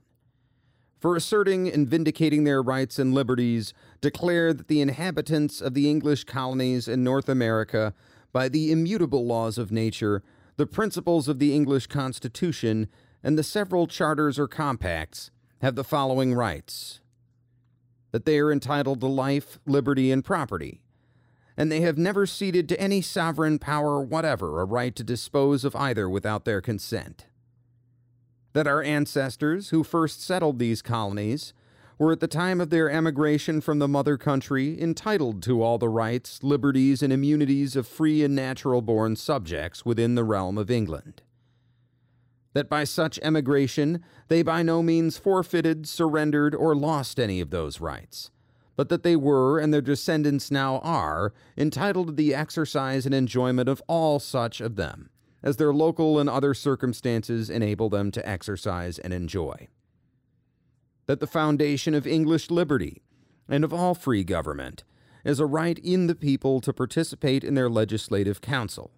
[1.00, 6.26] For asserting and vindicating their rights and liberties, declare that the inhabitants of the English
[6.26, 7.94] colonies in North America,
[8.34, 10.22] by the immutable laws of nature,
[10.60, 12.88] the principles of the English Constitution,
[13.24, 15.32] and the several charters or compacts,
[15.62, 17.02] have the following rights
[18.12, 20.82] that they are entitled to life, liberty, and property
[21.60, 25.76] and they have never ceded to any sovereign power whatever a right to dispose of
[25.76, 27.26] either without their consent.
[28.54, 31.54] That our ancestors, who first settled these colonies,
[32.00, 35.90] were at the time of their emigration from the mother country entitled to all the
[35.90, 41.22] rights, liberties, and immunities of free and natural born subjects within the realm of England.
[42.54, 47.82] That by such emigration they by no means forfeited, surrendered, or lost any of those
[47.82, 48.32] rights,
[48.78, 53.68] but that they were, and their descendants now are, entitled to the exercise and enjoyment
[53.68, 55.10] of all such of them,
[55.44, 59.68] as their local and other circumstances enable them to exercise and enjoy
[61.10, 63.02] that the foundation of English liberty
[63.48, 64.84] and of all free government
[65.26, 68.92] is a right in the people to participate in their legislative council.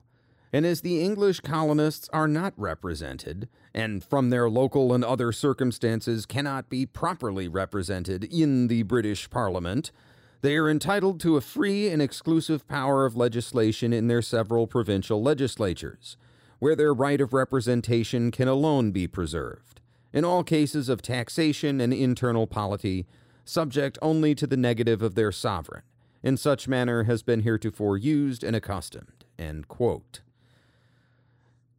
[0.51, 6.25] And as the English colonists are not represented, and from their local and other circumstances
[6.25, 9.93] cannot be properly represented in the British Parliament,
[10.41, 15.23] they are entitled to a free and exclusive power of legislation in their several provincial
[15.23, 16.17] legislatures,
[16.59, 19.80] where their right of representation can alone be preserved
[20.13, 23.05] in all cases of taxation and internal polity,
[23.45, 25.83] subject only to the negative of their sovereign,
[26.23, 29.25] in such manner has been heretofore used and accustomed.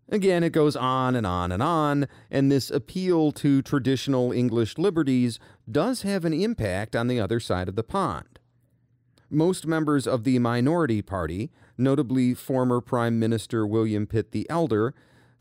[0.08, 5.38] Again, it goes on and on and on, and this appeal to traditional English liberties
[5.70, 8.38] does have an impact on the other side of the pond.
[9.30, 14.92] Most members of the minority party, notably former Prime Minister William Pitt the Elder,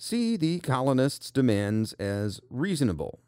[0.01, 3.19] see the colonists' demands as reasonable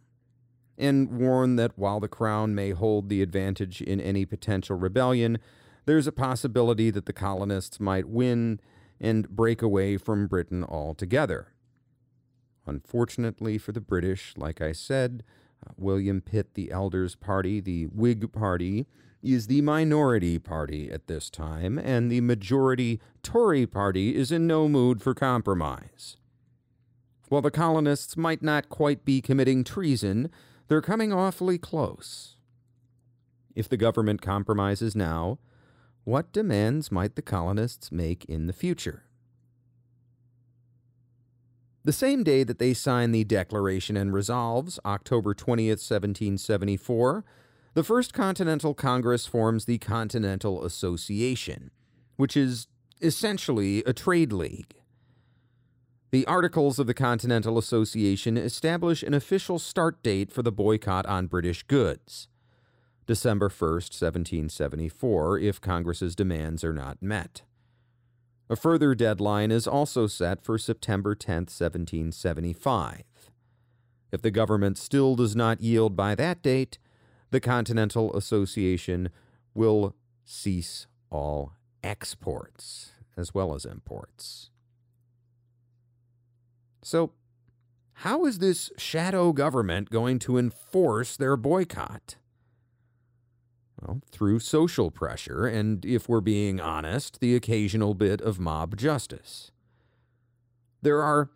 [0.75, 5.37] and warn that while the Crown may hold the advantage in any potential rebellion,
[5.85, 8.59] there's a possibility that the colonists might win
[8.99, 11.53] and break away from Britain altogether.
[12.65, 15.23] Unfortunately for the British, like I said,
[15.63, 18.87] uh, William Pitt the Elder's party, the Whig Party,
[19.21, 24.67] is the minority party at this time, and the majority Tory party is in no
[24.67, 26.17] mood for compromise.
[27.29, 30.29] While the colonists might not quite be committing treason,
[30.67, 32.35] they're coming awfully close.
[33.55, 35.39] If the government compromises now,
[36.03, 39.03] what demands might the colonists make in the future?
[41.85, 47.25] The same day that they sign the Declaration and Resolves, October 20th, 1774,
[47.73, 51.71] the First Continental Congress forms the Continental Association,
[52.15, 52.67] which is
[53.01, 54.75] essentially a trade league.
[56.13, 61.25] The Articles of the Continental Association establish an official start date for the boycott on
[61.25, 62.27] British goods
[63.07, 67.41] December 1st, 1774, if Congress's demands are not met.
[68.47, 73.01] A further deadline is also set for September 10, 1775.
[74.11, 76.77] If the government still does not yield by that date,
[77.31, 79.09] the Continental Association
[79.55, 79.95] will
[80.25, 81.53] cease all
[81.83, 84.51] exports as well as imports.
[86.83, 87.13] So,
[87.97, 92.17] how is this shadow government going to enforce their boycott?
[93.81, 99.51] Well, through social pressure, and if we're being honest, the occasional bit of mob justice.
[100.81, 101.31] There are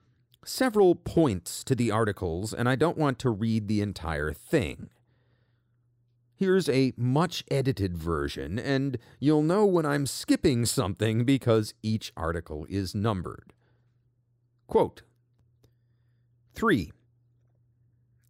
[0.46, 4.90] several points to the articles, and I don't want to read the entire thing.
[6.36, 12.66] Here's a much edited version, and you'll know when I'm skipping something because each article
[12.70, 13.54] is numbered.
[14.68, 15.02] Quote
[16.58, 16.92] 3.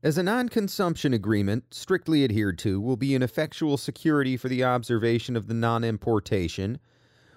[0.04, 4.66] As a non consumption agreement, strictly adhered to, will be an effectual security for the
[4.66, 6.78] observation of the non importation,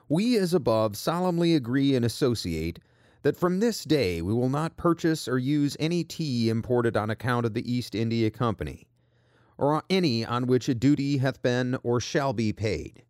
[0.08, 2.80] we as above solemnly agree and associate
[3.22, 7.46] that from this day we will not purchase or use any tea imported on account
[7.46, 8.88] of the East India Company,
[9.58, 13.04] or any on which a duty hath been or shall be paid.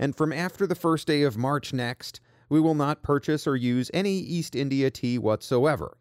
[0.00, 3.88] And from after the first day of March next, we will not purchase or use
[3.94, 5.96] any East India tea whatsoever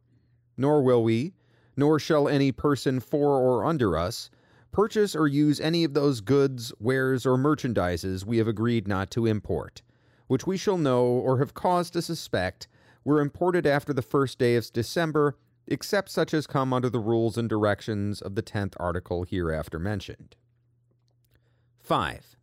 [0.57, 1.34] nor will we,
[1.75, 4.30] nor shall any person for or under us,
[4.71, 9.25] purchase or use any of those goods, wares, or merchandises we have agreed not to
[9.25, 9.81] import,
[10.27, 12.67] which we shall know or have cause to suspect
[13.03, 17.38] were imported after the first day of December, except such as come under the rules
[17.38, 20.35] and directions of the tenth article hereafter mentioned.
[21.81, 22.35] 5.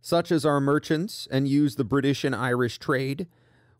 [0.00, 3.26] Such as are merchants and use the British and Irish trade,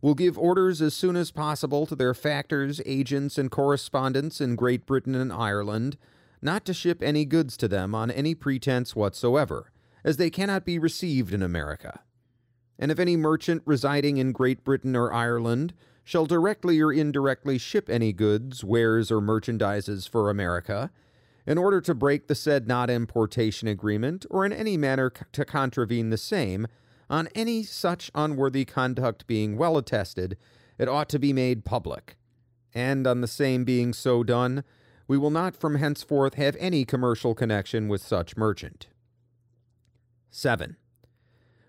[0.06, 4.86] will give orders as soon as possible to their factors, agents, and correspondents in Great
[4.86, 5.96] Britain and Ireland
[6.40, 9.72] not to ship any goods to them on any pretense whatsoever,
[10.04, 12.02] as they cannot be received in America.
[12.78, 15.74] And if any merchant residing in Great Britain or Ireland
[16.04, 20.92] shall directly or indirectly ship any goods, wares, or merchandises for America,
[21.48, 26.10] in order to break the said not importation agreement, or in any manner to contravene
[26.10, 26.68] the same,
[27.08, 30.36] on any such unworthy conduct being well attested,
[30.78, 32.16] it ought to be made public.
[32.74, 34.64] And on the same being so done,
[35.08, 38.88] we will not from henceforth have any commercial connection with such merchant.
[40.30, 40.76] 7.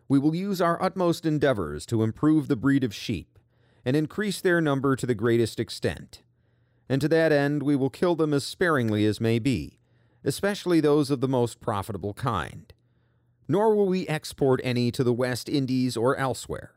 [0.10, 3.38] We will use our utmost endeavors to improve the breed of sheep
[3.86, 6.24] and increase their number to the greatest extent.
[6.90, 9.80] And to that end, we will kill them as sparingly as may be,
[10.24, 12.74] especially those of the most profitable kind.
[13.48, 16.74] Nor will we export any to the West Indies or elsewhere.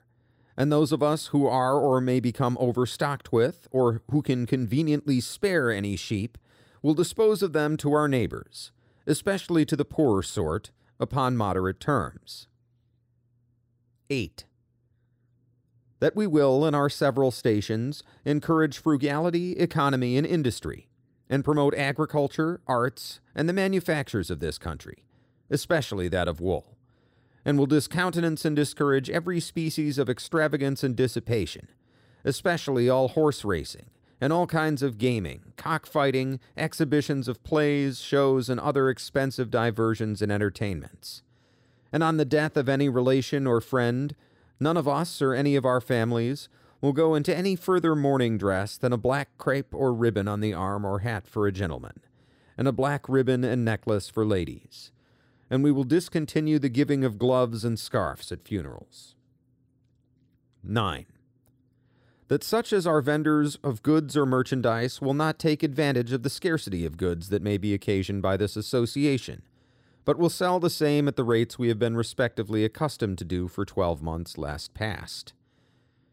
[0.57, 5.21] And those of us who are or may become overstocked with, or who can conveniently
[5.21, 6.37] spare any sheep,
[6.83, 8.73] will dispose of them to our neighbors,
[9.07, 12.47] especially to the poorer sort, upon moderate terms.
[14.11, 14.45] 8.
[16.01, 20.89] That we will, in our several stations, encourage frugality, economy, and industry,
[21.29, 25.05] and promote agriculture, arts, and the manufactures of this country,
[25.51, 26.77] especially that of wool,
[27.45, 31.69] and will discountenance and discourage every species of extravagance and dissipation,
[32.25, 33.87] especially all horse racing,
[34.21, 40.31] and all kinds of gaming, cockfighting, exhibitions of plays, shows, and other expensive diversions and
[40.31, 41.23] entertainments.
[41.93, 44.15] And on the death of any relation or friend,
[44.61, 46.49] none of us or any of our families
[46.81, 50.55] will go into any further mourning dress than a black crape or ribbon on the
[50.55, 52.01] arm or hat for a gentleman,
[52.57, 54.93] and a black ribbon and necklace for ladies.
[55.51, 59.17] And we will discontinue the giving of gloves and scarfs at funerals.
[60.63, 61.07] 9
[62.31, 66.31] that such as are vendors of goods or merchandise will not take advantage of the
[66.31, 69.43] scarcity of goods that may be occasioned by this association,
[70.05, 73.49] but will sell the same at the rates we have been respectively accustomed to do
[73.49, 75.33] for twelve months last past.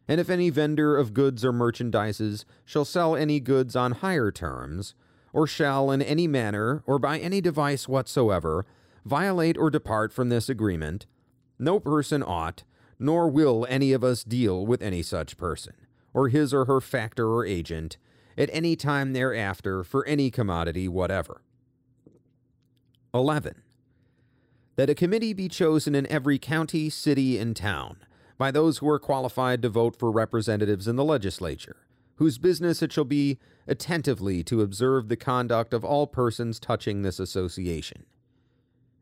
[0.08, 4.96] And if any vendor of goods or merchandises shall sell any goods on higher terms,
[5.32, 8.66] or shall in any manner or by any device whatsoever
[9.08, 11.06] violate or depart from this agreement,
[11.58, 12.64] no person ought,
[13.00, 15.74] nor will any of us deal with any such person
[16.14, 17.98] or his or her factor or agent
[18.38, 21.42] at any time thereafter for any commodity whatever.
[23.14, 23.62] 11.
[24.76, 27.98] That a committee be chosen in every county, city, and town
[28.38, 31.78] by those who are qualified to vote for representatives in the legislature,
[32.16, 37.20] whose business it shall be attentively to observe the conduct of all persons touching this
[37.20, 38.06] association.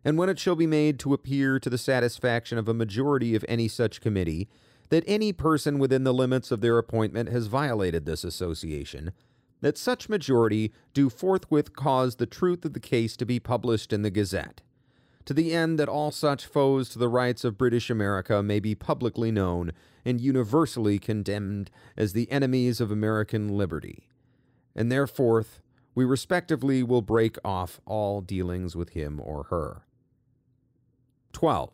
[0.05, 3.43] And when it shall be made to appear to the satisfaction of a majority of
[3.49, 4.47] any such committee
[4.89, 9.11] that any person within the limits of their appointment has violated this association,
[9.61, 14.03] that such majority do forthwith cause the truth of the case to be published in
[14.03, 14.61] the Gazette,
[15.25, 18.75] to the end that all such foes to the rights of British America may be
[18.75, 19.71] publicly known
[20.05, 24.07] and universally condemned as the enemies of American liberty.
[24.75, 25.63] And thereforth
[25.95, 29.84] we respectively will break off all dealings with him or her.
[31.35, 31.69] 12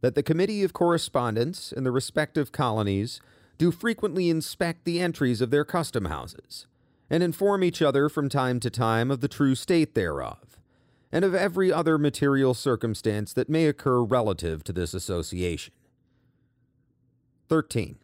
[0.00, 3.20] that the Committee of Correspondence in the respective colonies
[3.58, 6.66] do frequently inspect the entries of their custom houses,
[7.10, 10.58] and inform each other from time to time of the true state thereof,
[11.12, 15.74] and of every other material circumstance that may occur relative to this association.
[17.50, 17.98] 13.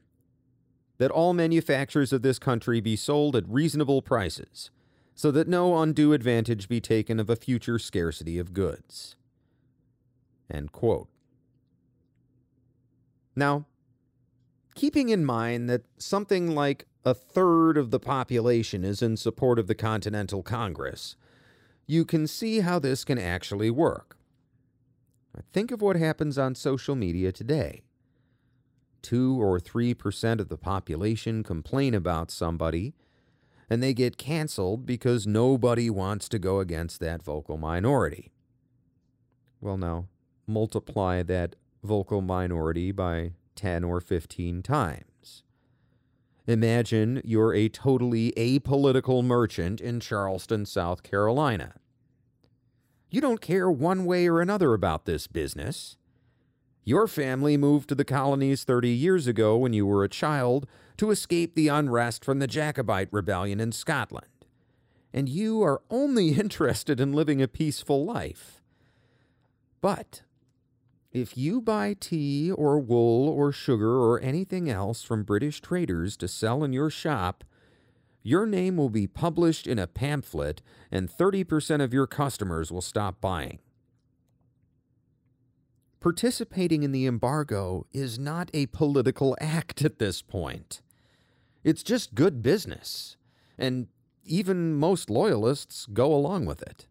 [0.98, 4.70] That all manufactures of this country be sold at reasonable prices,
[5.14, 9.16] so that no undue advantage be taken of a future scarcity of goods.
[10.50, 11.08] End quote.
[13.34, 13.66] Now,
[14.74, 19.66] keeping in mind that something like a third of the population is in support of
[19.66, 21.16] the Continental Congress,
[21.86, 24.16] you can see how this can actually work.
[25.52, 27.82] Think of what happens on social media today.
[29.02, 32.94] 2 or 3% of the population complain about somebody,
[33.68, 38.30] and they get canceled because nobody wants to go against that vocal minority.
[39.60, 40.06] Well, now,
[40.52, 45.42] multiply that vocal minority by 10 or 15 times.
[46.46, 51.74] Imagine you're a totally apolitical merchant in Charleston, South Carolina.
[53.10, 55.96] You don't care one way or another about this business.
[56.84, 60.66] Your family moved to the colonies 30 years ago when you were a child
[60.96, 64.26] to escape the unrest from the Jacobite rebellion in Scotland.
[65.12, 68.60] And you are only interested in living a peaceful life.
[69.80, 70.22] But
[71.12, 76.26] if you buy tea or wool or sugar or anything else from British traders to
[76.26, 77.44] sell in your shop,
[78.22, 83.20] your name will be published in a pamphlet and 30% of your customers will stop
[83.20, 83.58] buying.
[86.00, 90.80] Participating in the embargo is not a political act at this point.
[91.62, 93.16] It's just good business,
[93.56, 93.86] and
[94.24, 96.88] even most loyalists go along with it.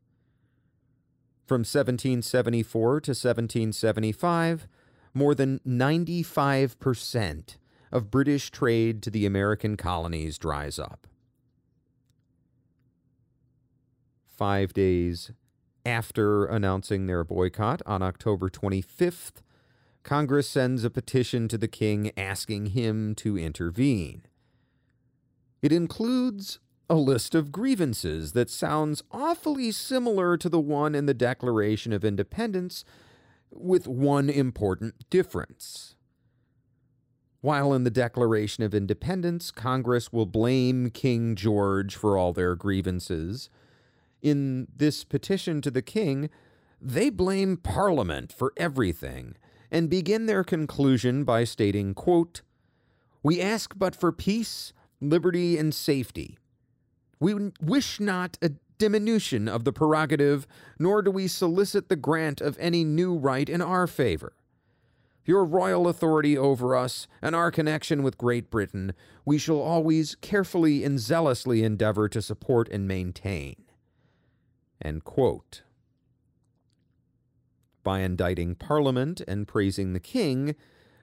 [1.46, 4.68] From 1774 to 1775,
[5.14, 7.58] more than 95%
[7.92, 11.08] of British trade to the American colonies dries up.
[14.26, 15.32] Five days
[15.86, 19.42] after announcing their boycott on October 25th,
[20.04, 24.24] Congress sends a petition to the king asking him to intervene.
[25.62, 26.60] It includes
[26.92, 32.04] a list of grievances that sounds awfully similar to the one in the Declaration of
[32.04, 32.84] Independence,
[33.50, 35.96] with one important difference.
[37.40, 43.50] While in the Declaration of Independence, Congress will blame King George for all their grievances,
[44.22, 46.30] in this petition to the king,
[46.82, 49.36] they blame Parliament for everything
[49.72, 52.42] and begin their conclusion by stating, quote,
[53.24, 56.38] We ask but for peace, liberty, and safety.
[57.22, 60.48] We wish not a diminution of the prerogative,
[60.80, 64.34] nor do we solicit the grant of any new right in our favor.
[65.24, 68.94] Your royal authority over us and our connection with Great Britain
[69.24, 73.56] we shall always carefully and zealously endeavor to support and maintain.
[77.84, 80.56] By indicting Parliament and praising the King,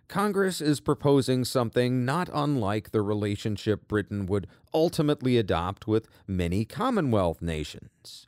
[0.09, 7.43] Congress is proposing something not unlike the relationship Britain would ultimately adopt with many Commonwealth
[7.43, 8.27] nations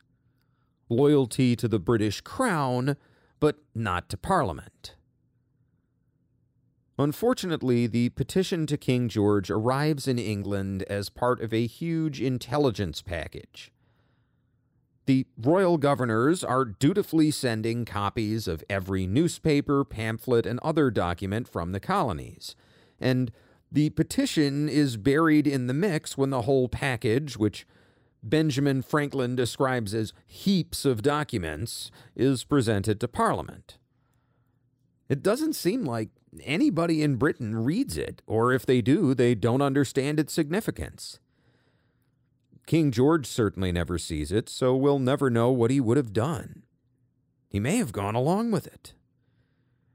[0.91, 2.97] loyalty to the British Crown,
[3.39, 4.95] but not to Parliament.
[6.99, 13.01] Unfortunately, the petition to King George arrives in England as part of a huge intelligence
[13.01, 13.71] package
[15.11, 21.73] the royal governors are dutifully sending copies of every newspaper, pamphlet, and other document from
[21.73, 22.55] the colonies.
[22.97, 23.29] And
[23.69, 27.67] the petition is buried in the mix when the whole package, which
[28.23, 33.77] Benjamin Franklin describes as heaps of documents, is presented to Parliament.
[35.09, 36.07] It doesn't seem like
[36.41, 41.19] anybody in Britain reads it, or if they do, they don't understand its significance.
[42.65, 46.63] King George certainly never sees it, so we'll never know what he would have done.
[47.49, 48.93] He may have gone along with it.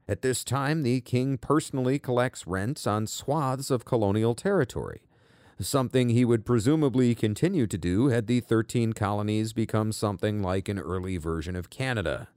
[0.07, 5.01] At this time, the king personally collects rents on swaths of colonial territory,
[5.59, 10.79] something he would presumably continue to do had the 13 colonies become something like an
[10.79, 12.29] early version of Canada.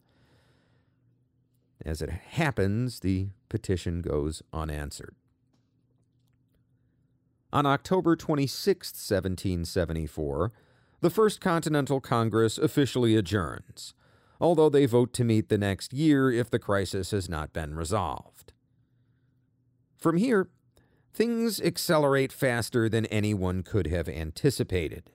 [1.84, 5.14] As it happens, the petition goes unanswered.
[7.52, 10.52] On October 26, 1774,
[11.00, 13.92] the First Continental Congress officially adjourns,
[14.40, 18.52] although they vote to meet the next year if the crisis has not been resolved.
[19.98, 20.48] From here,
[21.12, 25.10] things accelerate faster than anyone could have anticipated.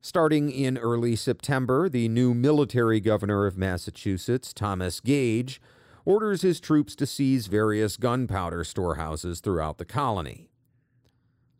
[0.00, 5.60] Starting in early September, the new military governor of Massachusetts, Thomas Gage,
[6.04, 10.51] orders his troops to seize various gunpowder storehouses throughout the colony.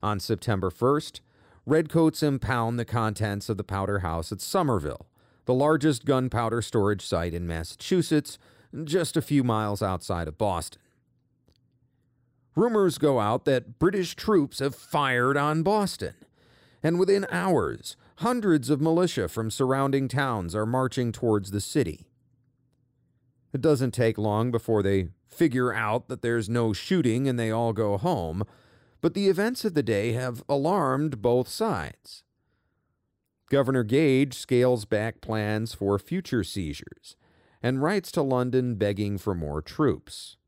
[0.02, 1.20] On September 1st,
[1.64, 5.06] Redcoats impound the contents of the powder house at Somerville,
[5.44, 8.38] the largest gunpowder storage site in Massachusetts,
[8.84, 10.82] just a few miles outside of Boston.
[12.56, 16.14] Rumors go out that British troops have fired on Boston,
[16.82, 22.08] and within hours, hundreds of militia from surrounding towns are marching towards the city.
[23.52, 27.72] It doesn't take long before they figure out that there's no shooting and they all
[27.72, 28.44] go home,
[29.02, 32.22] but the events of the day have alarmed both sides.
[33.50, 37.16] Governor Gage scales back plans for future seizures
[37.62, 40.38] and writes to London begging for more troops.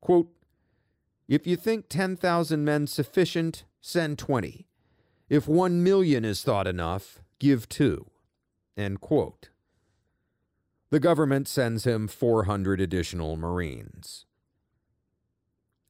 [0.00, 0.30] Quote,
[1.28, 4.68] if you think 10,000 men sufficient, send 20.
[5.28, 8.08] If 1 million is thought enough, give 2.
[8.76, 9.50] End quote.
[10.90, 14.24] The government sends him 400 additional Marines.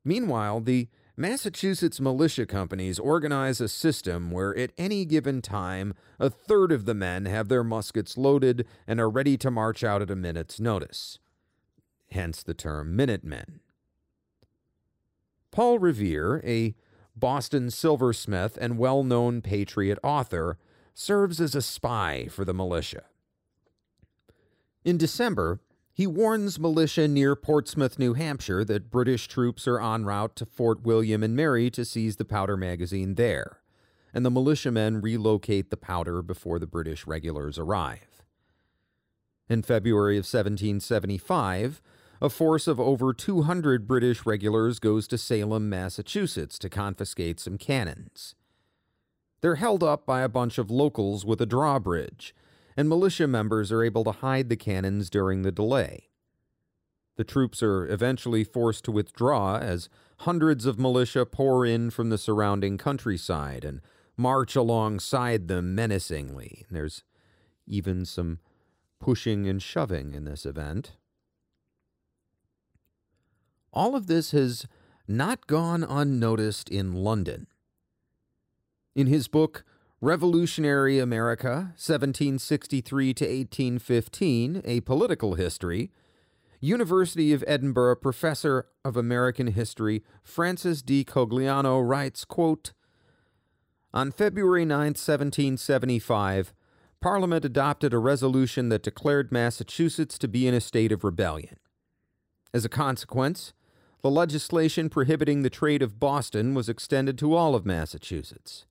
[0.05, 0.89] Meanwhile, the
[1.19, 6.95] Massachusetts militia companies organize a system where at any given time, a third of the
[6.95, 11.19] men have their muskets loaded and are ready to march out at a minute's notice.
[12.11, 13.61] Hence the term Minutemen.
[15.51, 16.75] Paul Revere, a
[17.17, 20.59] Boston silversmith and well known patriot author,
[20.93, 23.05] serves as a spy for the militia.
[24.85, 25.61] In December,
[25.97, 30.83] he warns militia near Portsmouth, New Hampshire, that British troops are en route to Fort
[30.83, 33.63] William and Mary to seize the powder magazine there,
[34.13, 38.23] and the militiamen relocate the powder before the British regulars arrive.
[39.49, 41.81] In February of 1775,
[42.21, 48.35] a force of over 200 British regulars goes to Salem, Massachusetts to confiscate some cannons.
[49.41, 52.35] They're held up by a bunch of locals with a drawbridge
[52.77, 56.09] and militia members are able to hide the cannons during the delay.
[57.17, 59.89] The troops are eventually forced to withdraw as
[60.21, 63.81] hundreds of militia pour in from the surrounding countryside and
[64.17, 66.67] march alongside them menacingly.
[66.71, 67.03] There's
[67.67, 68.39] even some
[69.01, 70.93] pushing and shoving in this event.
[73.73, 74.67] All of this has
[75.09, 77.47] not gone unnoticed in London.
[78.95, 79.65] In his book,
[80.03, 85.91] Revolutionary America, 1763 to 1815, A Political History,
[86.61, 91.03] University of Edinburgh professor of American history Francis D.
[91.03, 92.75] Cogliano writes, quote,
[93.95, 96.53] On February 9, 1775,
[97.01, 101.57] Parliament adopted a resolution that declared Massachusetts to be in a state of rebellion.
[102.53, 103.55] As a consequence,
[104.03, 108.66] the legislation prohibiting the trade of Boston was extended to all of Massachusetts.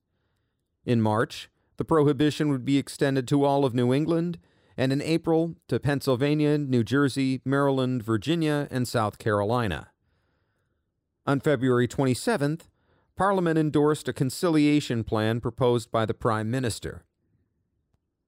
[0.85, 4.37] In March, the prohibition would be extended to all of New England
[4.77, 9.89] and in April to Pennsylvania, New Jersey, Maryland, Virginia, and South Carolina.
[11.25, 12.61] On February 27th,
[13.15, 17.05] Parliament endorsed a conciliation plan proposed by the Prime Minister.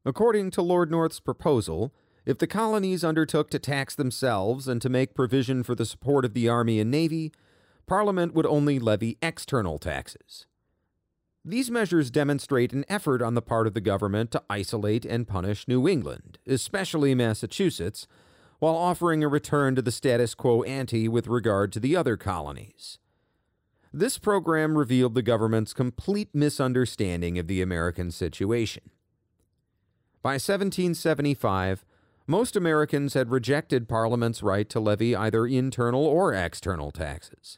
[0.05, 1.93] According to Lord North's proposal,
[2.25, 6.34] if the colonies undertook to tax themselves and to make provision for the support of
[6.34, 7.31] the Army and Navy,
[7.85, 10.46] Parliament would only levy external taxes.
[11.47, 15.65] These measures demonstrate an effort on the part of the government to isolate and punish
[15.65, 18.05] New England, especially Massachusetts,
[18.59, 22.99] while offering a return to the status quo ante with regard to the other colonies.
[23.93, 28.89] This program revealed the government's complete misunderstanding of the American situation.
[30.21, 31.85] By 1775,
[32.27, 37.57] most Americans had rejected Parliament's right to levy either internal or external taxes.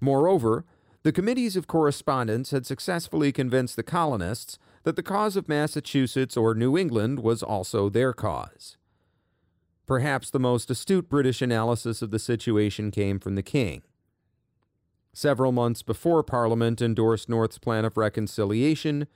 [0.00, 0.64] Moreover,
[1.02, 6.54] the committees of correspondence had successfully convinced the colonists that the cause of Massachusetts or
[6.54, 8.76] New England was also their cause.
[9.86, 13.82] Perhaps the most astute British analysis of the situation came from the king.
[15.14, 19.06] Several months before Parliament endorsed North's plan of reconciliation,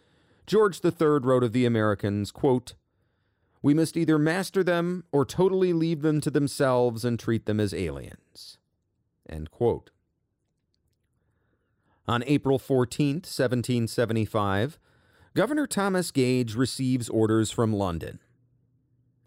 [0.46, 2.74] George III wrote of the Americans, quote,
[3.60, 7.74] We must either master them or totally leave them to themselves and treat them as
[7.74, 8.59] aliens.
[9.28, 9.90] End quote.
[12.07, 14.79] On April 14, 1775,
[15.35, 18.19] Governor Thomas Gage receives orders from London.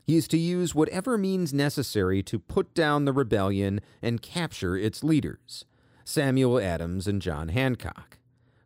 [0.04, 5.04] He is to use whatever means necessary to put down the rebellion and capture its
[5.04, 5.66] leaders,
[6.04, 8.20] Samuel Adams and John Hancock,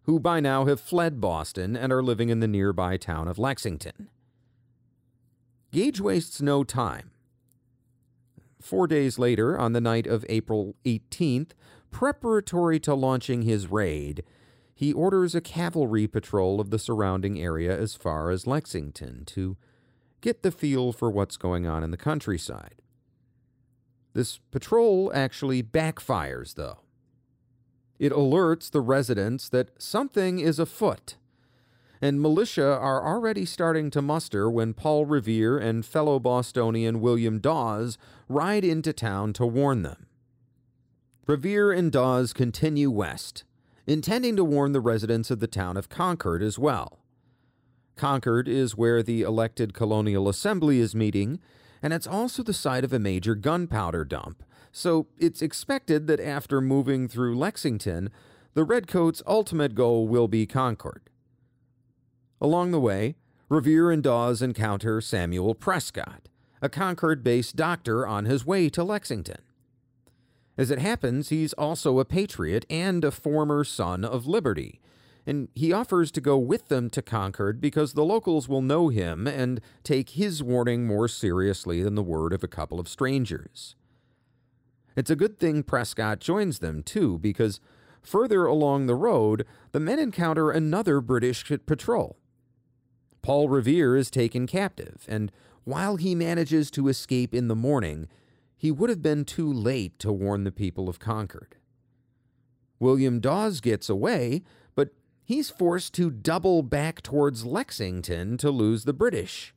[0.04, 4.10] who by now have fled Boston and are living in the nearby town of Lexington.
[5.72, 7.12] Gage wastes no time.
[8.60, 11.52] Four days later, on the night of April 18th,
[11.92, 14.24] Preparatory to launching his raid,
[14.74, 19.58] he orders a cavalry patrol of the surrounding area as far as Lexington to
[20.22, 22.82] get the feel for what's going on in the countryside.
[24.14, 26.80] This patrol actually backfires, though.
[28.00, 31.18] It alerts the residents that something is afoot,
[32.02, 37.98] and militia are already starting to muster when Paul Revere and fellow Bostonian William Dawes
[38.30, 40.06] ride into town to warn them.
[41.30, 43.44] Revere and Dawes continue west,
[43.86, 46.98] intending to warn the residents of the town of Concord as well.
[47.96, 51.40] Concord is where the elected colonial assembly is meeting,
[51.84, 54.42] and it's also the site of a major gunpowder dump,
[54.72, 58.10] so it's expected that after moving through Lexington,
[58.56, 61.12] the Redcoats' ultimate goal will be Concord.
[62.42, 63.18] Along the way,
[63.50, 66.28] Revere and Dawes encounter Samuel Prescott,
[66.60, 69.44] a Concord based doctor on his way to Lexington.
[70.60, 74.82] As it happens, he's also a patriot and a former son of liberty,
[75.26, 79.26] and he offers to go with them to Concord because the locals will know him
[79.26, 83.78] and take his warning more seriously than the word of a couple of strangers.
[84.98, 87.62] It's a good thing Prescott joins them, too, because
[88.02, 92.18] further along the road, the men encounter another British patrol.
[93.22, 95.32] Paul Revere is taken captive, and
[95.64, 98.10] while he manages to escape in the morning,
[98.60, 101.56] he would have been too late to warn the people of Concord.
[102.78, 104.44] William Dawes gets away,
[104.76, 104.90] but
[105.24, 109.54] he's forced to double back towards Lexington to lose the British.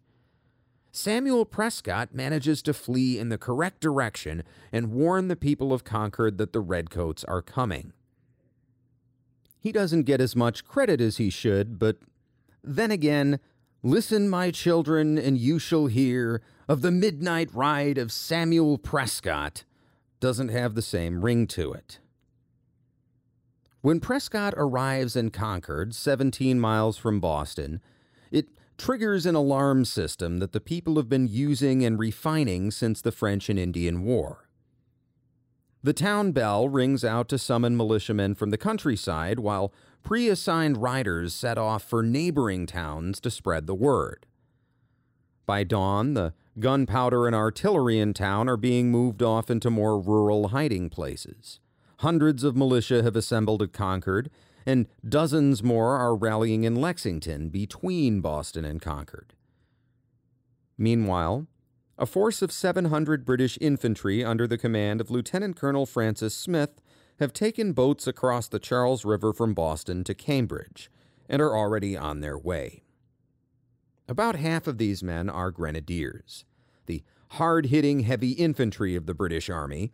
[0.93, 6.39] Samuel Prescott manages to flee in the correct direction and warn the people of Concord
[6.39, 7.93] that the Redcoats are coming.
[9.59, 11.97] He doesn't get as much credit as he should, but
[12.62, 13.41] then again,
[13.82, 19.64] listen, my children, and you shall hear of the midnight ride of Samuel Prescott
[20.20, 21.98] doesn't have the same ring to it.
[23.80, 27.80] When Prescott arrives in Concord, 17 miles from Boston,
[28.30, 28.46] it
[28.78, 33.48] triggers an alarm system that the people have been using and refining since the French
[33.48, 34.48] and Indian War.
[35.82, 39.72] The town bell rings out to summon militiamen from the countryside, while
[40.03, 44.27] pre assigned riders set off for neighboring towns to spread the word.
[45.47, 50.49] By dawn, the gunpowder and artillery in town are being moved off into more rural
[50.49, 51.61] hiding places.
[51.99, 54.31] Hundreds of militia have assembled at Concord,
[54.66, 59.35] and dozens more are rallying in Lexington between Boston and Concord.
[60.79, 61.47] Meanwhile,
[61.99, 66.81] a force of 700 British infantry under the command of Lieutenant Colonel Francis Smith
[67.23, 70.90] have taken boats across the Charles River from Boston to Cambridge
[71.28, 72.82] and are already on their way.
[74.09, 76.44] About half of these men are grenadiers,
[76.86, 79.90] the hard hitting heavy infantry of the British Army,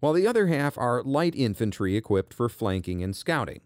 [0.00, 3.60] while the other half are light infantry equipped for flanking and scouting.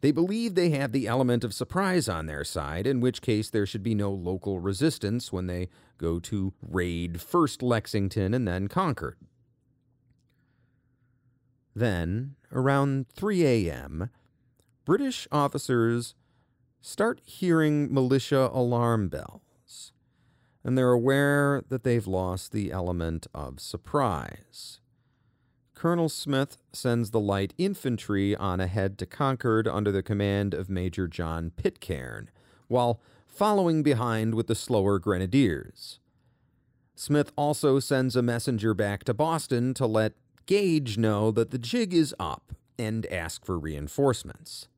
[0.00, 3.66] They believe they have the element of surprise on their side, in which case there
[3.66, 5.68] should be no local resistance when they
[5.98, 9.16] go to raid first Lexington and then Concord.
[11.76, 14.08] Then, around 3 a.m.,
[14.86, 16.14] British officers
[16.80, 19.92] start hearing militia alarm bells,
[20.64, 24.80] and they're aware that they've lost the element of surprise.
[25.74, 31.06] Colonel Smith sends the light infantry on ahead to Concord under the command of Major
[31.06, 32.30] John Pitcairn,
[32.68, 36.00] while following behind with the slower grenadiers.
[36.94, 40.14] Smith also sends a messenger back to Boston to let
[40.46, 44.68] Gage know that the jig is up and ask for reinforcements.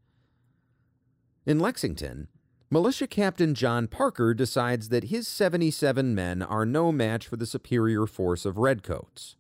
[1.45, 2.29] In Lexington,
[2.71, 8.07] Militia Captain John Parker decides that his 77 men are no match for the superior
[8.07, 9.37] force of Redcoats.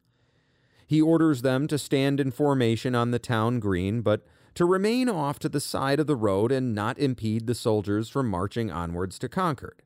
[0.87, 5.39] He orders them to stand in formation on the town green, but to remain off
[5.41, 9.29] to the side of the road and not impede the soldiers from marching onwards to
[9.29, 9.83] Concord.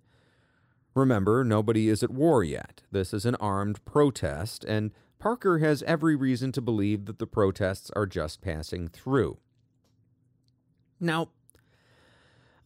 [0.94, 2.82] Remember, nobody is at war yet.
[2.93, 7.92] This is an armed protest, and Parker has every reason to believe that the protests
[7.94, 9.38] are just passing through.
[10.98, 11.28] Now,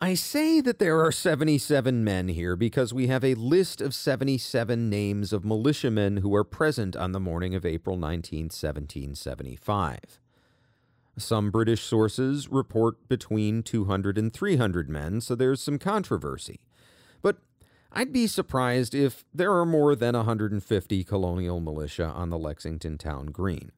[0.00, 4.88] I say that there are 77 men here because we have a list of 77
[4.88, 9.98] names of militiamen who were present on the morning of April 19, 1775.
[11.18, 16.60] Some British sources report between 200 and 300 men, so there's some controversy.
[17.20, 17.36] But
[17.97, 23.28] I'd be surprised if there are more than 150 colonial militia on the Lexington Town
[23.28, 23.73] Green.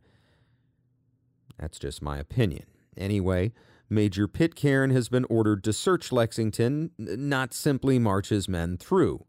[1.57, 2.65] That's just my opinion.
[2.97, 3.53] Anyway,
[3.89, 9.25] Major Pitcairn has been ordered to search Lexington, not simply march his men through.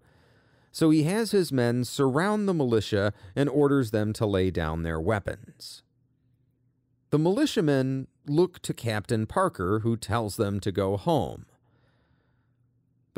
[0.72, 5.00] So he has his men surround the militia and orders them to lay down their
[5.00, 5.84] weapons.
[7.12, 11.46] The militiamen look to Captain Parker, who tells them to go home.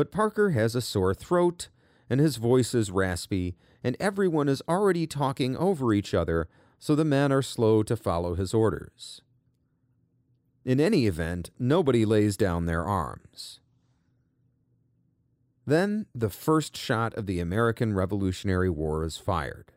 [0.02, 1.69] But Parker has a sore throat,
[2.10, 6.48] and his voice is raspy, and everyone is already talking over each other,
[6.80, 9.22] so the men are slow to follow his orders.
[10.65, 13.60] In any event, nobody lays down their arms.
[15.68, 19.72] Then the first shot of the American Revolutionary War is fired.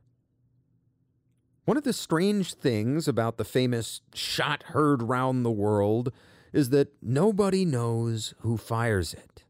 [1.67, 6.15] One of the strange things about the famous shot heard round the world
[6.55, 9.44] is that nobody knows who fires it.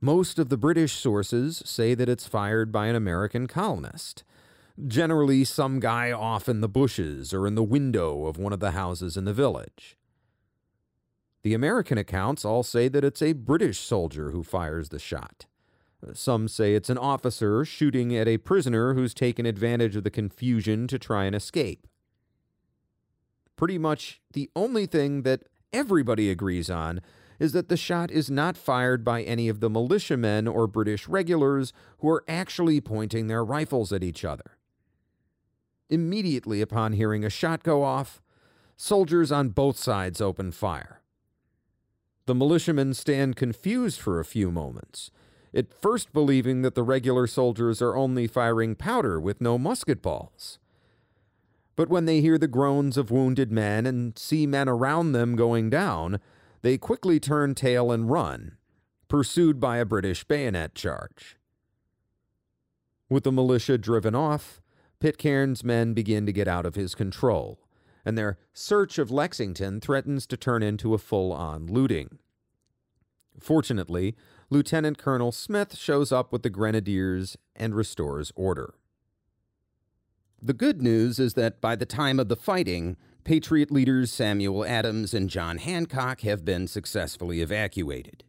[0.00, 4.24] Most of the British sources say that it's fired by an American colonist,
[4.86, 8.72] generally some guy off in the bushes or in the window of one of the
[8.72, 9.96] houses in the village.
[11.42, 15.46] The American accounts all say that it's a British soldier who fires the shot.
[16.12, 20.86] Some say it's an officer shooting at a prisoner who's taken advantage of the confusion
[20.88, 21.86] to try and escape.
[23.56, 27.00] Pretty much the only thing that everybody agrees on
[27.38, 31.72] is that the shot is not fired by any of the militiamen or British regulars
[31.98, 34.56] who are actually pointing their rifles at each other.
[35.88, 38.22] Immediately upon hearing a shot go off,
[38.76, 41.00] soldiers on both sides open fire.
[42.26, 45.10] The militiamen stand confused for a few moments,
[45.54, 50.58] at first believing that the regular soldiers are only firing powder with no musket balls.
[51.76, 55.70] But when they hear the groans of wounded men and see men around them going
[55.70, 56.20] down,
[56.62, 58.56] they quickly turn tail and run,
[59.08, 61.36] pursued by a British bayonet charge.
[63.08, 64.60] With the militia driven off,
[64.98, 67.60] Pitcairn's men begin to get out of his control,
[68.04, 72.18] and their search of Lexington threatens to turn into a full on looting.
[73.38, 74.16] Fortunately,
[74.48, 78.74] Lieutenant Colonel Smith shows up with the grenadiers and restores order.
[80.46, 85.12] The good news is that by the time of the fighting, Patriot leaders Samuel Adams
[85.12, 88.22] and John Hancock have been successfully evacuated.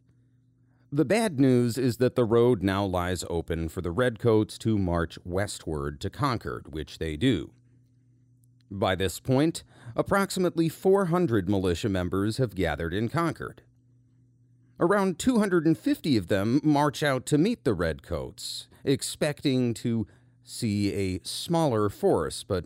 [0.90, 5.16] The bad news is that the road now lies open for the Redcoats to march
[5.24, 7.52] westward to Concord, which they do.
[8.68, 9.62] By this point,
[9.94, 13.62] approximately 400 militia members have gathered in Concord.
[14.80, 20.08] Around 250 of them march out to meet the Redcoats, expecting to
[20.48, 22.64] see a smaller force, but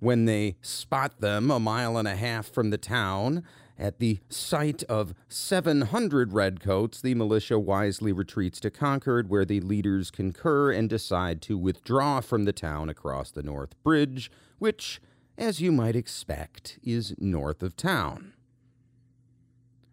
[0.00, 3.42] when they spot them a mile and a half from the town,
[3.78, 10.10] at the sight of 700 redcoats, the militia wisely retreats to Concord, where the leaders
[10.10, 15.00] concur and decide to withdraw from the town across the North Bridge, which,
[15.36, 18.34] as you might expect, is north of town.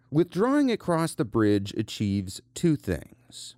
[0.10, 3.56] Withdrawing across the bridge achieves two things.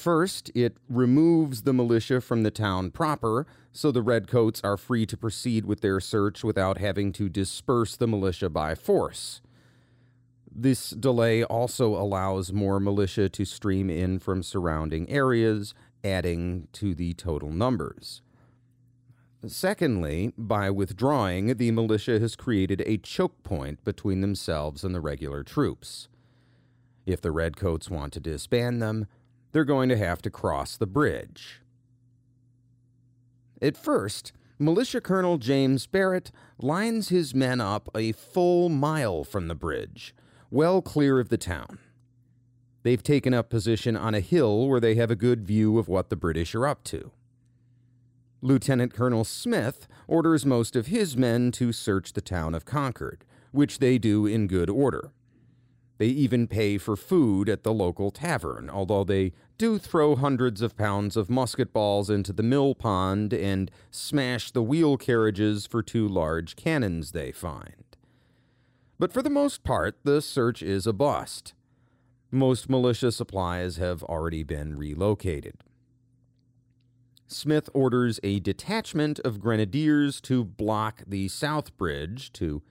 [0.00, 5.14] First, it removes the militia from the town proper, so the Redcoats are free to
[5.14, 9.42] proceed with their search without having to disperse the militia by force.
[10.50, 17.12] This delay also allows more militia to stream in from surrounding areas, adding to the
[17.12, 18.22] total numbers.
[19.46, 25.42] Secondly, by withdrawing, the militia has created a choke point between themselves and the regular
[25.42, 26.08] troops.
[27.04, 29.06] If the Redcoats want to disband them,
[29.52, 31.60] they're going to have to cross the bridge.
[33.62, 39.54] At first, Militia Colonel James Barrett lines his men up a full mile from the
[39.54, 40.14] bridge,
[40.50, 41.78] well clear of the town.
[42.82, 46.08] They've taken up position on a hill where they have a good view of what
[46.08, 47.10] the British are up to.
[48.42, 53.78] Lieutenant Colonel Smith orders most of his men to search the town of Concord, which
[53.78, 55.12] they do in good order.
[56.00, 60.74] They even pay for food at the local tavern, although they do throw hundreds of
[60.74, 66.08] pounds of musket balls into the mill pond and smash the wheel carriages for two
[66.08, 67.84] large cannons they find.
[68.98, 71.52] But for the most part, the search is a bust.
[72.30, 75.62] Most militia supplies have already been relocated.
[77.26, 82.62] Smith orders a detachment of grenadiers to block the South Bridge to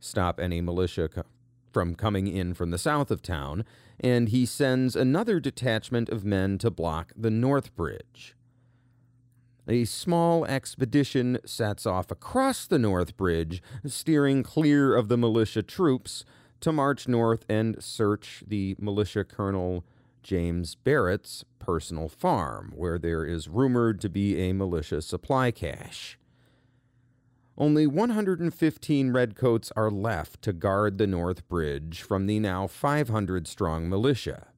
[0.00, 1.08] stop any militia
[1.74, 3.64] from coming in from the south of town,
[4.00, 8.36] and he sends another detachment of men to block the North Bridge.
[9.66, 16.24] A small expedition sets off across the North Bridge, steering clear of the militia troops,
[16.60, 19.84] to march north and search the militia colonel
[20.22, 26.18] James Barrett's personal farm, where there is rumored to be a militia supply cache.
[27.56, 33.88] Only 115 redcoats are left to guard the North Bridge from the now 500 strong
[33.88, 34.48] militia.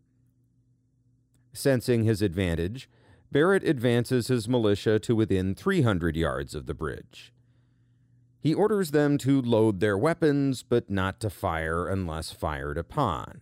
[1.52, 2.88] Sensing his advantage,
[3.30, 7.32] Barrett advances his militia to within 300 yards of the bridge.
[8.40, 13.40] He orders them to load their weapons, but not to fire unless fired upon.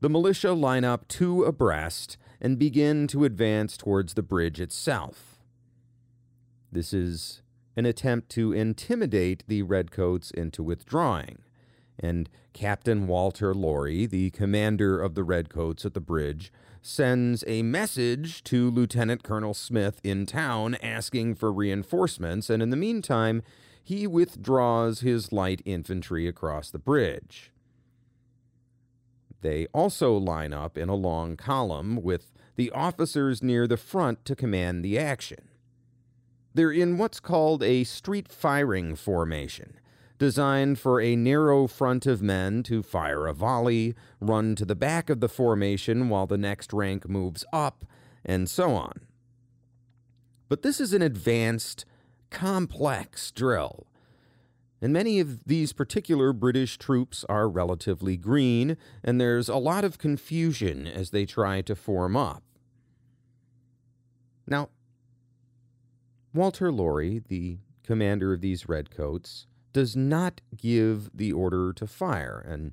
[0.00, 5.38] The militia line up two abreast and begin to advance towards the bridge itself.
[6.72, 7.41] This is
[7.76, 11.38] an attempt to intimidate the Redcoats into withdrawing.
[11.98, 18.42] And Captain Walter Laurie, the commander of the Redcoats at the bridge, sends a message
[18.44, 23.42] to Lieutenant Colonel Smith in town asking for reinforcements, and in the meantime,
[23.82, 27.52] he withdraws his light infantry across the bridge.
[29.40, 34.36] They also line up in a long column with the officers near the front to
[34.36, 35.48] command the action.
[36.54, 39.80] They're in what's called a street firing formation,
[40.18, 45.08] designed for a narrow front of men to fire a volley, run to the back
[45.08, 47.84] of the formation while the next rank moves up,
[48.24, 49.00] and so on.
[50.48, 51.86] But this is an advanced,
[52.30, 53.86] complex drill.
[54.82, 59.96] And many of these particular British troops are relatively green, and there's a lot of
[59.96, 62.42] confusion as they try to form up.
[64.46, 64.70] Now,
[66.34, 72.72] Walter Laurie, the commander of these redcoats, does not give the order to fire, and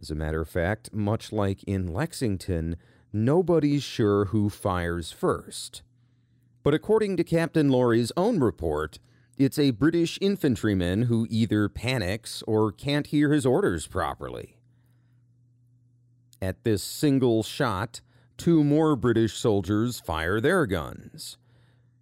[0.00, 2.76] as a matter of fact, much like in Lexington,
[3.12, 5.82] nobody's sure who fires first.
[6.62, 8.98] But according to Captain Laurie's own report,
[9.36, 14.56] it's a British infantryman who either panics or can't hear his orders properly.
[16.40, 18.00] At this single shot,
[18.36, 21.36] two more British soldiers fire their guns.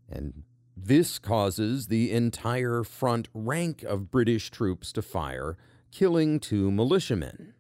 [0.09, 0.45] And
[0.85, 5.57] this causes the entire front rank of British troops to fire,
[5.93, 7.55] killing two militiamen.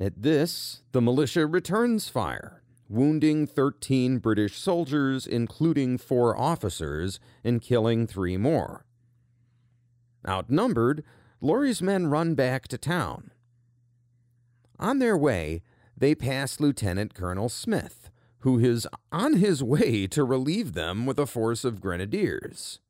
[0.00, 8.06] At this, the militia returns fire, wounding 13 British soldiers, including four officers, and killing
[8.06, 8.86] three more.
[10.26, 11.04] Outnumbered,
[11.40, 13.32] Laurie's men run back to town.
[14.78, 15.62] On their way,
[15.96, 18.01] they pass Lieutenant Colonel Smith,
[18.42, 22.80] who is on his way to relieve them with a force of grenadiers.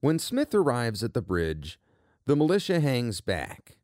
[0.00, 1.80] When Smith arrives at the bridge,
[2.26, 3.78] the militia hangs back.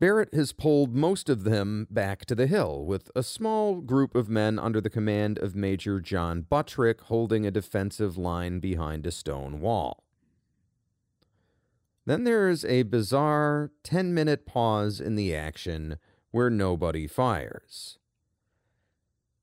[0.00, 4.30] Barrett has pulled most of them back to the hill, with a small group of
[4.30, 9.60] men under the command of Major John Buttrick holding a defensive line behind a stone
[9.60, 10.02] wall.
[12.06, 15.98] Then there's a bizarre 10 minute pause in the action
[16.30, 17.99] where nobody fires.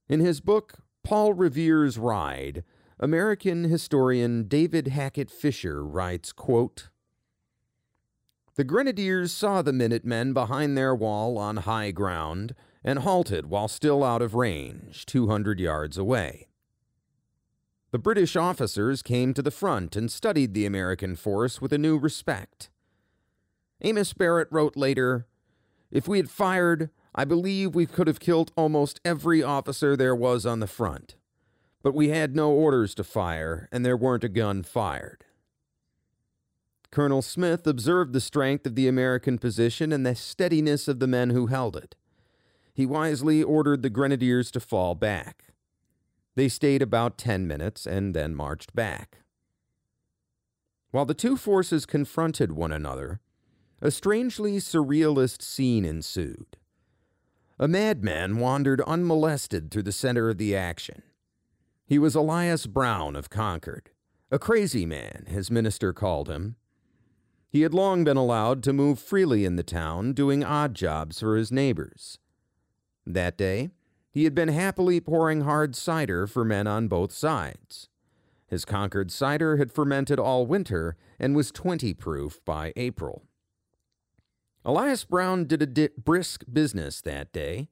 [0.10, 2.64] In his book, Paul Revere's Ride,
[3.00, 6.90] American historian David Hackett Fischer writes, quote,
[8.58, 14.04] the grenadiers saw the Minutemen behind their wall on high ground and halted while still
[14.04, 16.48] out of range, 200 yards away.
[17.92, 22.00] The British officers came to the front and studied the American force with a new
[22.00, 22.72] respect.
[23.82, 25.28] Amos Barrett wrote later
[25.92, 26.90] If we had fired,
[27.20, 31.16] I believe we could have killed almost every officer there was on the front.
[31.82, 35.26] But we had no orders to fire, and there weren't a gun fired.
[36.92, 41.32] Colonel Smith observed the strength of the American position and the steadiness of the men
[41.32, 41.96] who held it.
[42.72, 45.46] He wisely ordered the grenadiers to fall back.
[46.36, 49.22] They stayed about 10 minutes and then marched back.
[50.92, 53.22] While the two forces confronted one another,
[53.82, 56.58] a strangely surrealist scene ensued.
[57.60, 61.02] A madman wandered unmolested through the center of the action.
[61.86, 63.90] He was Elias Brown of Concord,
[64.30, 66.58] a crazy man, his minister called him,
[67.50, 71.38] he had long been allowed to move freely in the town, doing odd jobs for
[71.38, 72.20] his neighbors.
[73.06, 73.70] That day,
[74.12, 77.88] he had been happily pouring hard cider for men on both sides.
[78.48, 83.27] His Concord cider had fermented all winter and was 20 proof by April.
[84.68, 87.70] Elias Brown did a di- brisk business that day.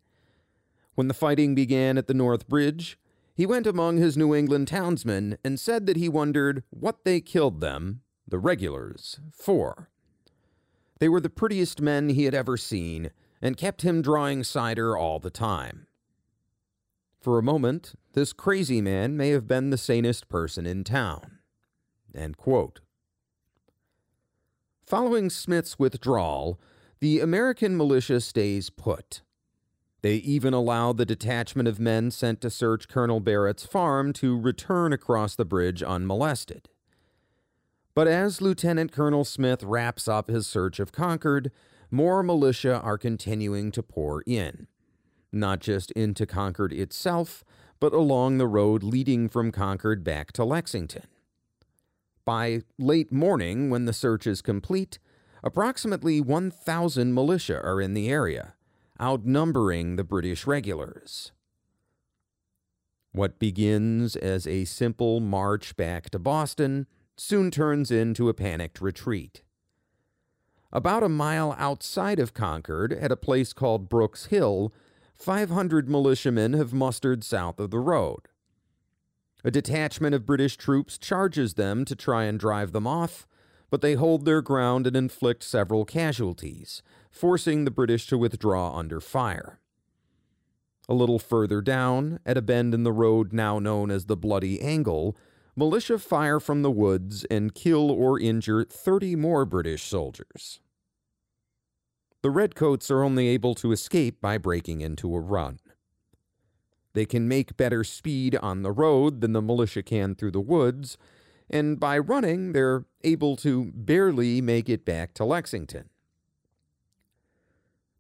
[0.96, 2.98] When the fighting began at the North Bridge,
[3.36, 7.60] he went among his New England townsmen and said that he wondered what they killed
[7.60, 9.90] them the regulars, for.
[11.00, 13.12] They were the prettiest men he had ever seen
[13.42, 15.88] and kept him drawing cider all the time.
[17.20, 21.40] For a moment, this crazy man may have been the sanest person in town.
[24.86, 26.58] Following Smith's withdrawal,
[27.00, 29.22] the American militia stays put.
[30.02, 34.94] They even allow the detachment of men sent to search Colonel Barrett's farm to return
[34.94, 36.70] across the bridge unmolested.
[37.96, 41.52] But as Lieutenant Colonel Smith wraps up his search of Concord,
[41.90, 44.68] more militia are continuing to pour in.
[45.32, 47.44] Not just into Concord itself,
[47.80, 51.08] but along the road leading from Concord back to Lexington.
[52.26, 55.00] By late morning, when the search is complete,
[55.46, 58.56] approximately 1,000 militia are in the area,
[59.00, 61.32] outnumbering the British regulars.
[63.12, 69.44] What begins as a simple march back to Boston soon turns into a panicked retreat.
[70.74, 74.74] About a mile outside of Concord, at a place called Brooks Hill,
[75.16, 78.28] 500 militiamen have mustered south of the road.
[79.46, 83.28] A detachment of British troops charges them to try and drive them off,
[83.70, 89.00] but they hold their ground and inflict several casualties, forcing the British to withdraw under
[89.00, 89.60] fire.
[90.88, 94.62] A little further down, at a bend in the road now known as the Bloody
[94.62, 95.18] Angle,
[95.56, 100.60] militia fire from the woods and kill or injure 30 more British soldiers.
[102.22, 105.60] The Redcoats are only able to escape by breaking into a run.
[106.94, 110.98] They can make better speed on the road than the militia can through the woods,
[111.50, 115.90] and by running, they're able to barely make it back to Lexington.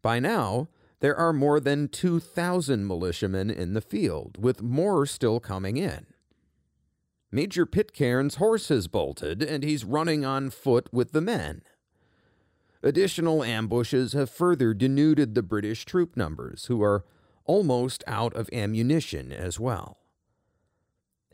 [0.01, 0.67] By now,
[0.99, 6.07] there are more than 2,000 militiamen in the field, with more still coming in.
[7.31, 11.61] Major Pitcairn's horse has bolted, and he's running on foot with the men.
[12.81, 17.03] Additional ambushes have further denuded the British troop numbers, who are
[17.45, 19.97] almost out of ammunition as well.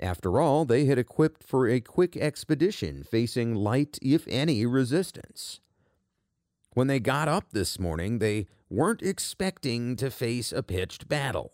[0.02, 5.60] After all, they had equipped for a quick expedition facing light, if any, resistance.
[6.74, 11.52] When they got up this morning, they weren't expecting to face a pitched battle.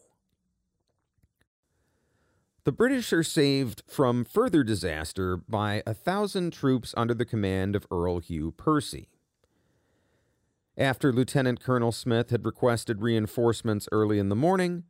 [2.63, 7.87] The British are saved from further disaster by a thousand troops under the command of
[7.89, 9.09] Earl Hugh Percy.
[10.77, 14.83] After Lieutenant Colonel Smith had requested reinforcements early in the morning,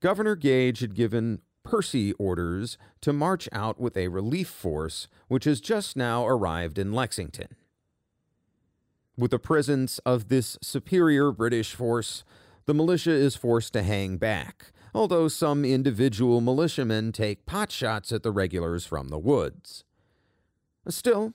[0.00, 5.60] Governor Gage had given Percy orders to march out with a relief force which has
[5.60, 7.56] just now arrived in Lexington.
[9.18, 12.22] With the presence of this superior British force,
[12.66, 18.30] the militia is forced to hang back, although some individual militiamen take potshots at the
[18.30, 19.82] regulars from the woods.
[20.88, 21.34] Still,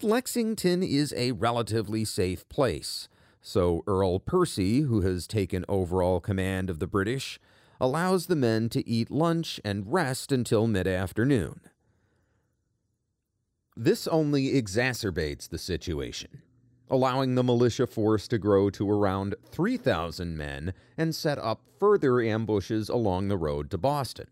[0.00, 3.08] Lexington is a relatively safe place,
[3.40, 7.40] so Earl Percy, who has taken overall command of the British,
[7.82, 11.60] allows the men to eat lunch and rest until mid afternoon.
[13.76, 16.42] This only exacerbates the situation,
[16.88, 22.88] allowing the militia force to grow to around 3,000 men and set up further ambushes
[22.88, 24.28] along the road to Boston.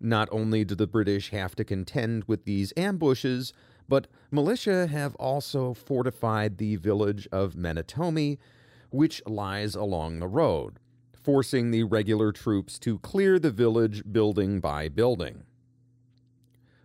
[0.00, 3.52] Not only do the British have to contend with these ambushes,
[3.86, 8.38] but militia have also fortified the village of Menotomy,
[8.88, 10.78] which lies along the road,
[11.24, 15.44] forcing the regular troops to clear the village building by building.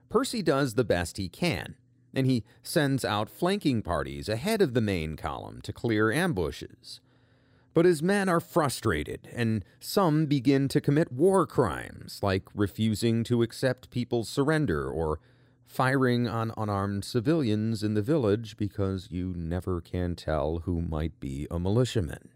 [0.07, 1.75] Percy does the best he can,
[2.15, 7.01] and he sends out flanking parties ahead of the main column to clear ambushes.
[7.73, 13.43] But his men are frustrated, and some begin to commit war crimes, like refusing to
[13.43, 15.19] accept people's surrender or
[15.65, 21.45] firing on unarmed civilians in the village because you never can tell who might be
[21.51, 22.29] a militiaman.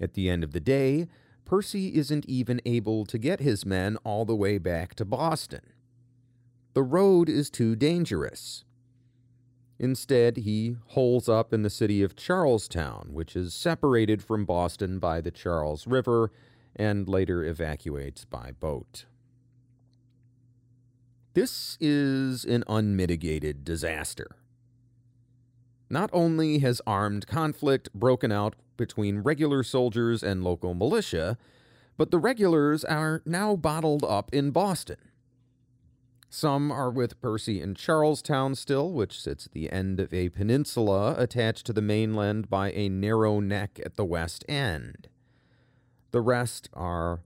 [0.00, 1.08] At the end of the day,
[1.44, 5.60] Percy isn't even able to get his men all the way back to Boston.
[6.74, 8.64] The road is too dangerous.
[9.78, 15.20] Instead, he holes up in the city of Charlestown, which is separated from Boston by
[15.20, 16.30] the Charles River
[16.76, 19.06] and later evacuates by boat.
[21.34, 24.36] This is an unmitigated disaster.
[25.88, 31.36] Not only has armed conflict broken out between regular soldiers and local militia,
[31.98, 34.96] but the regulars are now bottled up in Boston.
[36.30, 41.14] Some are with Percy in Charlestown still, which sits at the end of a peninsula
[41.18, 45.08] attached to the mainland by a narrow neck at the west end.
[46.12, 47.20] The rest are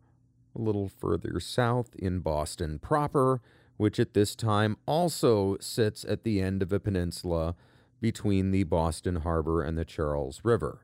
[0.56, 3.40] a little further south in Boston proper,
[3.76, 7.54] which at this time also sits at the end of a peninsula
[8.00, 10.83] between the Boston Harbor and the Charles River.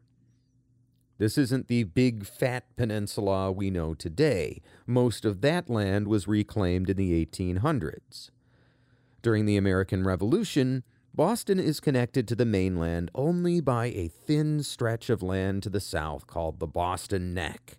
[1.20, 4.62] This isn't the big fat peninsula we know today.
[4.86, 8.30] Most of that land was reclaimed in the 1800s.
[9.20, 10.82] During the American Revolution,
[11.12, 15.78] Boston is connected to the mainland only by a thin stretch of land to the
[15.78, 17.76] south called the Boston Neck,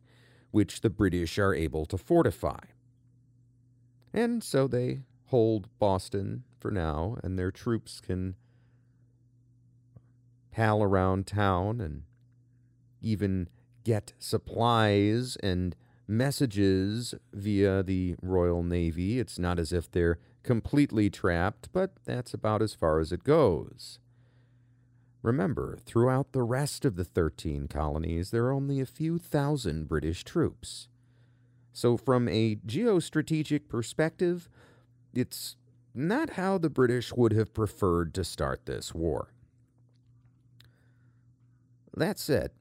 [0.52, 2.60] which the British are able to fortify.
[4.14, 8.36] And so they hold Boston for now, and their troops can
[10.52, 12.04] pal around town and
[13.02, 13.50] even
[13.84, 15.76] get supplies and
[16.08, 19.20] messages via the Royal Navy.
[19.20, 24.00] It's not as if they're completely trapped, but that's about as far as it goes.
[25.22, 30.24] Remember, throughout the rest of the 13 colonies, there are only a few thousand British
[30.24, 30.88] troops.
[31.74, 34.50] So, from a geostrategic perspective,
[35.14, 35.56] it's
[35.94, 39.32] not how the British would have preferred to start this war.
[41.96, 42.52] That said,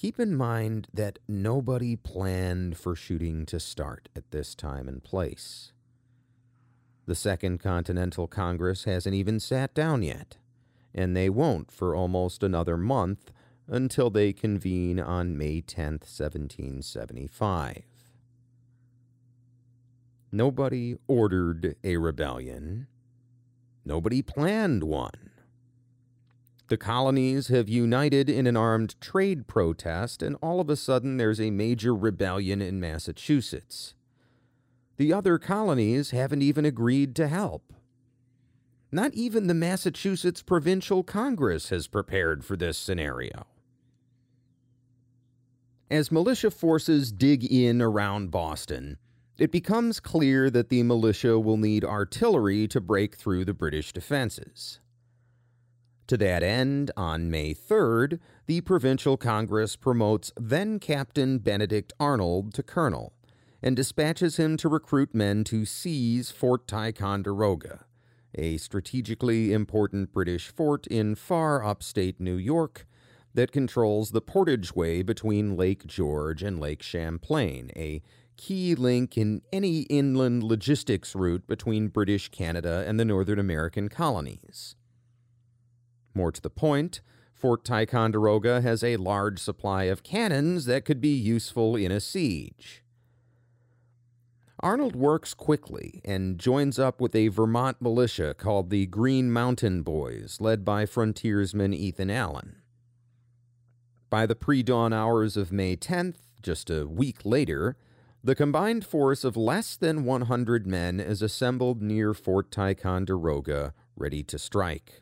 [0.00, 5.72] keep in mind that nobody planned for shooting to start at this time and place.
[7.04, 10.38] The Second Continental Congress hasn't even sat down yet,
[10.94, 13.30] and they won't for almost another month
[13.68, 17.82] until they convene on May 10th, 1775.
[20.32, 22.86] Nobody ordered a rebellion.
[23.84, 25.29] Nobody planned one.
[26.70, 31.40] The colonies have united in an armed trade protest, and all of a sudden there's
[31.40, 33.94] a major rebellion in Massachusetts.
[34.96, 37.72] The other colonies haven't even agreed to help.
[38.92, 43.48] Not even the Massachusetts Provincial Congress has prepared for this scenario.
[45.90, 48.98] As militia forces dig in around Boston,
[49.38, 54.79] it becomes clear that the militia will need artillery to break through the British defenses.
[56.10, 62.64] To that end, on May 3rd, the Provincial Congress promotes then Captain Benedict Arnold to
[62.64, 63.12] colonel
[63.62, 67.84] and dispatches him to recruit men to seize Fort Ticonderoga,
[68.34, 72.88] a strategically important British fort in far upstate New York
[73.32, 78.02] that controls the portageway between Lake George and Lake Champlain, a
[78.36, 84.74] key link in any inland logistics route between British Canada and the Northern American colonies.
[86.14, 87.00] More to the point,
[87.32, 92.82] Fort Ticonderoga has a large supply of cannons that could be useful in a siege.
[94.62, 100.36] Arnold works quickly and joins up with a Vermont militia called the Green Mountain Boys,
[100.38, 102.56] led by frontiersman Ethan Allen.
[104.10, 107.76] By the pre dawn hours of May 10th, just a week later,
[108.22, 114.38] The combined force of less than 100 men is assembled near Fort Ticonderoga, ready to
[114.38, 115.00] strike.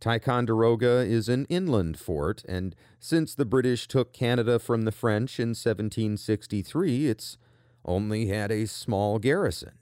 [0.00, 5.50] Ticonderoga is an inland fort, and since the British took Canada from the French in
[5.50, 7.36] 1763, it's
[7.84, 9.72] only had a small garrison.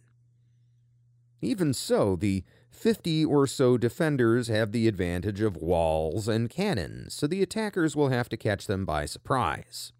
[1.43, 7.26] Even so, the 50 or so defenders have the advantage of walls and cannons, so
[7.26, 9.93] the attackers will have to catch them by surprise.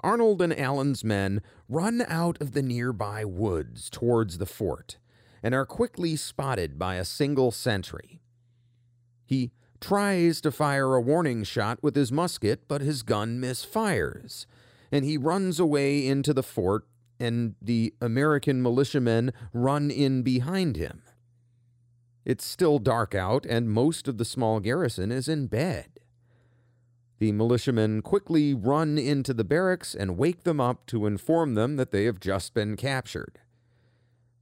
[0.00, 4.98] Arnold and Allen's men run out of the nearby woods towards the fort
[5.42, 8.21] and are quickly spotted by a single sentry.
[9.24, 14.46] He tries to fire a warning shot with his musket, but his gun misfires,
[14.90, 16.86] and he runs away into the fort,
[17.18, 21.02] and the American militiamen run in behind him.
[22.24, 25.88] It's still dark out, and most of the small garrison is in bed.
[27.18, 31.90] The militiamen quickly run into the barracks and wake them up to inform them that
[31.90, 33.38] they have just been captured.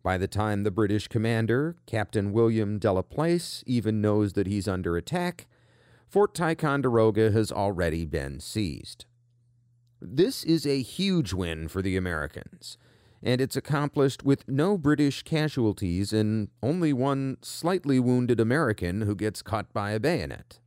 [0.02, 5.47] By the time the British commander, Captain William Delaplace, even knows that he's under attack,
[6.09, 9.05] Fort Ticonderoga has already been seized.
[10.01, 12.78] This is a huge win for the Americans,
[13.22, 19.43] and it's accomplished with no British casualties and only one slightly wounded American who gets
[19.43, 20.60] cut by a bayonet.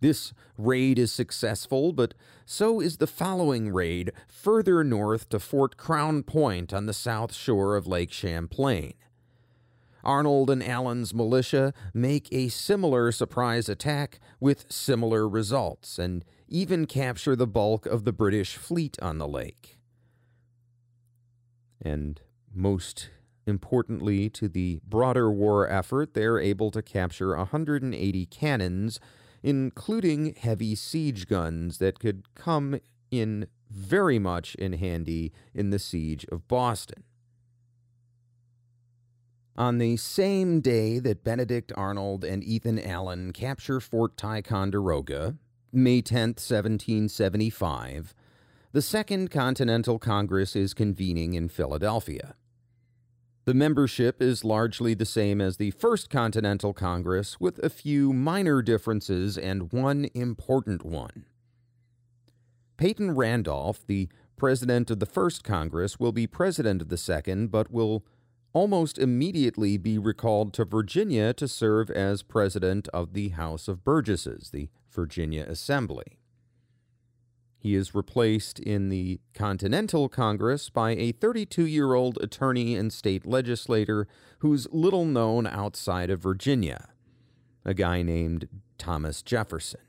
[0.00, 2.14] This raid is successful, but
[2.46, 7.76] so is the following raid further north to Fort Crown Point on the south shore
[7.76, 8.94] of Lake Champlain.
[10.02, 17.36] Arnold and Allen's militia make a similar surprise attack with similar results and even capture
[17.36, 19.78] the bulk of the British fleet on the lake.
[21.82, 22.20] And
[22.52, 23.10] most
[23.46, 29.00] importantly to the broader war effort, they're able to capture 180 cannons
[29.42, 32.80] including heavy siege guns that could come
[33.10, 37.04] in very much in handy in the siege of Boston.
[39.56, 45.36] On the same day that Benedict Arnold and Ethan Allen capture Fort Ticonderoga,
[45.72, 48.14] May 10, 1775,
[48.72, 52.36] the Second Continental Congress is convening in Philadelphia.
[53.50, 58.62] The membership is largely the same as the First Continental Congress, with a few minor
[58.62, 61.24] differences and one important one.
[62.76, 67.72] Peyton Randolph, the president of the First Congress, will be president of the Second, but
[67.72, 68.04] will
[68.52, 74.50] almost immediately be recalled to Virginia to serve as president of the House of Burgesses,
[74.52, 76.19] the Virginia Assembly.
[77.60, 83.26] He is replaced in the Continental Congress by a 32 year old attorney and state
[83.26, 84.08] legislator
[84.38, 86.88] who's little known outside of Virginia,
[87.62, 89.80] a guy named Thomas Jefferson.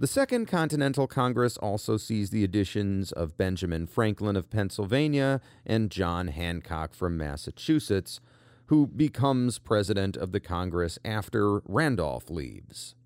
[0.00, 6.26] The Second Continental Congress also sees the additions of Benjamin Franklin of Pennsylvania and John
[6.26, 8.18] Hancock from Massachusetts,
[8.66, 12.96] who becomes president of the Congress after Randolph leaves.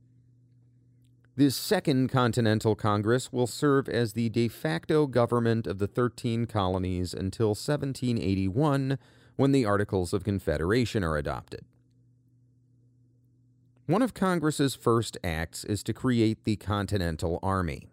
[1.38, 7.12] This Second Continental Congress will serve as the de facto government of the 13 colonies
[7.12, 8.98] until 1781,
[9.36, 11.66] when the Articles of Confederation are adopted.
[13.84, 17.86] One of Congress's first acts is to create the Continental Army.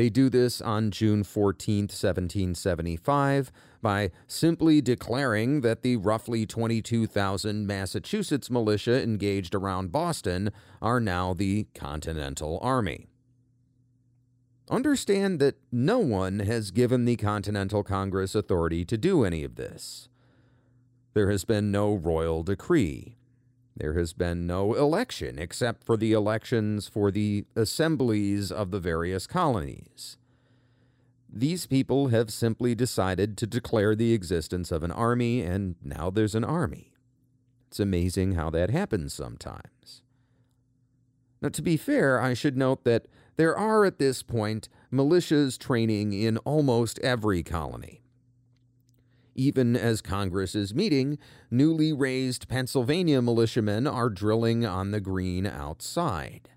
[0.00, 3.52] They do this on June 14, 1775,
[3.82, 11.66] by simply declaring that the roughly 22,000 Massachusetts militia engaged around Boston are now the
[11.74, 13.08] Continental Army.
[14.70, 20.08] Understand that no one has given the Continental Congress authority to do any of this.
[21.12, 23.18] There has been no royal decree.
[23.80, 29.26] There has been no election except for the elections for the assemblies of the various
[29.26, 30.18] colonies.
[31.32, 36.34] These people have simply decided to declare the existence of an army, and now there's
[36.34, 36.92] an army.
[37.68, 40.02] It's amazing how that happens sometimes.
[41.40, 46.12] Now, to be fair, I should note that there are at this point militias training
[46.12, 48.02] in almost every colony.
[49.34, 51.18] Even as Congress is meeting,
[51.50, 56.50] newly raised Pennsylvania militiamen are drilling on the green outside.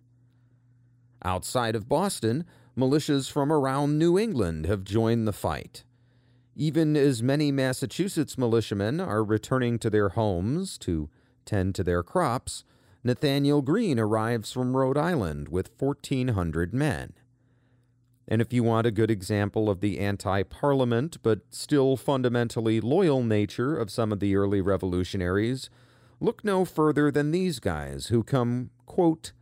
[1.23, 2.45] Outside of Boston,
[2.77, 5.83] militias from around New England have joined the fight.
[6.55, 11.09] Even as many Massachusetts militiamen are returning to their homes to
[11.45, 12.63] tend to their crops,
[13.03, 17.13] Nathanael Greene arrives from Rhode Island with 1,400 men.
[18.27, 23.23] And if you want a good example of the anti parliament but still fundamentally loyal
[23.23, 25.69] nature of some of the early revolutionaries,
[26.19, 29.33] look no further than these guys who come, quote,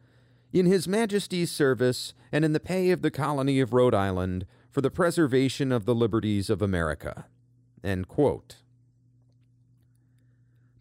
[0.52, 4.82] in His Majesty's service and in the pay of the colony of Rhode Island for
[4.82, 7.26] the preservation of the liberties of America.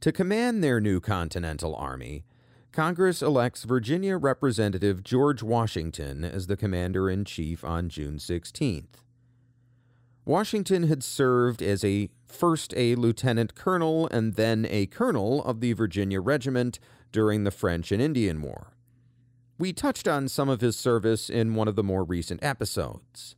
[0.01, 2.25] To command their new Continental Army,
[2.73, 9.03] Congress elects Virginia Representative George Washington as the Commander in Chief on June 16th.
[10.25, 15.73] Washington had served as a first a lieutenant colonel and then a colonel of the
[15.73, 16.79] Virginia Regiment
[17.11, 18.69] during the French and Indian War.
[19.59, 23.35] We touched on some of his service in one of the more recent episodes.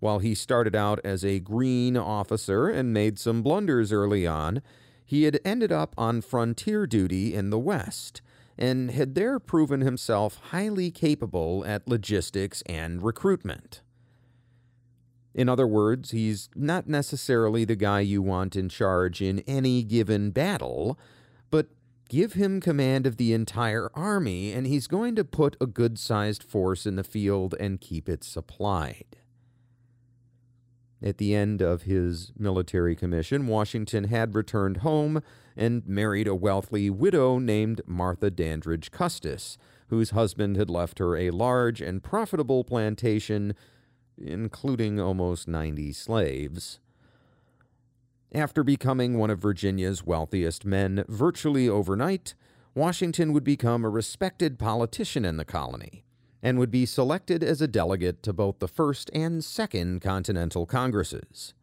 [0.00, 4.60] While he started out as a green officer and made some blunders early on,
[5.06, 8.20] he had ended up on frontier duty in the West
[8.56, 13.80] and had there proven himself highly capable at logistics and recruitment.
[15.34, 20.30] In other words, he's not necessarily the guy you want in charge in any given
[20.30, 20.96] battle,
[21.50, 21.68] but
[22.08, 26.44] give him command of the entire army, and he's going to put a good sized
[26.44, 29.16] force in the field and keep it supplied.
[31.02, 35.20] At the end of his military commission, Washington had returned home
[35.56, 39.56] and married a wealthy widow named Martha Dandridge Custis,
[39.88, 43.54] whose husband had left her a large and profitable plantation,
[44.16, 46.80] including almost 90 slaves.
[48.34, 52.34] After becoming one of Virginia's wealthiest men virtually overnight,
[52.74, 56.04] Washington would become a respected politician in the colony
[56.42, 61.54] and would be selected as a delegate to both the First and Second Continental Congresses.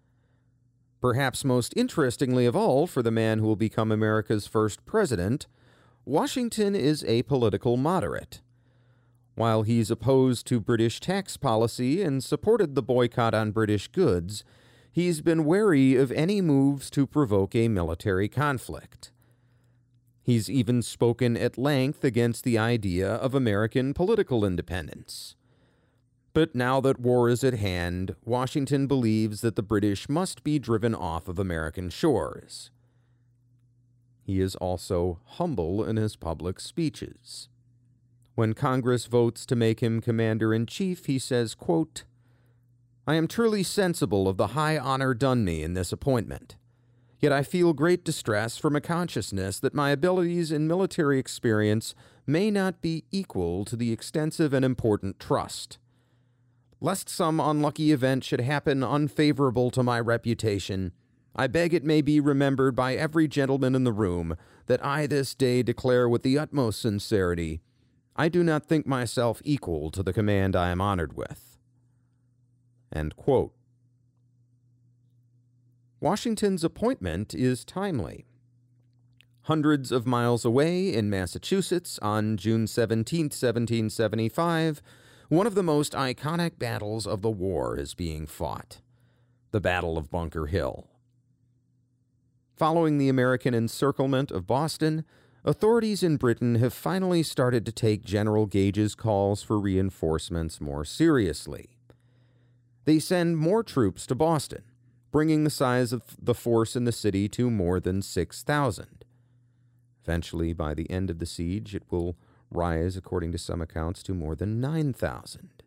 [1.01, 5.47] Perhaps most interestingly of all for the man who will become America's first president,
[6.05, 8.41] Washington is a political moderate.
[9.33, 14.43] While he's opposed to British tax policy and supported the boycott on British goods,
[14.91, 19.11] he's been wary of any moves to provoke a military conflict.
[20.21, 25.35] He's even spoken at length against the idea of American political independence.
[26.33, 30.95] But now that war is at hand, Washington believes that the British must be driven
[30.95, 32.71] off of American shores.
[34.23, 37.49] He is also humble in his public speeches.
[38.35, 42.05] When Congress votes to make him commander in chief, he says, quote,
[43.05, 46.55] I am truly sensible of the high honor done me in this appointment.
[47.19, 51.93] Yet I feel great distress from a consciousness that my abilities and military experience
[52.25, 55.77] may not be equal to the extensive and important trust.
[56.83, 60.91] Lest some unlucky event should happen unfavorable to my reputation,
[61.35, 64.35] I beg it may be remembered by every gentleman in the room
[64.65, 67.61] that I this day declare with the utmost sincerity
[68.15, 71.57] I do not think myself equal to the command I am honored with.
[75.99, 78.25] Washington's appointment is timely.
[79.43, 84.81] Hundreds of miles away in Massachusetts on June 17, 1775,
[85.31, 88.81] one of the most iconic battles of the war is being fought
[89.51, 90.89] the Battle of Bunker Hill.
[92.57, 95.05] Following the American encirclement of Boston,
[95.45, 101.77] authorities in Britain have finally started to take General Gage's calls for reinforcements more seriously.
[102.83, 104.63] They send more troops to Boston
[105.11, 109.05] bringing the size of the force in the city to more than 6,000.
[110.03, 112.17] Eventually, by the end of the siege, it will
[112.51, 115.63] rise, according to some accounts, to more than 9,000.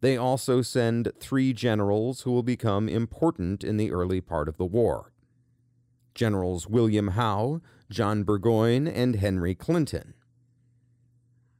[0.00, 4.64] They also send three generals who will become important in the early part of the
[4.64, 5.12] war
[6.14, 7.60] Generals William Howe,
[7.90, 10.14] John Burgoyne, and Henry Clinton.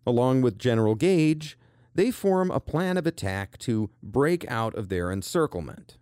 [0.06, 1.58] Along with General Gage,
[1.94, 5.98] they form a plan of attack to break out of their encirclement.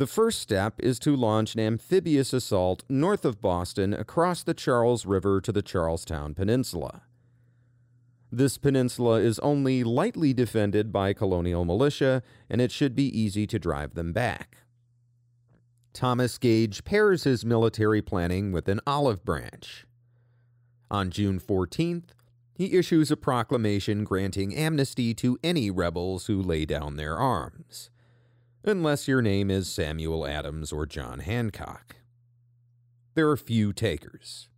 [0.00, 5.04] The first step is to launch an amphibious assault north of Boston across the Charles
[5.04, 7.02] River to the Charlestown Peninsula.
[8.32, 13.58] This peninsula is only lightly defended by colonial militia, and it should be easy to
[13.58, 14.62] drive them back.
[15.92, 19.84] Thomas Gage pairs his military planning with an olive branch.
[20.90, 22.12] On June 14th,
[22.54, 27.90] he issues a proclamation granting amnesty to any rebels who lay down their arms
[28.64, 31.96] unless your name is Samuel Adams or John Hancock.
[33.14, 34.48] There are few takers.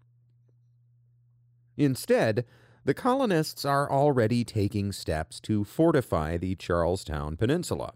[1.76, 2.44] Instead,
[2.84, 7.94] the colonists are already taking steps to fortify the Charlestown Peninsula.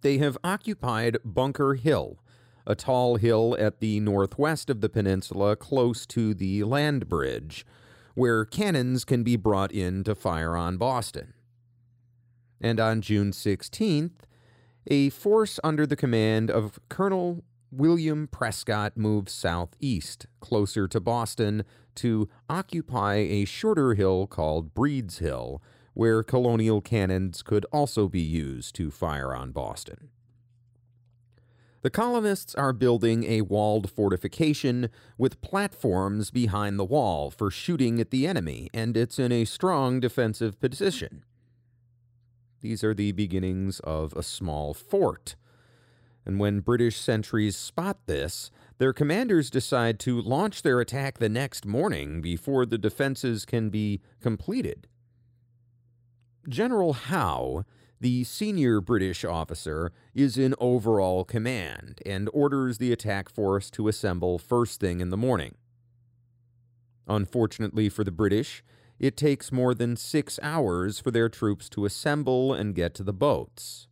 [0.00, 2.18] They have occupied Bunker Hill,
[2.66, 7.66] a tall hill at the northwest of the peninsula close to the land bridge,
[8.14, 11.34] where cannons can be brought in to fire on Boston.
[12.60, 14.24] And on June 16th,
[14.86, 21.64] a force under the command of Colonel William Prescott moved southeast, closer to Boston,
[21.96, 25.62] to occupy a shorter hill called Breed's Hill,
[25.94, 30.10] where colonial cannons could also be used to fire on Boston.
[31.82, 38.10] The colonists are building a walled fortification with platforms behind the wall for shooting at
[38.10, 41.24] the enemy, and it's in a strong defensive position.
[42.66, 45.36] These are the beginnings of a small fort.
[46.24, 51.64] And when British sentries spot this, their commanders decide to launch their attack the next
[51.64, 54.88] morning before the defenses can be completed.
[56.48, 57.64] General Howe
[58.00, 64.40] the senior British officer is in overall command and orders the attack force to assemble
[64.40, 65.54] first thing in the morning.
[67.06, 68.64] Unfortunately for the British,
[68.98, 73.12] it takes more than six hours for their troops to assemble and get to the
[73.12, 73.88] boats.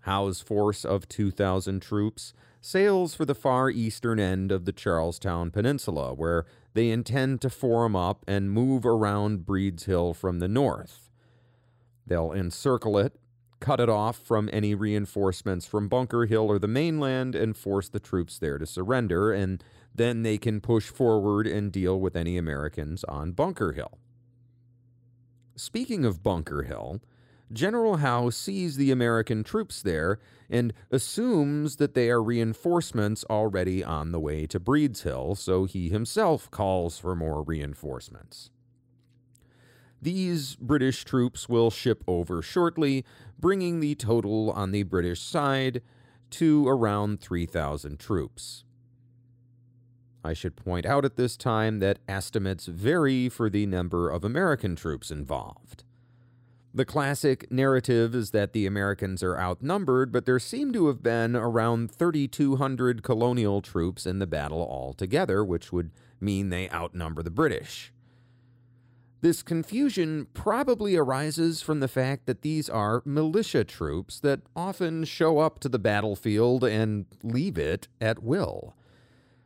[0.00, 6.14] Howe's force of 2,000 troops sails for the far eastern end of the Charlestown Peninsula,
[6.14, 11.10] where they intend to form up and move around Breed's Hill from the north.
[12.06, 13.18] They'll encircle it,
[13.60, 18.00] cut it off from any reinforcements from Bunker Hill or the mainland, and force the
[18.00, 19.62] troops there to surrender, and
[19.94, 23.98] then they can push forward and deal with any Americans on Bunker Hill.
[25.56, 27.00] Speaking of Bunker Hill,
[27.52, 30.18] General Howe sees the American troops there
[30.50, 35.88] and assumes that they are reinforcements already on the way to Breed's Hill, so he
[35.88, 38.50] himself calls for more reinforcements.
[40.00, 43.04] These British troops will ship over shortly,
[43.38, 45.82] bringing the total on the British side
[46.30, 48.64] to around 3,000 troops.
[50.24, 54.74] I should point out at this time that estimates vary for the number of American
[54.74, 55.84] troops involved.
[56.74, 61.34] The classic narrative is that the Americans are outnumbered, but there seem to have been
[61.34, 65.90] around 3,200 colonial troops in the battle altogether, which would
[66.20, 67.94] mean they outnumber the British.
[69.26, 75.40] This confusion probably arises from the fact that these are militia troops that often show
[75.40, 78.76] up to the battlefield and leave it at will.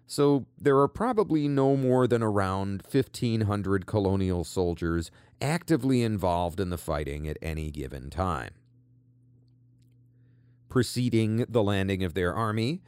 [0.06, 6.76] So there are probably no more than around 1,500 colonial soldiers actively involved in the
[6.76, 8.50] fighting at any given time.
[10.68, 12.82] Preceding the landing of their army,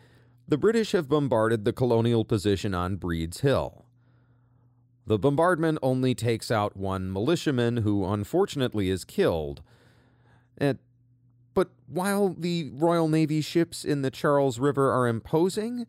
[0.47, 3.87] the British have bombarded the colonial position on Breed's Hill.
[5.13, 9.61] The bombardment only takes out one militiaman who unfortunately is killed.
[10.57, 10.79] And,
[11.53, 15.87] but while the Royal Navy ships in the Charles River are imposing,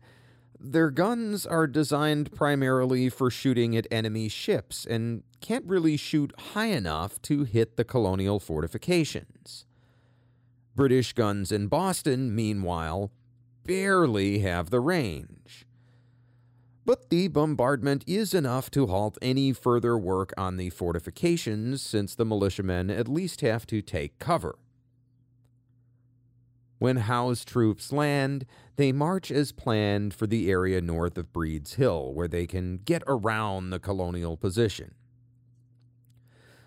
[0.60, 6.66] their guns are designed primarily for shooting at enemy ships and can't really shoot high
[6.66, 9.64] enough to hit the colonial fortifications.
[10.76, 13.10] British guns in Boston, meanwhile,
[13.64, 15.63] barely have the range.
[16.86, 22.26] But the bombardment is enough to halt any further work on the fortifications, since the
[22.26, 24.58] militiamen at least have to take cover.
[26.78, 28.44] When Howe's troops land,
[28.76, 33.02] they march as planned for the area north of Breed's Hill, where they can get
[33.06, 34.94] around the colonial position.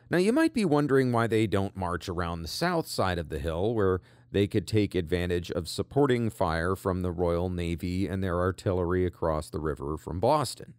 [0.10, 3.40] Now, you might be wondering why they don't march around the south side of the
[3.40, 4.00] hill, where
[4.32, 9.50] they could take advantage of supporting fire from the Royal Navy and their artillery across
[9.50, 10.74] the river from Boston.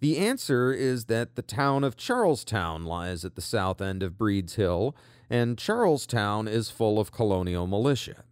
[0.00, 4.54] The answer is that the town of Charlestown lies at the south end of Breed's
[4.54, 4.96] Hill,
[5.28, 8.24] and Charlestown is full of colonial militia.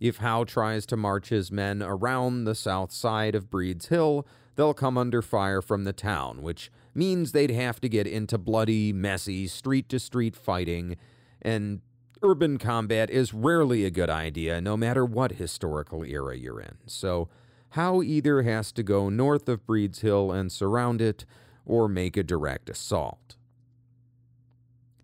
[0.00, 4.74] If Howe tries to march his men around the south side of Breed's Hill, they'll
[4.74, 9.46] come under fire from the town, which means they'd have to get into bloody, messy,
[9.46, 10.96] street to street fighting,
[11.40, 11.82] and
[12.22, 16.76] urban combat is rarely a good idea, no matter what historical era you're in.
[16.86, 17.28] So,
[17.70, 21.24] Howe either has to go north of Breed's Hill and surround it,
[21.64, 23.36] or make a direct assault.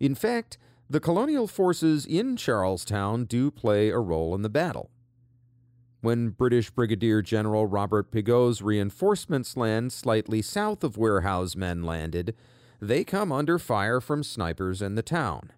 [0.00, 0.58] In fact,
[0.90, 4.90] the colonial forces in Charlestown do play a role in the battle.
[6.00, 12.36] When British Brigadier General Robert Pigot's reinforcements land slightly south of where Howe's men landed,
[12.80, 15.50] they come under fire from snipers in the town.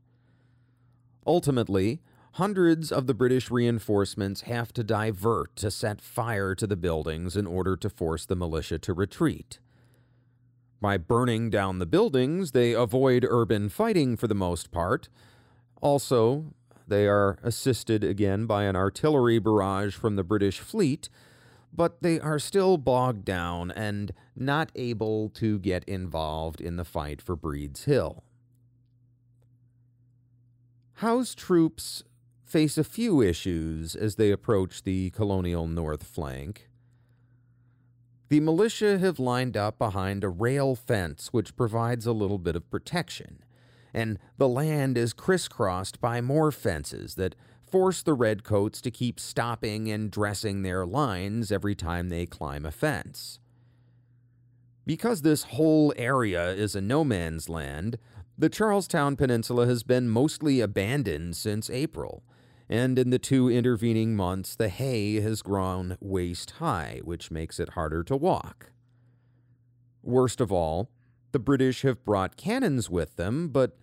[1.26, 2.00] Ultimately,
[2.32, 7.46] hundreds of the British reinforcements have to divert to set fire to the buildings in
[7.46, 9.58] order to force the militia to retreat.
[10.80, 15.08] By burning down the buildings, they avoid urban fighting for the most part.
[15.82, 16.54] Also,
[16.88, 21.10] they are assisted again by an artillery barrage from the British fleet,
[21.72, 27.20] but they are still bogged down and not able to get involved in the fight
[27.20, 28.24] for Breed's Hill.
[31.00, 32.02] Howe's troops
[32.44, 36.68] face a few issues as they approach the colonial north flank.
[38.28, 42.70] The militia have lined up behind a rail fence which provides a little bit of
[42.70, 43.42] protection,
[43.94, 49.90] and the land is crisscrossed by more fences that force the redcoats to keep stopping
[49.90, 53.38] and dressing their lines every time they climb a fence.
[54.84, 57.96] Because this whole area is a no man's land,
[58.40, 62.22] the Charlestown Peninsula has been mostly abandoned since April,
[62.70, 67.70] and in the two intervening months, the hay has grown waist high, which makes it
[67.70, 68.70] harder to walk.
[70.02, 70.88] Worst of all,
[71.32, 73.76] the British have brought cannons with them, but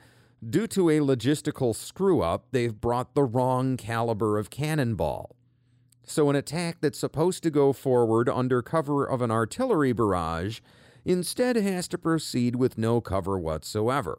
[0.43, 5.35] due to a logistical screw up, they've brought the wrong caliber of cannonball.
[6.03, 10.61] So, an attack that's supposed to go forward under cover of an artillery barrage
[11.05, 14.17] instead has to proceed with no cover whatsoever.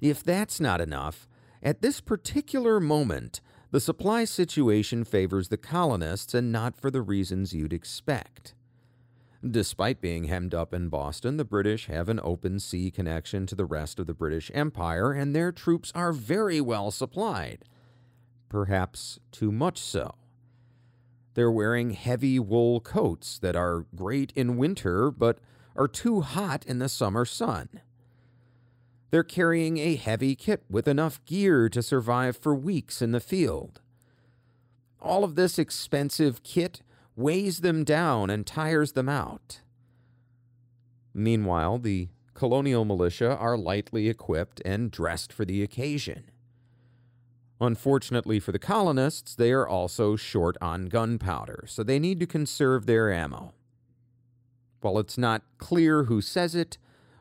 [0.00, 1.28] If that's not enough,
[1.62, 7.52] at this particular moment, the supply situation favors the colonists and not for the reasons
[7.52, 8.54] you'd expect.
[9.48, 13.64] Despite being hemmed up in Boston, the British have an open sea connection to the
[13.64, 17.64] rest of the British Empire, and their troops are very well supplied.
[18.48, 20.14] Perhaps too much so.
[21.34, 25.38] They're wearing heavy wool coats that are great in winter, but
[25.76, 27.68] are too hot in the summer sun.
[29.10, 33.80] They're carrying a heavy kit with enough gear to survive for weeks in the field.
[35.00, 36.82] All of this expensive kit
[37.16, 39.60] weighs them down and tires them out.
[41.14, 46.30] Meanwhile, the colonial militia are lightly equipped and dressed for the occasion.
[47.60, 52.86] Unfortunately for the colonists, they are also short on gunpowder, so they need to conserve
[52.86, 53.52] their ammo.
[54.80, 56.78] While it's not clear who says it,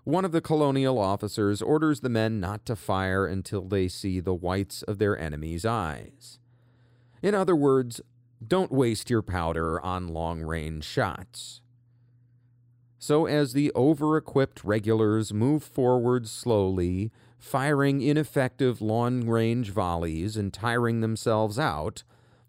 [0.08, 4.34] one of the colonial officers orders the men not to fire until they see the
[4.34, 6.40] whites of their enemy's eyes.
[7.22, 8.00] In other words,
[8.48, 11.60] don't waste your powder on long range shots.
[12.98, 20.54] So, as the over equipped regulars move forward slowly, firing ineffective long range volleys and
[20.54, 22.04] tiring themselves out,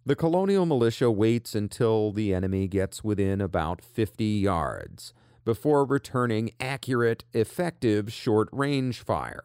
[0.06, 5.12] the colonial militia waits until the enemy gets within about 50 yards
[5.48, 9.44] before returning accurate, effective short range fire.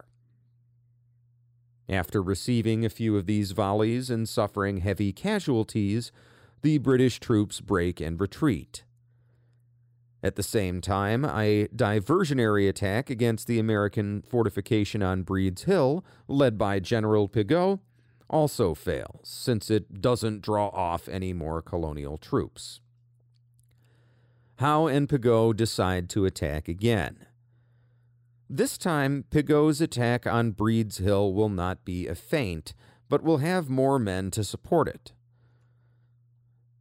[1.88, 6.12] After receiving a few of these volleys and suffering heavy casualties,
[6.62, 8.84] the British troops break and retreat.
[10.22, 16.58] At the same time, a diversionary attack against the American fortification on Breed's Hill, led
[16.58, 17.80] by General Pigot,
[18.30, 22.82] also fails, since it doesn't draw off any more colonial troops.
[24.58, 27.26] Howe and Pigot decide to attack again.
[28.50, 32.74] This time, Pigot's attack on Breed's Hill will not be a feint,
[33.10, 35.14] but will have more men to support it.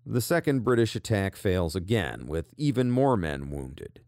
[0.05, 4.01] The second British attack fails again, with even more men wounded.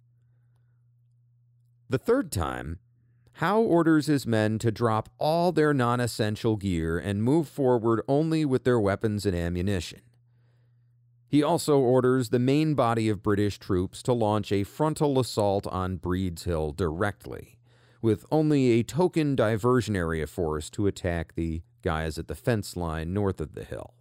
[1.89, 2.81] The third time,
[3.39, 8.45] Howe orders his men to drop all their non essential gear and move forward only
[8.45, 10.01] with their weapons and ammunition.
[11.35, 15.97] He also orders the main body of British troops to launch a frontal assault on
[15.97, 17.59] Breed's Hill directly,
[18.01, 23.41] with only a token diversionary force to attack the guys at the fence line north
[23.41, 23.95] of the hill.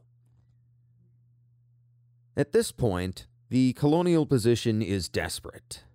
[2.37, 5.85] At this point, the colonial position is desperate.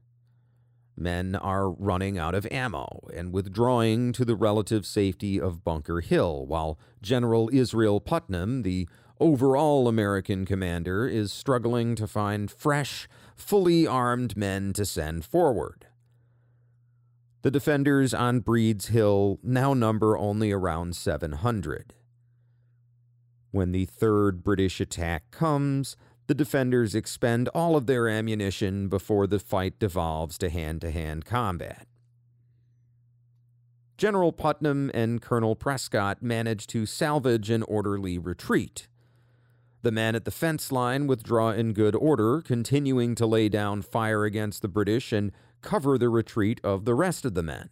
[0.97, 6.47] Men are running out of ammo and withdrawing to the relative safety of Bunker Hill,
[6.47, 8.89] while General Israel Putnam, the
[9.21, 15.87] overall American commander is struggling to find fresh, fully armed men to send forward.
[17.43, 21.95] The defenders on Breed's Hill now number only around 700.
[23.51, 29.39] When the third British attack comes, the defenders expend all of their ammunition before the
[29.39, 31.87] fight devolves to hand to hand combat.
[33.97, 38.89] General Putnam and Colonel Prescott manage to salvage an orderly retreat.
[39.89, 44.27] The men at the fence line withdraw in good order, continuing to lay down fire
[44.27, 47.71] against the British and cover the retreat of the rest of the men.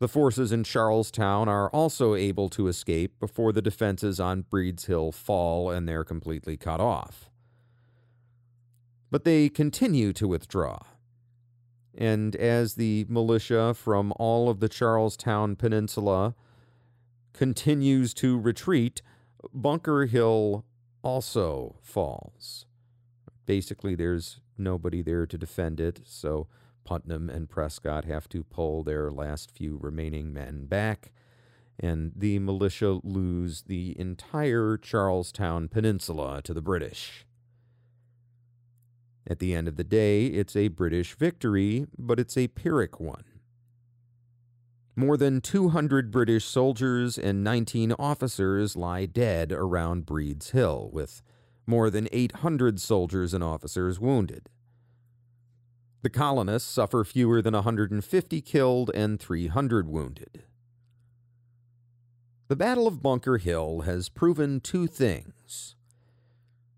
[0.00, 5.12] The forces in Charlestown are also able to escape before the defenses on Breed's Hill
[5.12, 7.30] fall and they're completely cut off.
[9.10, 10.80] But they continue to withdraw.
[11.96, 16.34] And as the militia from all of the Charlestown Peninsula
[17.32, 19.00] continues to retreat,
[19.52, 20.64] Bunker Hill
[21.02, 22.66] also falls.
[23.46, 26.48] Basically, there's nobody there to defend it, so
[26.84, 31.12] Putnam and Prescott have to pull their last few remaining men back,
[31.78, 37.26] and the militia lose the entire Charlestown Peninsula to the British.
[39.28, 43.24] At the end of the day, it's a British victory, but it's a Pyrrhic one.
[44.98, 51.20] More than 200 British soldiers and 19 officers lie dead around Breed's Hill, with
[51.66, 54.48] more than 800 soldiers and officers wounded.
[56.00, 60.44] The colonists suffer fewer than 150 killed and 300 wounded.
[62.48, 65.74] The Battle of Bunker Hill has proven two things.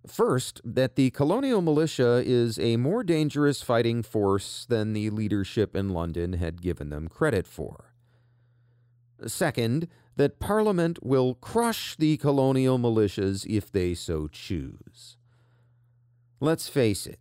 [0.08, 5.90] First, that the colonial militia is a more dangerous fighting force than the leadership in
[5.90, 7.87] London had given them credit for.
[9.26, 15.16] Second, that Parliament will crush the colonial militias if they so choose.
[16.40, 17.20] Let's face it,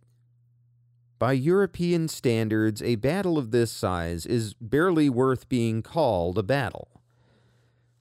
[1.18, 6.88] by European standards, a battle of this size is barely worth being called a battle.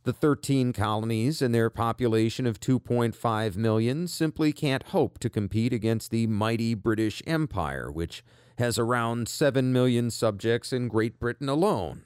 [0.03, 6.11] The 13 colonies and their population of 2.5 million simply can't hope to compete against
[6.11, 8.23] the mighty British Empire, which
[8.59, 12.03] has around 7 million subjects in Great Britain alone.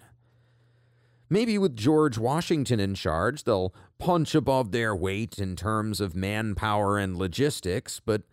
[1.31, 6.97] Maybe with George Washington in charge, they'll punch above their weight in terms of manpower
[6.97, 8.23] and logistics, but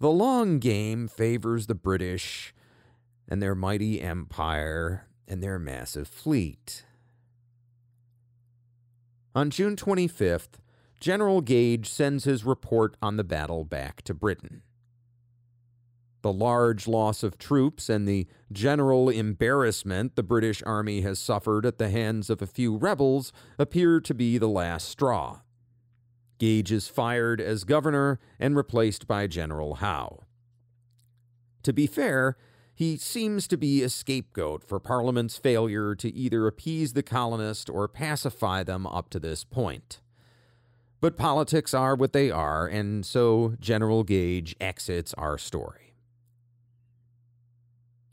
[0.00, 2.52] the long game favors the British
[3.28, 6.84] and their mighty empire and their massive fleet.
[9.32, 10.58] On June 25th,
[10.98, 14.62] General Gage sends his report on the battle back to Britain.
[16.22, 21.78] The large loss of troops and the general embarrassment the British Army has suffered at
[21.78, 25.40] the hands of a few rebels appear to be the last straw.
[26.38, 30.24] Gage is fired as governor and replaced by General Howe.
[31.62, 32.36] To be fair,
[32.74, 37.88] he seems to be a scapegoat for Parliament's failure to either appease the colonists or
[37.88, 40.00] pacify them up to this point.
[41.00, 45.89] But politics are what they are, and so General Gage exits our story.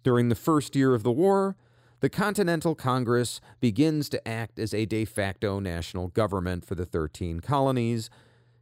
[0.07, 1.57] During the first year of the war,
[1.99, 7.41] the Continental Congress begins to act as a de facto national government for the 13
[7.41, 8.09] colonies,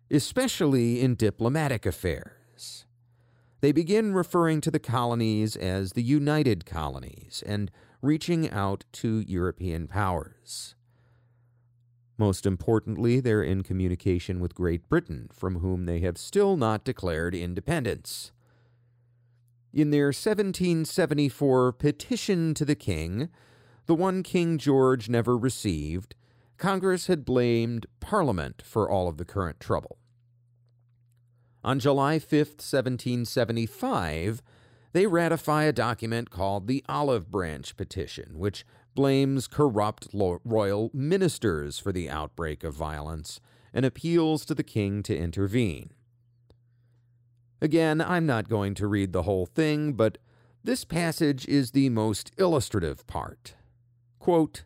[0.09, 2.87] especially in diplomatic affairs.
[3.61, 7.69] They begin referring to the colonies as the United Colonies and
[8.01, 10.73] reaching out to European powers.
[12.17, 17.35] Most importantly, they're in communication with Great Britain, from whom they have still not declared
[17.35, 18.31] independence.
[19.75, 23.27] In their 1774 petition to the king,
[23.87, 26.15] the one King George never received,
[26.57, 29.97] Congress had blamed Parliament for all of the current trouble.
[31.61, 34.41] On July 5, 1775,
[34.93, 41.91] they ratify a document called the Olive Branch Petition, which blames corrupt royal ministers for
[41.91, 43.41] the outbreak of violence
[43.73, 45.89] and appeals to the king to intervene.
[47.65, 50.19] Again, I'm not going to read the whole thing, but
[50.63, 53.55] this passage is the most illustrative part.
[54.19, 54.65] Quote,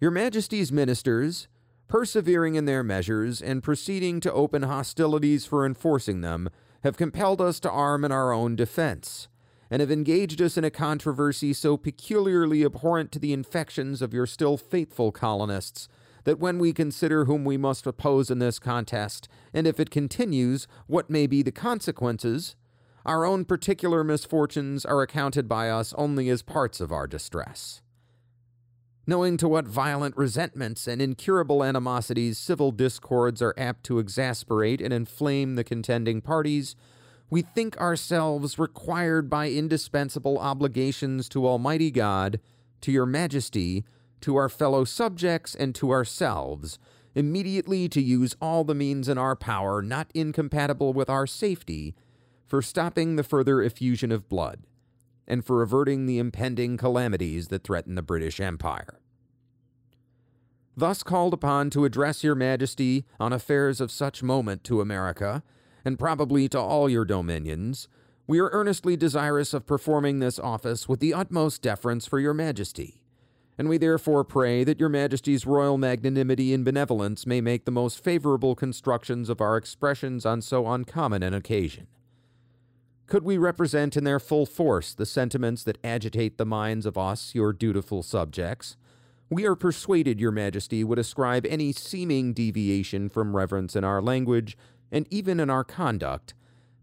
[0.00, 1.46] Your Majesty's ministers,
[1.86, 6.50] persevering in their measures and proceeding to open hostilities for enforcing them,
[6.82, 9.28] have compelled us to arm in our own defense,
[9.70, 14.26] and have engaged us in a controversy so peculiarly abhorrent to the infections of your
[14.26, 15.88] still faithful colonists
[16.24, 20.66] that when we consider whom we must oppose in this contest, and if it continues,
[20.86, 22.56] what may be the consequences,
[23.06, 27.80] our own particular misfortunes are accounted by us only as parts of our distress.
[29.06, 34.92] Knowing to what violent resentments and incurable animosities civil discords are apt to exasperate and
[34.92, 36.76] inflame the contending parties,
[37.30, 42.38] we think ourselves required by indispensable obligations to Almighty God,
[42.82, 43.84] to your Majesty,
[44.20, 46.78] to our fellow subjects, and to ourselves,
[47.14, 51.94] immediately to use all the means in our power not incompatible with our safety
[52.46, 54.62] for stopping the further effusion of blood,
[55.26, 59.00] and for averting the impending calamities that threaten the British Empire.
[60.76, 65.42] Thus called upon to address your Majesty on affairs of such moment to America,
[65.84, 67.88] and probably to all your dominions,
[68.26, 73.02] we are earnestly desirous of performing this office with the utmost deference for your Majesty
[73.58, 78.02] and we therefore pray that your Majesty's royal magnanimity and benevolence may make the most
[78.02, 81.88] favorable constructions of our expressions on so uncommon an occasion.
[83.08, 87.34] Could we represent in their full force the sentiments that agitate the minds of us,
[87.34, 88.76] your dutiful subjects,
[89.30, 94.56] we are persuaded your Majesty would ascribe any seeming deviation from reverence in our language,
[94.92, 96.32] and even in our conduct,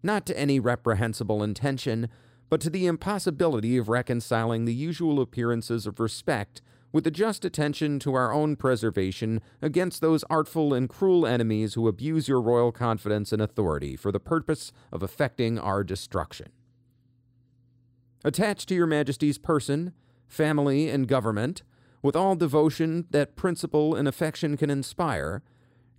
[0.03, 2.09] not to any reprehensible intention,
[2.55, 6.61] but to the impossibility of reconciling the usual appearances of respect
[6.93, 11.89] with a just attention to our own preservation against those artful and cruel enemies who
[11.89, 16.47] abuse your royal confidence and authority for the purpose of effecting our destruction.
[18.23, 19.91] Attached to your Majesty's person,
[20.25, 21.61] family, and government,
[22.01, 25.43] with all devotion that principle and affection can inspire,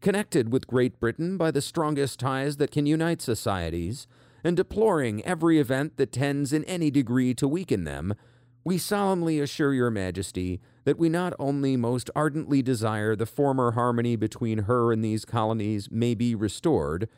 [0.01, 4.07] connected with Great Britain by the strongest ties that can unite societies,
[4.47, 8.15] and deploring every event that tends in any degree to weaken them,
[8.62, 14.15] we solemnly assure your Majesty that we not only most ardently desire the former harmony
[14.15, 17.08] between her and these colonies may be restored,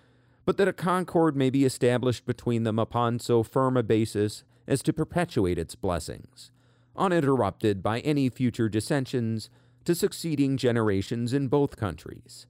[0.47, 4.81] but that a concord may be established between them upon so firm a basis as
[4.81, 6.51] to perpetuate its blessings,
[6.97, 9.51] uninterrupted by any future dissensions
[9.85, 12.47] to succeeding generations in both countries,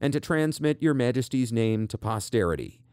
[0.00, 2.83] and to transmit your Majesty's name to posterity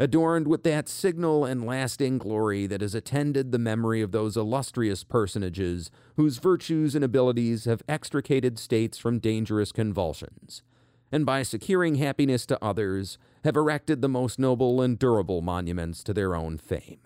[0.00, 5.04] adorned with that signal and lasting glory that has attended the memory of those illustrious
[5.04, 10.62] personages whose virtues and abilities have extricated states from dangerous convulsions,
[11.12, 16.14] and by securing happiness to others, have erected the most noble and durable monuments to
[16.14, 17.00] their own fame.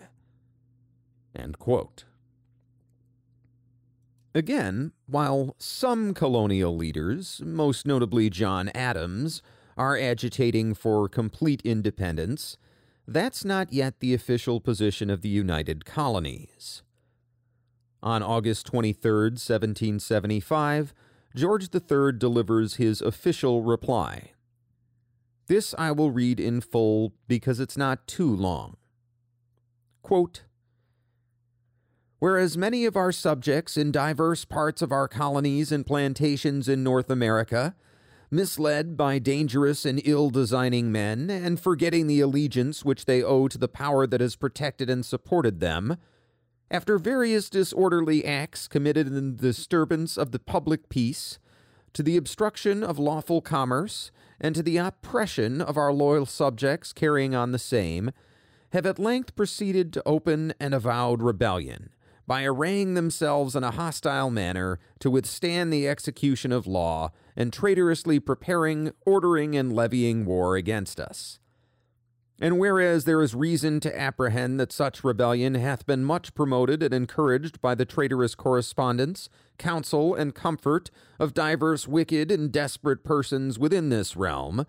[4.33, 9.41] Again, while some colonial leaders, most notably John Adams,
[9.75, 12.57] are agitating for complete independence,
[13.07, 16.81] that's not yet the official position of the United Colonies.
[18.01, 20.93] On August 23, 1775,
[21.35, 24.31] George III delivers his official reply.
[25.47, 28.77] This I will read in full because it's not too long.
[30.01, 30.43] Quote,
[32.19, 37.09] Whereas many of our subjects in diverse parts of our colonies and plantations in North
[37.09, 37.75] America
[38.31, 43.57] misled by dangerous and ill designing men, and forgetting the allegiance which they owe to
[43.57, 45.97] the power that has protected and supported them,
[46.71, 51.39] after various disorderly acts committed in the disturbance of the public peace,
[51.93, 57.33] to the obstruction of lawful commerce, and to the oppression of our loyal subjects carrying
[57.33, 58.11] on the same,
[58.73, 61.91] have at length proceeded to open and avowed rebellion,
[62.27, 68.19] by arraying themselves in a hostile manner to withstand the execution of law and traitorously
[68.19, 71.39] preparing, ordering, and levying war against us.
[72.41, 76.93] And whereas there is reason to apprehend that such rebellion hath been much promoted and
[76.93, 83.87] encouraged by the traitorous correspondence, counsel, and comfort of divers wicked and desperate persons within
[83.87, 84.65] this realm,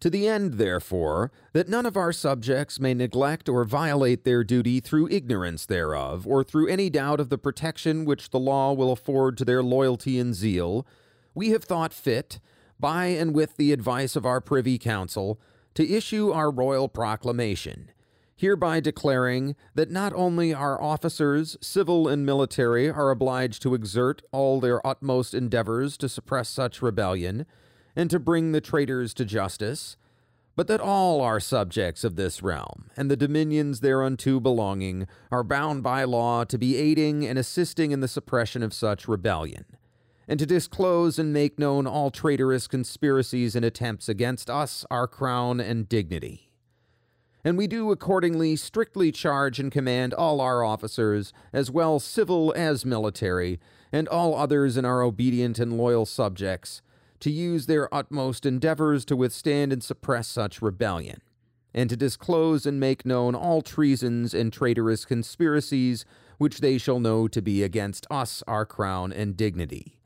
[0.00, 4.80] to the end, therefore, that none of our subjects may neglect or violate their duty
[4.80, 9.36] through ignorance thereof, or through any doubt of the protection which the law will afford
[9.36, 10.86] to their loyalty and zeal,
[11.34, 12.38] we have thought fit,
[12.78, 15.40] by and with the advice of our Privy Council,
[15.74, 17.90] to issue our royal proclamation,
[18.36, 24.60] hereby declaring that not only our officers, civil and military, are obliged to exert all
[24.60, 27.46] their utmost endeavors to suppress such rebellion,
[27.96, 29.96] and to bring the traitors to justice,
[30.56, 35.82] but that all our subjects of this realm, and the dominions thereunto belonging, are bound
[35.82, 39.64] by law to be aiding and assisting in the suppression of such rebellion
[40.28, 45.58] and to disclose and make known all traitorous conspiracies and attempts against us, our crown,
[45.58, 46.50] and dignity.
[47.42, 52.84] And we do accordingly strictly charge and command all our officers, as well civil as
[52.84, 53.58] military,
[53.90, 56.82] and all others in our obedient and loyal subjects,
[57.20, 61.20] to use their utmost endeavors to withstand and suppress such rebellion,
[61.74, 66.04] and to disclose and make known all treasons and traitorous conspiracies
[66.38, 69.98] which they shall know to be against us, our crown, and dignity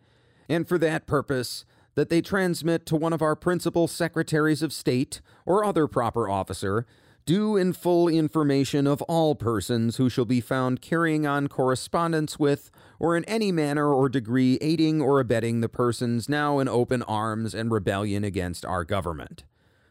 [0.53, 5.21] and for that purpose, that they transmit to one of our principal secretaries of state
[5.47, 6.87] or other proper officer
[7.25, 12.71] due and full information of all persons who shall be found carrying on correspondence with,
[13.03, 17.53] or in any manner or degree aiding or abetting the persons now in open arms
[17.53, 19.43] and rebellion against our government,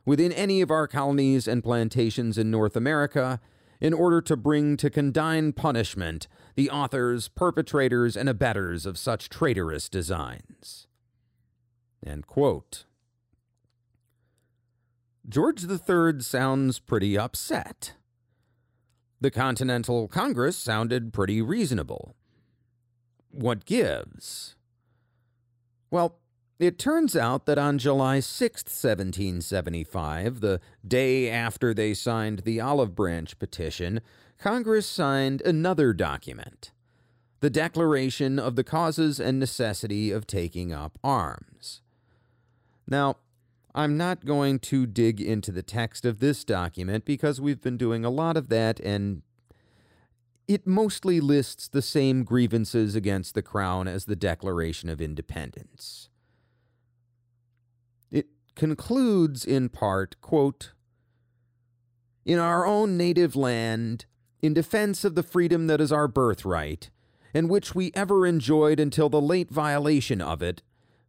[0.06, 3.42] within any of our colonies and plantations in North America,
[3.82, 9.90] in order to bring to condign punishment the authors, perpetrators, and abettors of such traitorous
[9.90, 10.88] designs.
[15.28, 17.96] George III sounds pretty upset.
[19.20, 22.16] The Continental Congress sounded pretty reasonable.
[23.32, 24.56] What gives?
[25.90, 26.20] Well,
[26.60, 32.94] it turns out that on July 6, 1775, the day after they signed the Olive
[32.94, 34.02] Branch Petition,
[34.38, 36.72] Congress signed another document
[37.40, 41.82] the Declaration of the Causes and Necessity of Taking Up Arms.
[42.88, 43.18] Now,
[43.74, 48.06] I'm not going to dig into the text of this document because we've been doing
[48.06, 49.24] a lot of that, and
[50.54, 56.10] it mostly lists the same grievances against the crown as the Declaration of Independence.
[58.12, 60.74] It concludes in part, quote,
[62.26, 64.06] In our own native land,
[64.42, 66.90] in defense of the freedom that is our birthright,
[67.34, 70.62] and which we ever enjoyed until the late violation of it,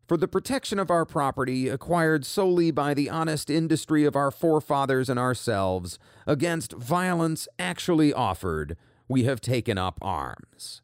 [0.07, 5.09] for the protection of our property acquired solely by the honest industry of our forefathers
[5.09, 5.99] and ourselves,
[6.29, 8.77] against violence actually offered,
[9.13, 10.81] we have taken up arms.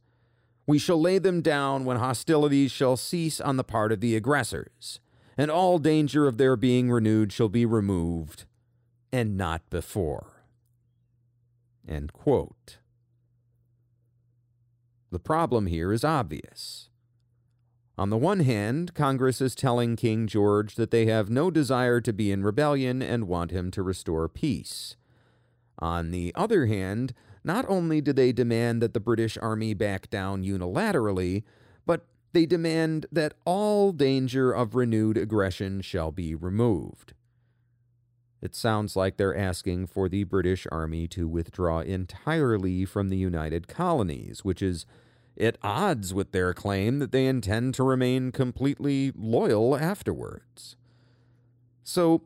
[0.67, 5.01] We shall lay them down when hostilities shall cease on the part of the aggressors,
[5.39, 8.45] and all danger of their being renewed shall be removed,
[9.11, 10.45] and not before.
[15.11, 16.91] The problem here is obvious.
[17.97, 22.13] On the one hand, Congress is telling King George that they have no desire to
[22.13, 24.97] be in rebellion and want him to restore peace.
[25.79, 30.45] On the other hand, not only do they demand that the British Army back down
[30.45, 31.45] unilaterally,
[31.87, 37.15] but they demand that all danger of renewed aggression shall be removed.
[38.41, 43.67] It sounds like they're asking for the British Army to withdraw entirely from the United
[43.67, 44.87] Colonies, which is
[45.41, 50.77] at odds with their claim that they intend to remain completely loyal afterwards.
[51.83, 52.23] So,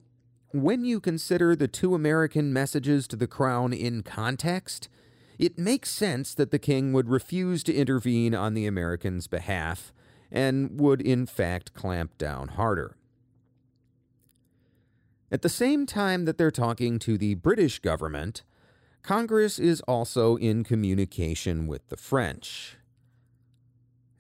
[0.53, 4.91] when you consider the two American messages to the Crown in context,
[5.39, 9.93] it makes sense that the king would refuse to intervene on the Americans' behalf
[10.31, 12.97] and would, in fact, clamp down harder.
[15.31, 18.43] At the same time that they're talking to the British government,
[19.03, 22.77] Congress is also in communication with the French.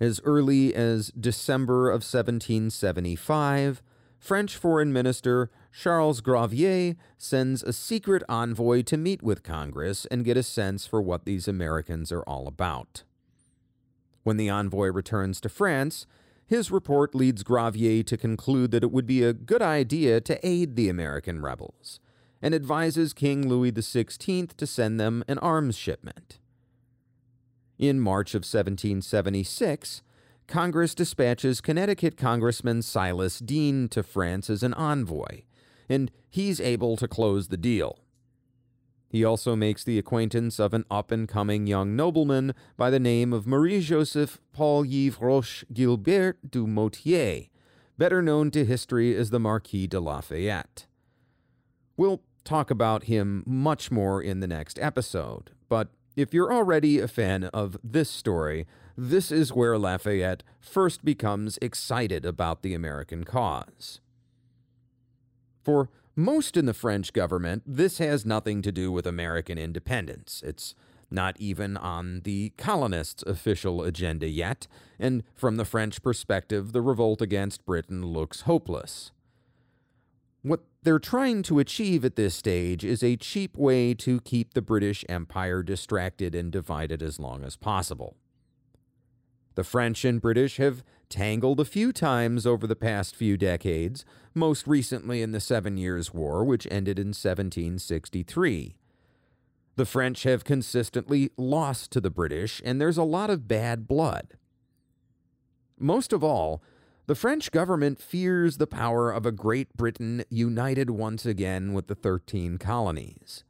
[0.00, 3.82] As early as December of 1775,
[4.22, 10.36] French Foreign Minister Charles Gravier sends a secret envoy to meet with Congress and get
[10.36, 13.02] a sense for what these Americans are all about.
[14.22, 16.06] When the envoy returns to France,
[16.46, 20.76] his report leads Gravier to conclude that it would be a good idea to aid
[20.76, 21.98] the American rebels,
[22.40, 26.38] and advises King Louis XVI to send them an arms shipment.
[27.76, 30.02] In March of 1776,
[30.52, 35.44] Congress dispatches Connecticut Congressman Silas Deane to France as an envoy,
[35.88, 38.00] and he's able to close the deal.
[39.08, 43.32] He also makes the acquaintance of an up and coming young nobleman by the name
[43.32, 47.44] of Marie Joseph Paul Yves Roche Gilbert du Motier,
[47.96, 50.84] better known to history as the Marquis de Lafayette.
[51.96, 57.08] We'll talk about him much more in the next episode, but if you're already a
[57.08, 64.00] fan of this story, this is where Lafayette first becomes excited about the American cause.
[65.62, 70.42] For most in the French government, this has nothing to do with American independence.
[70.44, 70.74] It's
[71.10, 74.66] not even on the colonists' official agenda yet,
[74.98, 79.12] and from the French perspective, the revolt against Britain looks hopeless.
[80.42, 84.62] What they're trying to achieve at this stage is a cheap way to keep the
[84.62, 88.16] British Empire distracted and divided as long as possible.
[89.54, 94.66] The French and British have tangled a few times over the past few decades, most
[94.66, 98.76] recently in the Seven Years' War, which ended in 1763.
[99.76, 104.34] The French have consistently lost to the British, and there's a lot of bad blood.
[105.78, 106.62] Most of all,
[107.06, 111.94] the French government fears the power of a Great Britain united once again with the
[111.94, 113.44] Thirteen Colonies.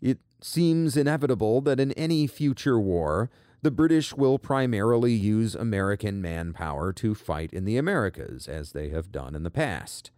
[0.00, 3.30] It seems inevitable that in any future war,
[3.64, 9.10] the British will primarily use American manpower to fight in the Americas, as they have
[9.10, 10.10] done in the past.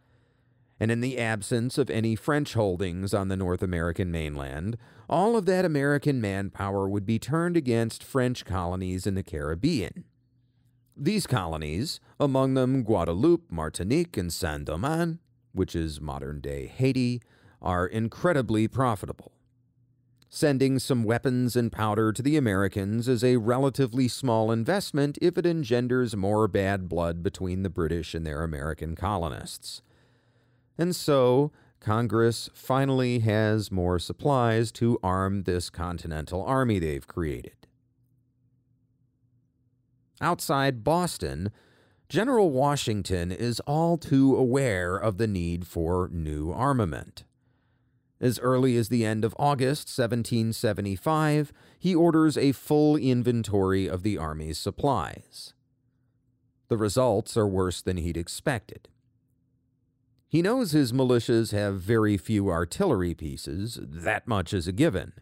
[0.80, 4.76] And in the absence of any French holdings on the North American mainland,
[5.08, 10.02] all of that American manpower would be turned against French colonies in the Caribbean.
[10.96, 15.20] These colonies, among them Guadeloupe, Martinique, and Saint Domingue,
[15.52, 17.22] which is modern day Haiti,
[17.62, 19.35] are incredibly profitable.
[20.36, 25.46] Sending some weapons and powder to the Americans is a relatively small investment if it
[25.46, 29.80] engenders more bad blood between the British and their American colonists.
[30.76, 37.66] And so, Congress finally has more supplies to arm this continental army they've created.
[40.20, 41.50] Outside Boston,
[42.10, 47.24] General Washington is all too aware of the need for new armament.
[48.20, 54.16] As early as the end of August 1775, he orders a full inventory of the
[54.16, 55.52] army's supplies.
[56.68, 58.88] The results are worse than he'd expected.
[60.28, 65.12] He knows his militias have very few artillery pieces, that much is a given.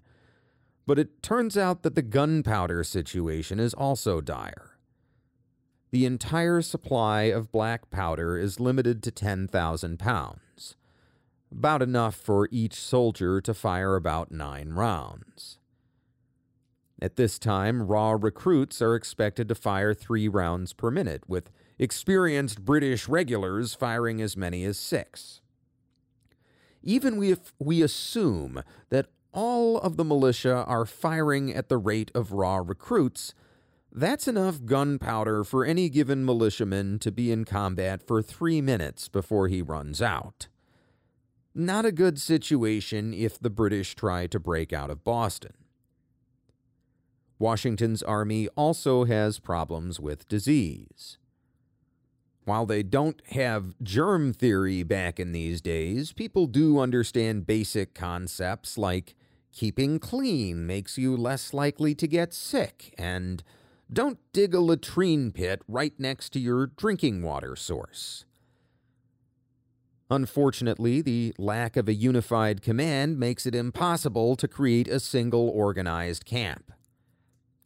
[0.86, 4.78] But it turns out that the gunpowder situation is also dire.
[5.90, 10.76] The entire supply of black powder is limited to 10,000 pounds,
[11.56, 15.58] about enough for each soldier to fire about nine rounds.
[17.00, 22.64] At this time, raw recruits are expected to fire three rounds per minute, with experienced
[22.64, 25.40] British regulars firing as many as six.
[26.82, 32.32] Even if we assume that all of the militia are firing at the rate of
[32.32, 33.34] raw recruits,
[33.92, 39.48] that's enough gunpowder for any given militiaman to be in combat for three minutes before
[39.48, 40.48] he runs out.
[41.54, 45.52] Not a good situation if the British try to break out of Boston.
[47.38, 51.18] Washington's army also has problems with disease.
[52.44, 58.76] While they don't have germ theory back in these days, people do understand basic concepts
[58.76, 59.14] like
[59.52, 63.44] keeping clean makes you less likely to get sick, and
[63.92, 68.24] don't dig a latrine pit right next to your drinking water source.
[70.10, 76.26] Unfortunately, the lack of a unified command makes it impossible to create a single organized
[76.26, 76.72] camp.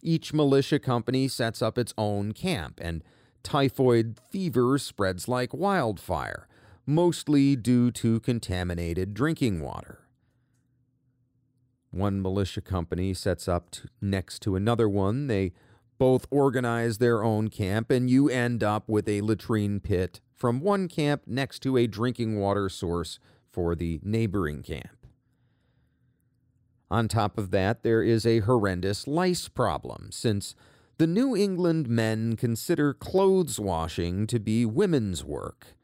[0.03, 3.03] Each militia company sets up its own camp, and
[3.43, 6.47] typhoid fever spreads like wildfire,
[6.87, 10.05] mostly due to contaminated drinking water.
[11.91, 15.27] One militia company sets up next to another one.
[15.27, 15.53] They
[15.99, 20.89] both organize their own camp, and you end up with a latrine pit from one
[20.89, 23.19] camp next to a drinking water source
[23.51, 25.07] for the neighboring camp.
[26.91, 30.55] On top of that, there is a horrendous lice problem, since
[30.97, 35.75] the New England men consider clothes washing to be women's work.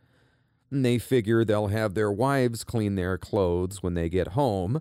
[0.70, 4.80] They figure they'll have their wives clean their clothes when they get home,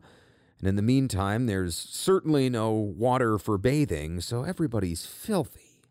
[0.60, 5.82] and in the meantime, there's certainly no water for bathing, so everybody's filthy.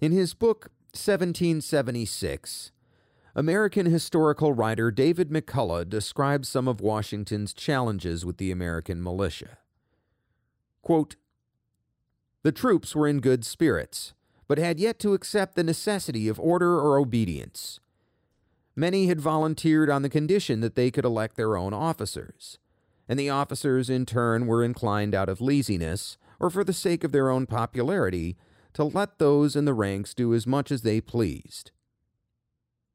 [0.00, 2.72] In his book, 1776,
[3.34, 9.58] American historical writer David McCullough describes some of Washington's challenges with the American militia.
[10.82, 11.16] Quote,
[12.42, 14.14] the troops were in good spirits,
[14.46, 17.80] but had yet to accept the necessity of order or obedience.
[18.76, 22.58] Many had volunteered on the condition that they could elect their own officers,
[23.08, 27.10] and the officers in turn were inclined out of laziness, or for the sake of
[27.10, 28.36] their own popularity,
[28.76, 31.70] to let those in the ranks do as much as they pleased.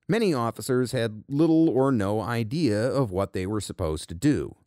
[0.07, 4.57] Many officers had little or no idea of what they were supposed to do.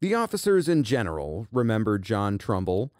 [0.00, 2.92] The officers in general, remembered John Trumbull,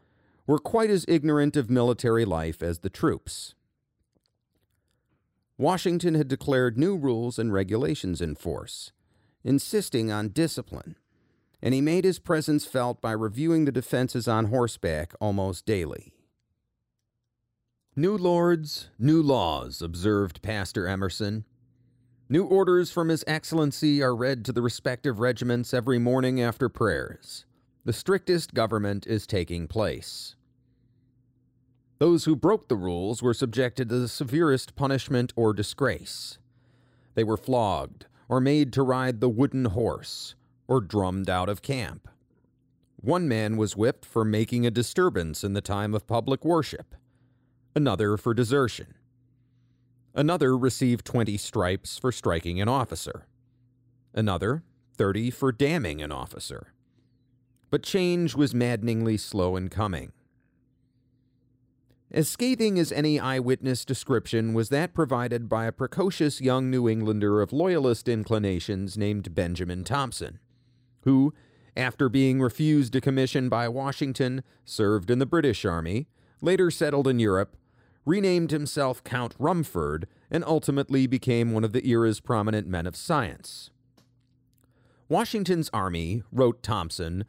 [0.44, 3.54] were quite as ignorant of military life as the troops.
[5.56, 8.90] Washington had declared new rules and regulations in force,
[9.44, 10.96] insisting on discipline,
[11.62, 16.12] and he made his presence felt by reviewing the defenses on horseback almost daily.
[17.94, 21.44] New lords, new laws, observed Pastor Emerson.
[22.26, 27.44] New orders from His Excellency are read to the respective regiments every morning after prayers
[27.84, 30.36] the strictest government is taking place.
[31.98, 36.38] Those who broke the rules were subjected to the severest punishment or disgrace.
[37.14, 40.34] They were flogged, or made to ride the wooden horse,
[40.66, 42.08] or drummed out of camp.
[42.96, 46.94] One man was whipped for making a disturbance in the time of public worship,
[47.74, 48.94] another for desertion.
[50.14, 53.26] Another received 20 stripes for striking an officer,
[54.14, 54.62] another
[54.96, 56.72] 30 for damning an officer
[57.72, 60.12] but change was maddeningly slow in coming.
[62.10, 67.40] As scathing as any eyewitness description was that provided by a precocious young New Englander
[67.40, 70.38] of loyalist inclinations named Benjamin Thompson,
[71.04, 71.32] who,
[71.74, 76.08] after being refused a commission by Washington, served in the British Army,
[76.42, 77.56] later settled in Europe,
[78.04, 83.70] renamed himself Count Rumford, and ultimately became one of the era's prominent men of science.
[85.08, 87.24] Washington's army, wrote Thompson,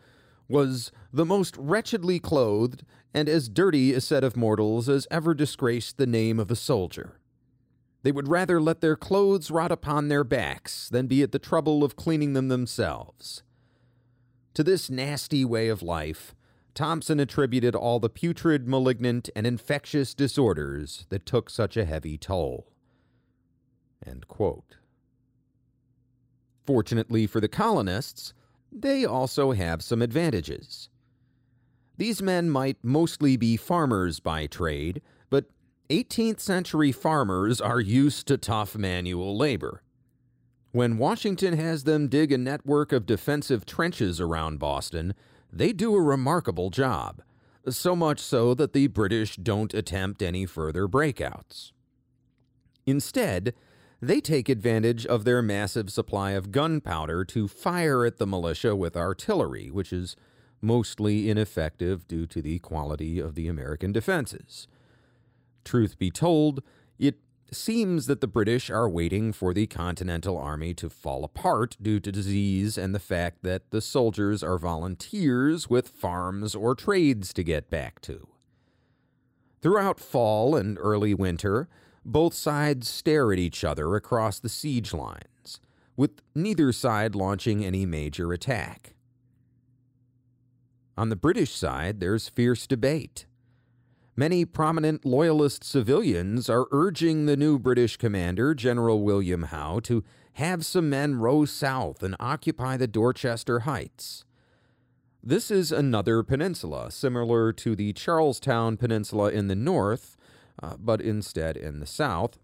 [0.47, 5.97] was the most wretchedly clothed and as dirty a set of mortals as ever disgraced
[5.97, 7.19] the name of a soldier.
[8.03, 11.83] They would rather let their clothes rot upon their backs than be at the trouble
[11.83, 13.43] of cleaning them themselves.
[14.55, 16.35] To this nasty way of life,
[16.73, 22.67] Thompson attributed all the putrid, malignant, and infectious disorders that took such a heavy toll.
[26.65, 28.33] Fortunately for the colonists,
[28.71, 30.89] they also have some advantages.
[31.97, 35.45] These men might mostly be farmers by trade, but
[35.89, 39.83] 18th century farmers are used to tough manual labor.
[40.71, 45.13] When Washington has them dig a network of defensive trenches around Boston,
[45.55, 47.21] they do a remarkable job,
[47.69, 51.71] so much so that the British don't attempt any further breakouts.
[52.85, 53.53] Instead,
[54.01, 58.97] they take advantage of their massive supply of gunpowder to fire at the militia with
[58.97, 60.15] artillery, which is
[60.59, 64.67] mostly ineffective due to the quality of the American defenses.
[65.63, 66.61] Truth be told,
[66.99, 67.19] it
[67.51, 72.11] seems that the British are waiting for the Continental Army to fall apart due to
[72.11, 77.69] disease and the fact that the soldiers are volunteers with farms or trades to get
[77.69, 78.27] back to.
[79.61, 81.69] Throughout fall and early winter,
[82.03, 85.59] both sides stare at each other across the siege lines,
[85.95, 88.93] with neither side launching any major attack.
[90.97, 93.25] On the British side, there's fierce debate.
[94.15, 100.67] Many prominent Loyalist civilians are urging the new British commander, General William Howe, to have
[100.67, 104.23] some men row south and occupy the Dorchester Heights.
[105.23, 110.15] This is another peninsula, similar to the Charlestown Peninsula in the north,
[110.61, 112.37] uh, but instead in the south,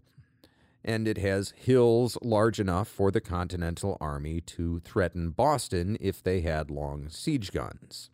[0.84, 6.40] and it has hills large enough for the Continental Army to threaten Boston if they
[6.40, 8.10] had long siege guns.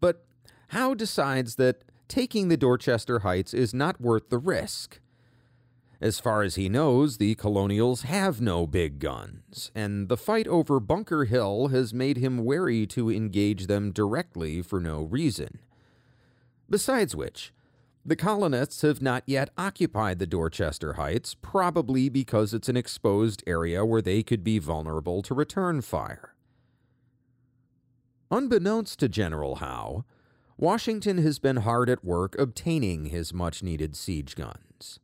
[0.00, 0.24] But
[0.68, 5.00] Howe decides that taking the Dorchester Heights is not worth the risk.
[6.00, 10.80] As far as he knows, the Colonials have no big guns, and the fight over
[10.80, 15.60] Bunker Hill has made him wary to engage them directly for no reason.
[16.68, 17.52] Besides which,
[18.04, 23.84] the colonists have not yet occupied the Dorchester Heights, probably because it's an exposed area
[23.84, 26.34] where they could be vulnerable to return fire.
[28.30, 30.04] Unbeknownst to General Howe,
[30.60, 35.00] Washington has been hard at work obtaining his much needed siege guns.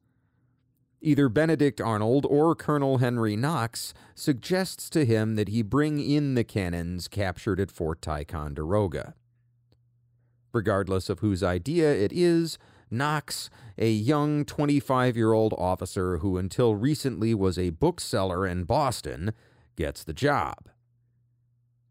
[1.00, 6.44] Either Benedict Arnold or Colonel Henry Knox suggests to him that he bring in the
[6.44, 9.14] cannons captured at Fort Ticonderoga.
[10.52, 12.58] Regardless of whose idea it is,
[12.90, 19.32] Knox, a young 25 year old officer who until recently was a bookseller in Boston,
[19.74, 20.68] gets the job.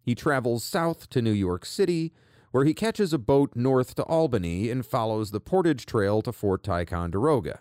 [0.03, 2.13] He travels south to New York City
[2.56, 6.64] where he catches a boat north to Albany and follows the portage trail to Fort
[6.64, 7.59] Ticonderoga.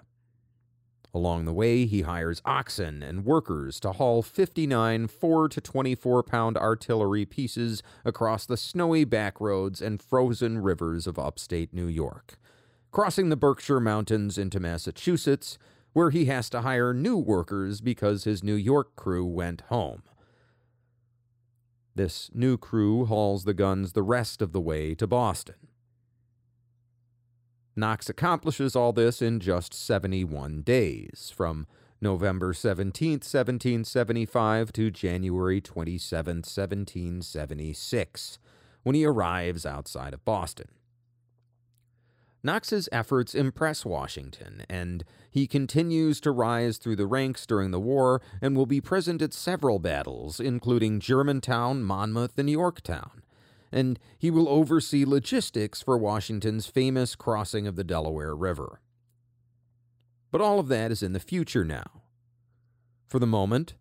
[1.12, 6.56] Along the way, he hires oxen and workers to haul 59 4 to 24 pound
[6.56, 12.38] artillery pieces across the snowy back roads and frozen rivers of upstate New York,
[12.92, 15.58] crossing the Berkshire Mountains into Massachusetts,
[15.92, 20.04] where he has to hire new workers because his New York crew went home.
[21.94, 25.68] This new crew hauls the guns the rest of the way to Boston.
[27.76, 31.66] Knox accomplishes all this in just 71 days, from
[32.00, 38.38] November 17, 1775 to January 27, 1776,
[38.82, 40.68] when he arrives outside of Boston.
[42.44, 48.20] Knox's efforts impress Washington, and he continues to rise through the ranks during the war
[48.42, 53.22] and will be present at several battles, including Germantown, Monmouth, and Yorktown.
[53.72, 58.82] And he will oversee logistics for Washington's famous crossing of the Delaware River.
[60.30, 62.02] But all of that is in the future now.
[63.08, 63.72] For the moment,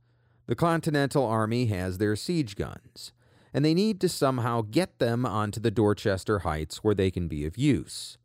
[0.45, 3.11] the Continental Army has their siege guns,
[3.53, 7.45] and they need to somehow get them onto the Dorchester Heights where they can be
[7.45, 8.17] of use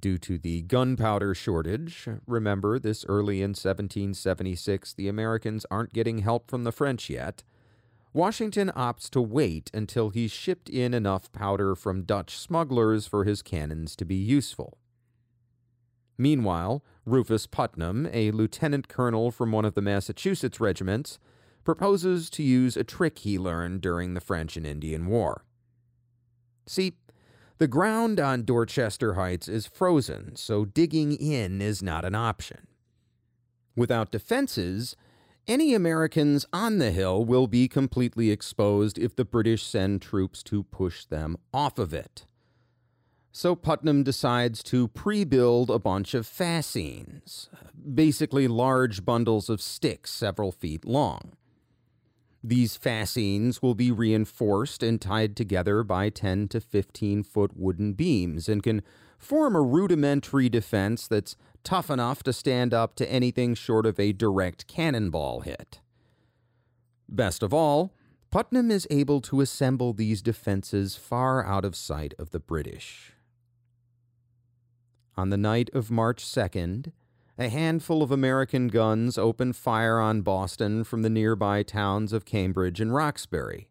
[0.00, 2.08] due to the gunpowder shortage.
[2.26, 7.42] Remember, this early in 1776, the Americans aren't getting help from the French yet.
[8.12, 13.42] Washington opts to wait until he's shipped in enough powder from Dutch smugglers for his
[13.42, 14.78] cannons to be useful.
[16.18, 21.18] Meanwhile, Rufus Putnam, a lieutenant colonel from one of the Massachusetts regiments,
[21.64, 25.44] proposes to use a trick he learned during the French and Indian War.
[26.66, 26.94] See,
[27.60, 32.66] the ground on Dorchester Heights is frozen, so digging in is not an option.
[33.76, 34.96] Without defenses,
[35.46, 40.62] any Americans on the hill will be completely exposed if the British send troops to
[40.62, 42.24] push them off of it.
[43.30, 47.50] So Putnam decides to pre build a bunch of fascines,
[47.94, 51.32] basically large bundles of sticks several feet long.
[52.42, 58.48] These fascines will be reinforced and tied together by 10 to 15 foot wooden beams
[58.48, 58.82] and can
[59.18, 64.12] form a rudimentary defense that's tough enough to stand up to anything short of a
[64.12, 65.80] direct cannonball hit.
[67.08, 67.92] Best of all,
[68.30, 73.12] Putnam is able to assemble these defenses far out of sight of the British.
[75.16, 76.92] On the night of March 2nd,
[77.40, 82.82] a handful of American guns opened fire on Boston from the nearby towns of Cambridge
[82.82, 83.70] and Roxbury.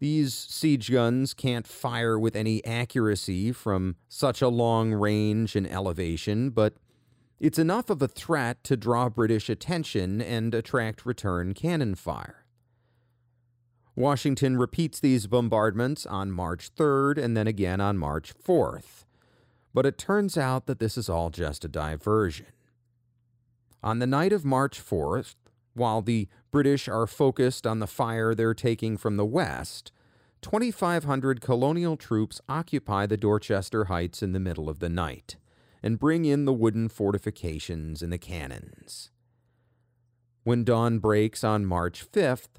[0.00, 6.50] These siege guns can't fire with any accuracy from such a long range and elevation,
[6.50, 6.74] but
[7.38, 12.44] it's enough of a threat to draw British attention and attract return cannon fire.
[13.96, 19.04] Washington repeats these bombardments on March 3rd and then again on March 4th.
[19.72, 22.46] But it turns out that this is all just a diversion.
[23.82, 25.34] On the night of March 4th,
[25.74, 29.92] while the British are focused on the fire they're taking from the west,
[30.42, 35.36] 2,500 colonial troops occupy the Dorchester Heights in the middle of the night
[35.82, 39.10] and bring in the wooden fortifications and the cannons.
[40.44, 42.58] When dawn breaks on March 5th,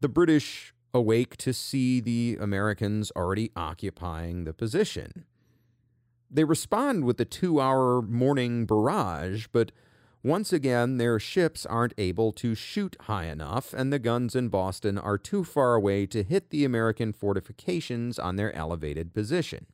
[0.00, 5.24] the British awake to see the Americans already occupying the position.
[6.30, 9.72] They respond with a two hour morning barrage, but
[10.22, 14.98] once again, their ships aren't able to shoot high enough, and the guns in Boston
[14.98, 19.66] are too far away to hit the American fortifications on their elevated position.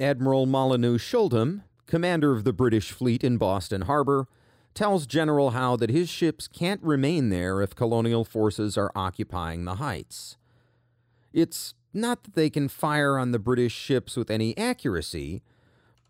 [0.00, 4.26] Admiral Molyneux Schuldham, commander of the British fleet in Boston Harbor,
[4.72, 9.74] tells General Howe that his ships can't remain there if colonial forces are occupying the
[9.74, 10.38] heights.
[11.34, 15.42] It's not that they can fire on the British ships with any accuracy,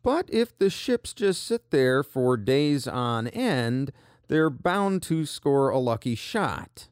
[0.03, 3.93] but if the ships just sit there for days on end,
[4.29, 6.89] they're bound to score a lucky shot.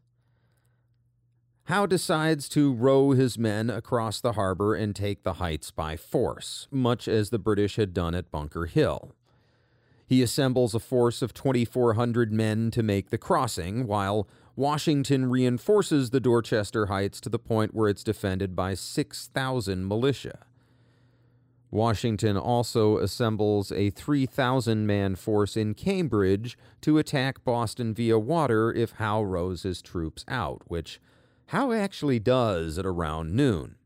[1.65, 6.67] Howe decides to row his men across the harbor and take the heights by force,
[6.71, 9.15] much as the British had done at Bunker Hill.
[10.07, 14.27] He assembles a force of 2,400 men to make the crossing, while
[14.59, 20.47] Washington reinforces the Dorchester Heights to the point where it's defended by 6,000 militia.
[21.71, 28.95] Washington also assembles a 3,000 man force in Cambridge to attack Boston via water if
[28.95, 31.01] Howe rows his troops out, which
[31.47, 33.77] Howe actually does at around noon.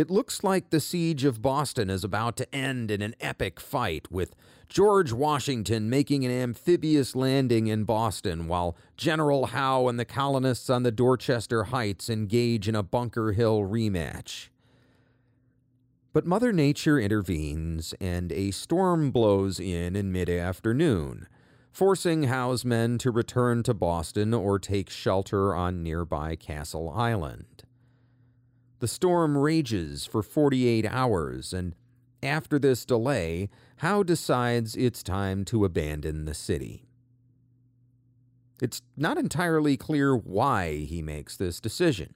[0.00, 4.10] It looks like the siege of Boston is about to end in an epic fight,
[4.10, 4.34] with
[4.66, 10.84] George Washington making an amphibious landing in Boston while General Howe and the colonists on
[10.84, 14.48] the Dorchester Heights engage in a Bunker Hill rematch.
[16.14, 21.28] But Mother Nature intervenes, and a storm blows in in mid afternoon
[21.72, 27.64] forcing Howe's men to return to Boston or take shelter on nearby Castle Island.
[28.80, 31.74] The storm rages for 48 hours, and
[32.22, 36.86] after this delay, Howe decides it's time to abandon the city.
[38.62, 42.14] It's not entirely clear why he makes this decision.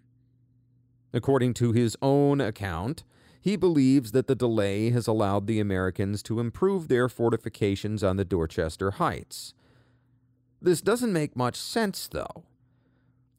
[1.12, 3.04] According to his own account,
[3.40, 8.24] he believes that the delay has allowed the Americans to improve their fortifications on the
[8.24, 9.52] Dorchester Heights.
[10.62, 12.44] This doesn't make much sense, though.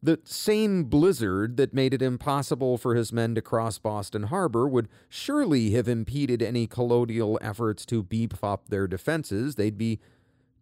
[0.05, 4.87] The same blizzard that made it impossible for his men to cross Boston Harbor would
[5.09, 9.55] surely have impeded any colonial efforts to beef up their defenses.
[9.55, 9.99] They'd be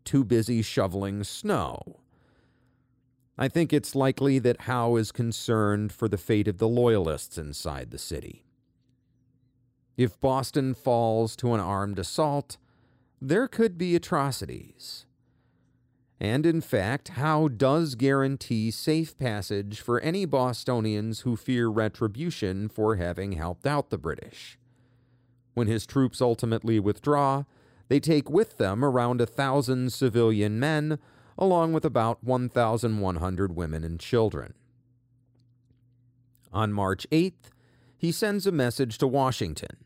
[0.06, 2.00] too busy shoveling snow.
[3.38, 7.92] I think it's likely that Howe is concerned for the fate of the Loyalists inside
[7.92, 8.46] the city.
[9.98, 12.56] If Boston falls to an armed assault,
[13.22, 15.06] there could be atrocities.
[16.24, 22.96] And in fact, Howe does guarantee safe passage for any Bostonians who fear retribution for
[22.96, 24.58] having helped out the British.
[25.54, 27.44] When his troops ultimately withdraw,
[27.90, 30.98] they take with them around a thousand civilian men,
[31.38, 34.54] along with about 1,100 women and children.
[36.54, 37.52] On March 8th,
[37.98, 39.83] he sends a message to Washington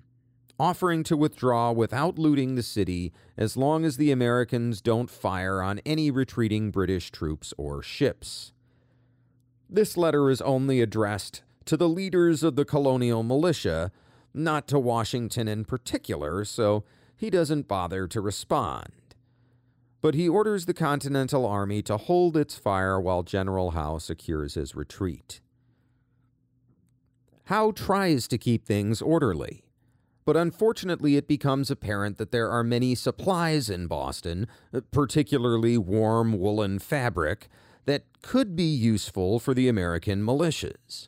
[0.60, 5.80] offering to withdraw without looting the city as long as the Americans don't fire on
[5.86, 8.52] any retreating British troops or ships.
[9.70, 13.92] This letter is only addressed to the leaders of the colonial militia,
[14.34, 16.84] not to Washington in particular, so
[17.16, 18.92] he doesn't bother to respond.
[20.02, 24.76] But he orders the Continental Army to hold its fire while General Howe secures his
[24.76, 25.42] retreat.
[27.46, 29.67] Howe tries to keep things orderly
[30.28, 36.38] but unfortunately, it becomes apparent that there are many supplies in Boston, uh, particularly warm
[36.38, 37.48] woolen fabric,
[37.86, 41.08] that could be useful for the American militias.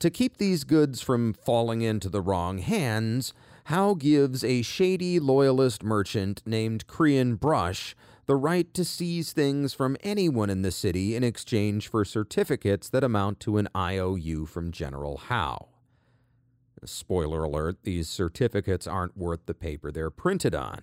[0.00, 3.32] To keep these goods from falling into the wrong hands,
[3.66, 7.94] Howe gives a shady loyalist merchant named Crean Brush
[8.26, 13.04] the right to seize things from anyone in the city in exchange for certificates that
[13.04, 15.68] amount to an IOU from General Howe.
[16.86, 20.82] Spoiler alert, these certificates aren't worth the paper they're printed on.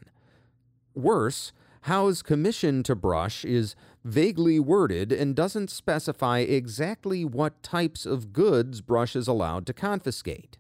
[0.94, 3.76] Worse, Howe's commission to Brush is
[4.06, 10.58] vaguely worded and doesn't specify exactly what types of goods Brush is allowed to confiscate.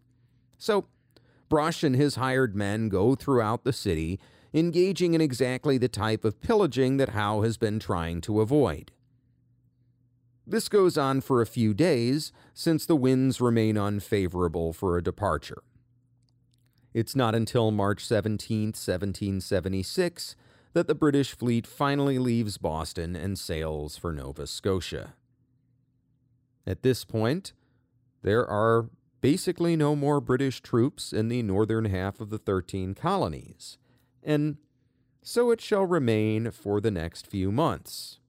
[0.58, 0.88] So,
[1.48, 4.20] Brush and his hired men go throughout the city,
[4.54, 8.92] engaging in exactly the type of pillaging that Howe has been trying to avoid.
[10.46, 15.64] This goes on for a few days, since the winds remain unfavorable for a departure.
[16.94, 20.36] It's not until March 17, 1776,
[20.74, 25.14] that the British fleet finally leaves Boston and sails for Nova Scotia.
[26.66, 27.54] At this point,
[28.22, 28.90] there are
[29.22, 33.78] basically no more British troops in the northern half of the 13 colonies,
[34.24, 34.58] and
[35.22, 38.20] so it shall remain for the next few months.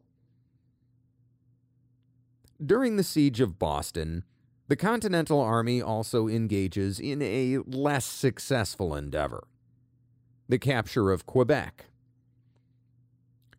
[2.64, 4.24] During the siege of Boston,
[4.68, 9.44] the Continental Army also engages in a less successful endeavor
[10.48, 11.86] the capture of Quebec.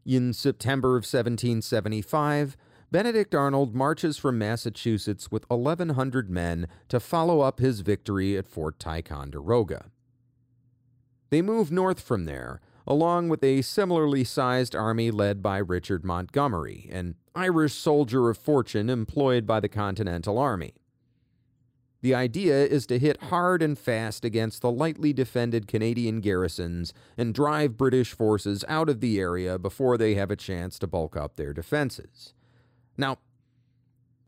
[0.06, 2.56] In September of 1775,
[2.92, 8.80] Benedict Arnold marches from Massachusetts with 1,100 men to follow up his victory at Fort
[8.80, 9.86] Ticonderoga.
[11.32, 16.88] They move north from there, along with a similarly sized army led by Richard Montgomery,
[16.92, 20.74] an Irish soldier of fortune employed by the Continental Army.
[22.02, 27.34] The idea is to hit hard and fast against the lightly defended Canadian garrisons and
[27.34, 31.36] drive British forces out of the area before they have a chance to bulk up
[31.36, 32.34] their defenses.
[32.96, 33.18] Now,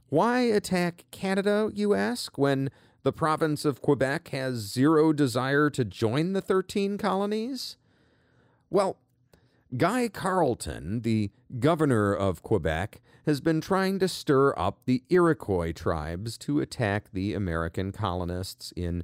[0.09, 2.71] why attack Canada, you ask, when
[3.03, 7.77] the province of Quebec has zero desire to join the 13 colonies?
[8.69, 8.97] Well,
[9.75, 11.29] Guy Carleton, the
[11.59, 17.33] governor of Quebec, has been trying to stir up the Iroquois tribes to attack the
[17.33, 19.03] American colonists in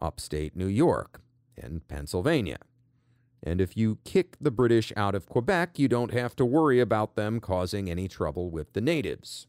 [0.00, 1.20] upstate New York
[1.56, 2.58] and Pennsylvania.
[3.40, 7.14] And if you kick the British out of Quebec, you don't have to worry about
[7.14, 9.46] them causing any trouble with the natives.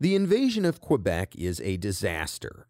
[0.00, 2.66] The invasion of Quebec is a disaster.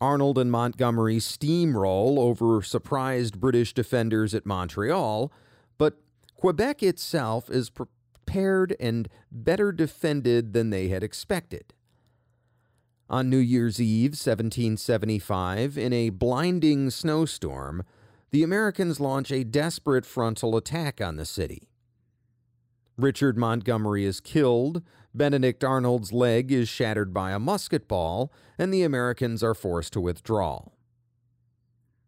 [0.00, 5.32] Arnold and Montgomery steamroll over surprised British defenders at Montreal,
[5.76, 5.98] but
[6.36, 11.74] Quebec itself is prepared and better defended than they had expected.
[13.10, 17.82] On New Year's Eve, 1775, in a blinding snowstorm,
[18.30, 21.70] the Americans launch a desperate frontal attack on the city.
[22.98, 24.82] Richard Montgomery is killed,
[25.14, 30.00] Benedict Arnold's leg is shattered by a musket ball, and the Americans are forced to
[30.00, 30.66] withdraw.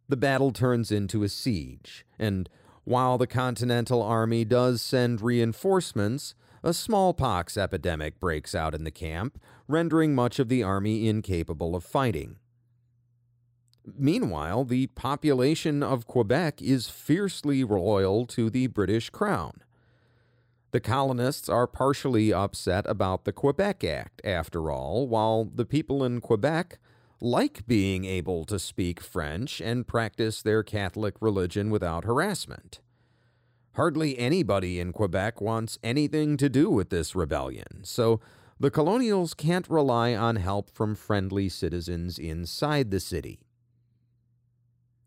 [0.08, 2.48] The battle turns into a siege, and
[2.84, 9.40] while the Continental Army does send reinforcements, a smallpox epidemic breaks out in the camp,
[9.66, 12.36] rendering much of the army incapable of fighting.
[13.96, 19.62] Meanwhile, the population of Quebec is fiercely loyal to the British Crown.
[20.72, 26.20] The colonists are partially upset about the Quebec Act, after all, while the people in
[26.20, 26.78] Quebec
[27.20, 32.80] like being able to speak French and practice their Catholic religion without harassment.
[33.74, 38.20] Hardly anybody in Quebec wants anything to do with this rebellion, so
[38.58, 43.40] the colonials can't rely on help from friendly citizens inside the city.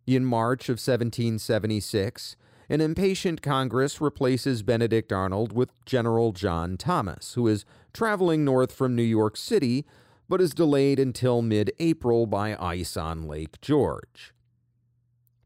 [0.05, 2.35] In March of 1776,
[2.69, 8.95] an impatient Congress replaces Benedict Arnold with General John Thomas, who is traveling north from
[8.95, 9.85] New York City
[10.29, 14.33] but is delayed until mid April by ice on Lake George.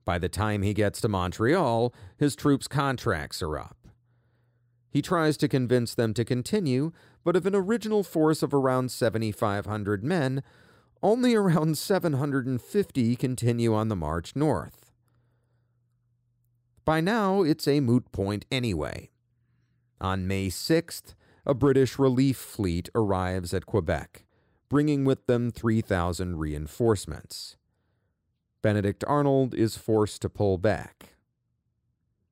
[0.06, 3.90] By the time he gets to Montreal, his troops' contracts are up.
[4.90, 10.04] He tries to convince them to continue, but of an original force of around 7,500
[10.04, 10.42] men,
[11.04, 14.87] only around 750 continue on the march north.
[16.88, 19.10] By now, it's a moot point anyway.
[20.00, 24.24] On May 6th, a British relief fleet arrives at Quebec
[24.70, 27.58] bringing with them 3,000 reinforcements.
[28.62, 31.16] Benedict Arnold is forced to pull back.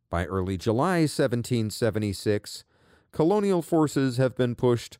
[0.10, 2.64] By early July 1776,
[3.12, 4.98] colonial forces have been pushed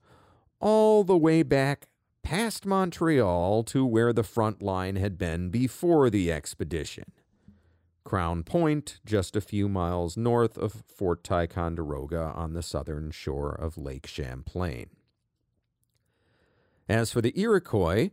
[0.60, 1.88] all the way back
[2.24, 7.06] past Montreal to where the front line had been before the expedition.
[8.06, 13.78] Crown Point, just a few miles north of Fort Ticonderoga on the southern shore of
[13.78, 14.92] Lake Champlain.
[16.88, 18.12] As for the Iroquois,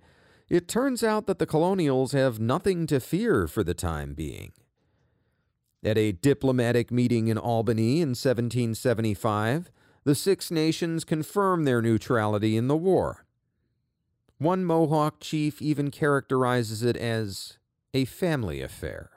[0.49, 4.53] it turns out that the colonials have nothing to fear for the time being.
[5.85, 9.71] At a diplomatic meeting in Albany in 1775,
[10.05, 13.27] the Six Nations confirm their neutrality in the war.
[14.39, 17.59] One Mohawk chief even characterizes it as
[17.93, 19.11] a family affair.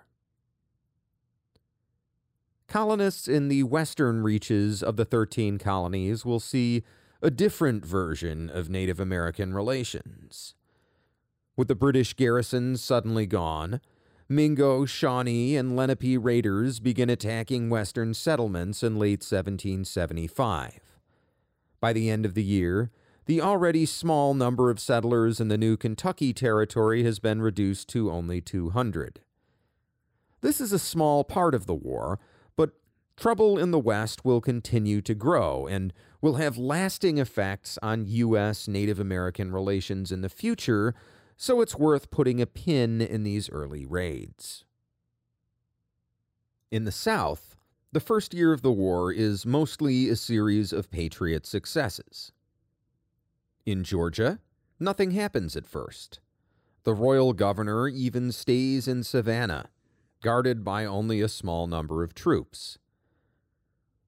[2.76, 6.84] Colonists in the western reaches of the 13 colonies will see
[7.22, 10.56] a different version of Native American relations.
[11.56, 13.80] With the British garrisons suddenly gone,
[14.28, 20.82] Mingo, Shawnee, and Lenape raiders begin attacking western settlements in late 1775.
[21.80, 22.92] By the end of the year,
[23.26, 28.12] the already small number of settlers in the new Kentucky Territory has been reduced to
[28.12, 29.22] only 200.
[30.42, 32.20] This is a small part of the war,
[33.18, 38.68] trouble in the West will continue to grow and will have lasting effects on U.S.
[38.68, 40.94] Native American relations in the future,
[41.38, 44.66] so it's worth putting a pin in these early raids.
[46.72, 47.56] In the South,
[47.92, 52.34] the first year of the war is mostly a series of Patriot successes.
[53.66, 54.40] In Georgia,
[54.80, 56.20] nothing happens at first.
[56.84, 59.70] The royal governor even stays in Savannah,
[60.22, 62.78] guarded by only a small number of troops.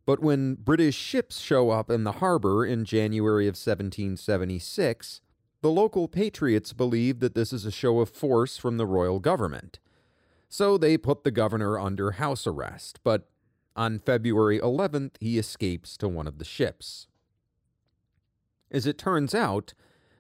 [0.07, 5.19] But when British ships show up in the harbor in January of 1776,
[5.61, 9.79] the local patriots believe that this is a show of force from the royal government.
[10.47, 13.27] So they put the governor under house arrest, but
[13.75, 17.07] on February 11th, he escapes to one of the ships.
[18.71, 19.73] As it turns out,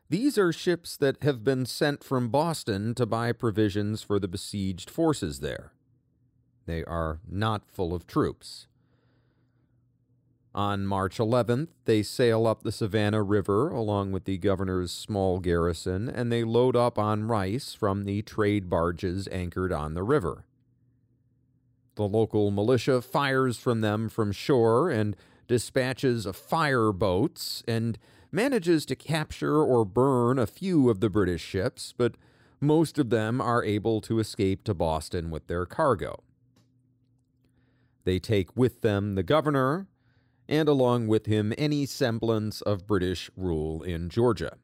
[0.09, 4.89] these are ships that have been sent from Boston to buy provisions for the besieged
[4.89, 5.71] forces there.
[6.65, 8.67] They are not full of troops.
[10.55, 16.09] On March 11th, they sail up the Savannah River along with the governor's small garrison,
[16.09, 20.45] and they load up on rice from the trade barges anchored on the river.
[21.95, 25.15] The local militia fires from them from shore and
[25.47, 27.97] dispatches fire boats and
[28.31, 32.15] manages to capture or burn a few of the British ships, but
[32.59, 36.23] most of them are able to escape to Boston with their cargo.
[38.03, 39.87] They take with them the governor,
[40.47, 44.57] and along with him any semblance of British rule in Georgia.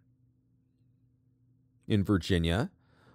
[1.88, 2.72] In Virginia,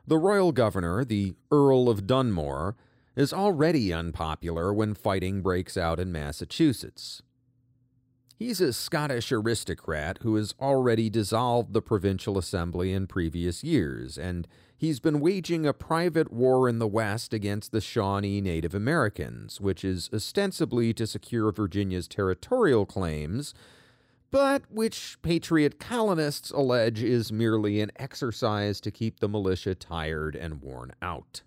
[0.06, 2.76] the royal governor, the Earl of Dunmore,
[3.16, 7.22] is already unpopular when fighting breaks out in Massachusetts.
[8.38, 14.46] He's a Scottish aristocrat who has already dissolved the provincial assembly in previous years, and
[14.78, 19.84] he's been waging a private war in the West against the Shawnee Native Americans, which
[19.84, 23.52] is ostensibly to secure Virginia's territorial claims,
[24.30, 30.62] but which Patriot colonists allege is merely an exercise to keep the militia tired and
[30.62, 31.42] worn out.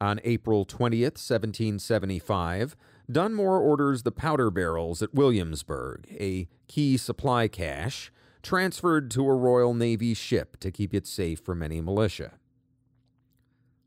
[0.00, 2.76] On April 20th, 1775,
[3.10, 9.74] Dunmore orders the powder barrels at Williamsburg, a key supply cache, transferred to a Royal
[9.74, 12.34] Navy ship to keep it safe from any militia.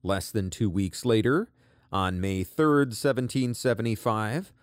[0.03, 1.49] Less than two weeks later,
[1.91, 4.53] on May 3, 1775,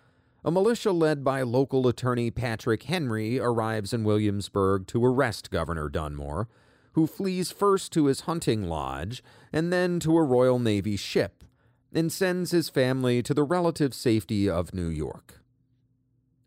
[0.43, 6.47] a militia led by local attorney Patrick Henry arrives in Williamsburg to arrest Governor Dunmore,
[6.93, 11.43] who flees first to his hunting lodge and then to a Royal Navy ship
[11.93, 15.38] and sends his family to the relative safety of New York.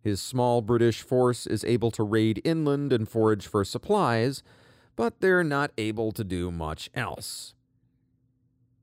[0.02, 4.42] His small British force is able to raid inland and forage for supplies,
[4.96, 7.54] but they're not able to do much else.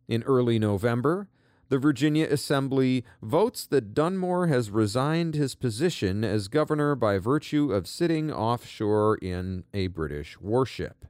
[0.08, 1.28] In early November,
[1.68, 7.86] the Virginia Assembly votes that Dunmore has resigned his position as governor by virtue of
[7.86, 11.06] sitting offshore in a British warship.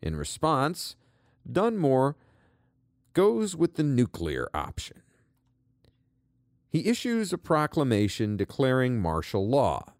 [0.00, 0.96] In response,
[1.50, 2.16] Dunmore
[3.12, 5.01] goes with the nuclear option.
[6.72, 9.92] He issues a proclamation declaring martial law,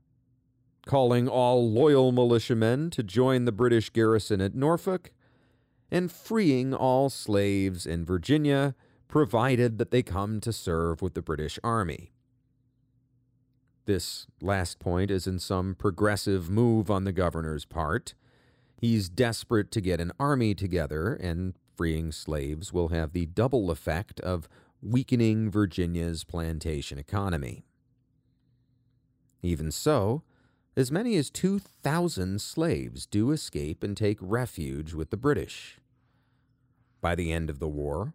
[0.87, 5.11] calling all loyal militiamen to join the British garrison at Norfolk,
[5.91, 8.75] and freeing all slaves in Virginia,
[9.07, 12.15] provided that they come to serve with the British Army.
[13.85, 18.15] This last point is in some progressive move on the governor's part.
[18.79, 24.21] He's desperate to get an army together and freeing slaves will have the double effect
[24.21, 24.49] of
[24.83, 27.65] weakening Virginia's plantation economy.
[29.43, 30.23] Even so,
[30.77, 35.79] as many as 2,000 slaves do escape and take refuge with the British.
[37.01, 38.15] By the end of the war,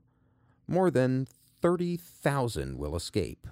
[0.67, 1.27] more than
[1.61, 3.47] 30,000 will escape.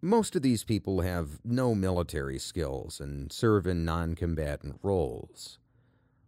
[0.00, 5.58] Most of these people have no military skills and serve in non combatant roles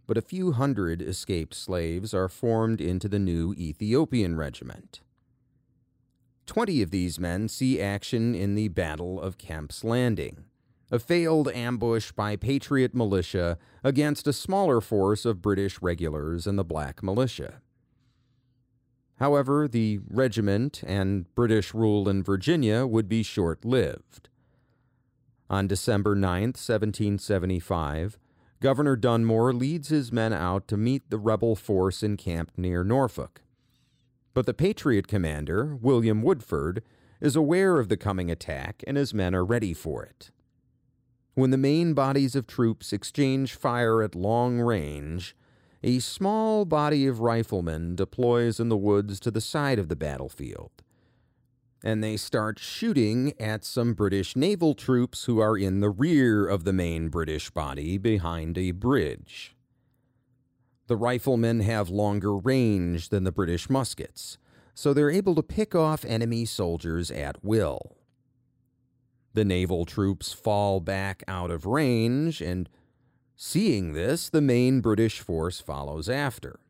[0.06, 5.00] but a few hundred escaped slaves are formed into the new Ethiopian regiment.
[6.46, 10.44] Twenty of these men see action in the Battle of Kemp's Landing,
[10.90, 16.64] a failed ambush by Patriot militia against a smaller force of British regulars and the
[16.64, 17.62] Black Militia.
[19.16, 24.28] However, the regiment and British rule in Virginia would be short lived.
[25.48, 28.18] On December 9, 1775,
[28.60, 33.43] Governor Dunmore leads his men out to meet the rebel force encamped near Norfolk.
[34.34, 36.82] But the Patriot commander, William Woodford,
[37.20, 40.30] is aware of the coming attack and his men are ready for it.
[41.34, 45.36] When the main bodies of troops exchange fire at long range,
[45.82, 50.70] a small body of riflemen deploys in the woods to the side of the battlefield.
[51.82, 56.64] And they start shooting at some British naval troops who are in the rear of
[56.64, 59.53] the main British body behind a bridge.
[60.86, 64.38] The riflemen have longer range than the British muskets,
[64.74, 67.96] so they're able to pick off enemy soldiers at will.
[69.32, 72.68] The naval troops fall back out of range and
[73.36, 76.60] Seeing this, the main British force follows after.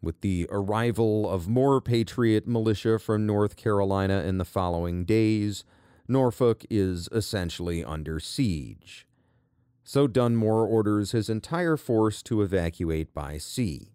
[0.00, 5.64] With the arrival of more Patriot militia from North Carolina in the following days,
[6.06, 9.06] Norfolk is essentially under siege.
[9.84, 13.92] So Dunmore orders his entire force to evacuate by sea.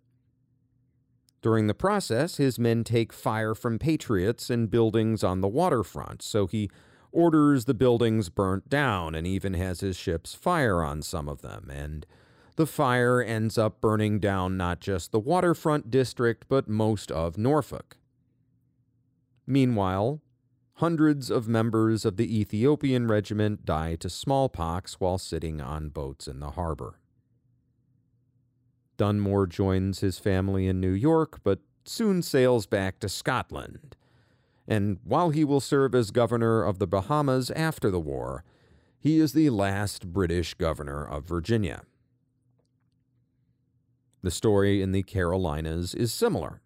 [1.41, 6.47] During the process, his men take fire from Patriots in buildings on the waterfront, so
[6.47, 6.69] he
[7.11, 11.71] orders the buildings burnt down and even has his ships fire on some of them.
[11.73, 12.05] And
[12.55, 17.97] the fire ends up burning down not just the waterfront district, but most of Norfolk.
[19.47, 20.21] Meanwhile,
[20.79, 26.39] hundreds of members of the Ethiopian regiment die to smallpox while sitting on boats in
[26.39, 26.99] the harbor.
[28.97, 33.95] Dunmore joins his family in New York, but soon sails back to Scotland
[34.69, 38.43] and while he will serve as governor of the Bahamas after the war,
[38.99, 41.81] he is the last British governor of Virginia.
[44.21, 46.61] The story in the Carolinas is similar.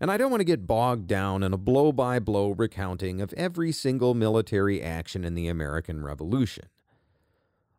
[0.00, 3.32] And I don't want to get bogged down in a blow by blow recounting of
[3.32, 6.66] every single military action in the American Revolution.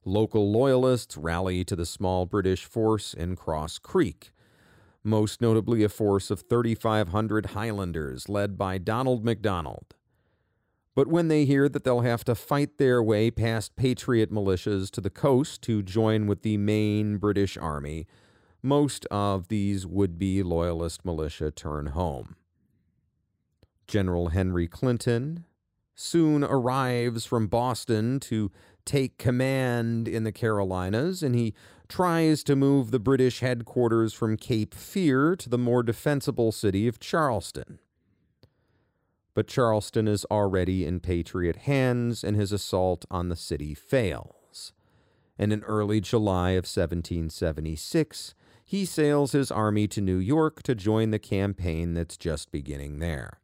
[0.04, 4.32] Local loyalists rally to the small British force in Cross Creek,
[5.04, 9.96] most notably a force of 3,500 Highlanders led by Donald MacDonald.
[10.96, 15.00] But when they hear that they'll have to fight their way past Patriot militias to
[15.00, 18.06] the coast to join with the main British Army,
[18.62, 22.36] most of these would be Loyalist militia turn home.
[23.88, 25.46] General Henry Clinton
[25.96, 28.52] soon arrives from Boston to
[28.86, 31.54] take command in the Carolinas, and he
[31.88, 37.00] tries to move the British headquarters from Cape Fear to the more defensible city of
[37.00, 37.80] Charleston.
[39.34, 44.74] But Charleston is already in Patriot hands, and his assault on the city fails.
[45.38, 48.34] And in early July of 1776,
[48.70, 53.40] he sails his army to New York to join the campaign that's just beginning there.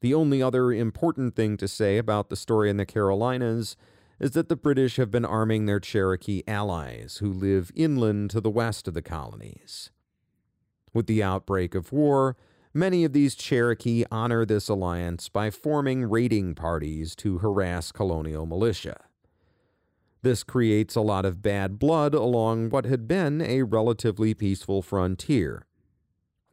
[0.00, 3.74] The only other important thing to say about the story in the Carolinas
[4.20, 8.48] is that the British have been arming their Cherokee allies who live inland to the
[8.48, 9.90] west of the colonies.
[10.92, 12.36] With the outbreak of war,
[12.72, 19.00] many of these Cherokee honor this alliance by forming raiding parties to harass colonial militia.
[20.24, 25.66] This creates a lot of bad blood along what had been a relatively peaceful frontier,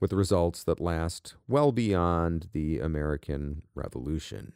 [0.01, 4.51] with results that last well beyond the American Revolution.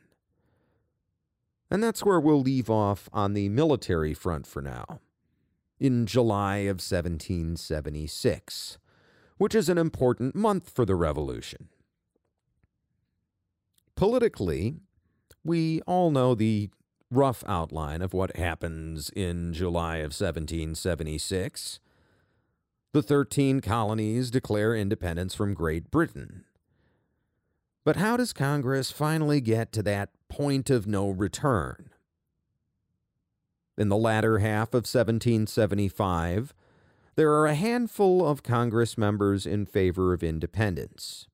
[1.72, 5.00] And that's where we'll leave off on the military front for now.
[5.80, 8.78] In July of 1776,
[9.38, 11.70] which is an important month for the Revolution.
[13.96, 14.76] Politically,
[15.42, 16.70] we all know the
[17.16, 21.80] rough outline of what happens in July of 1776.
[22.94, 26.46] The 13 colonies declare independence from Great Britain.
[27.84, 31.90] But how does Congress finally get to that point of no return?
[33.78, 36.54] In the latter half of 1775,
[37.16, 41.28] there are a handful of Congress members in favor of independence.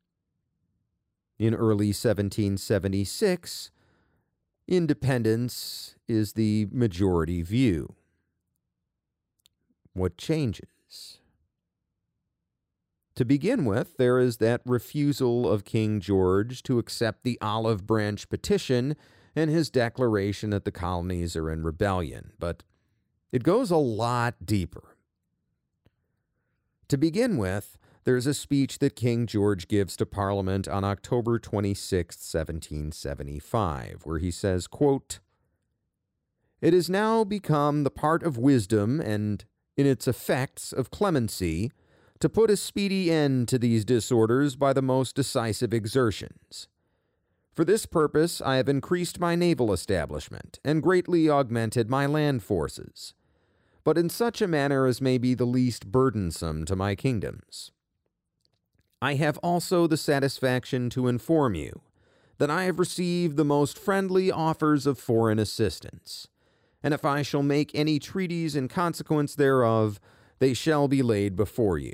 [1.39, 3.70] In early 1776,
[4.67, 7.95] independence is the majority view.
[9.93, 11.19] What changes?
[13.15, 18.27] To begin with, there is that refusal of King George to accept the Olive Branch
[18.29, 18.95] petition
[19.35, 22.63] and his declaration that the colonies are in rebellion, but
[23.31, 24.95] it goes a lot deeper.
[26.87, 32.15] To begin with, there's a speech that King George gives to Parliament on October 26,
[32.15, 35.19] 1775, where he says, quote,
[36.61, 39.45] It has now become the part of wisdom and
[39.77, 41.71] in its effects of clemency
[42.19, 46.67] to put a speedy end to these disorders by the most decisive exertions.
[47.53, 53.13] For this purpose, I have increased my naval establishment and greatly augmented my land forces,
[53.83, 57.71] but in such a manner as may be the least burdensome to my kingdoms.
[59.01, 61.81] I have also the satisfaction to inform you
[62.37, 66.27] that I have received the most friendly offers of foreign assistance,
[66.83, 69.99] and if I shall make any treaties in consequence thereof,
[70.39, 71.93] they shall be laid before you.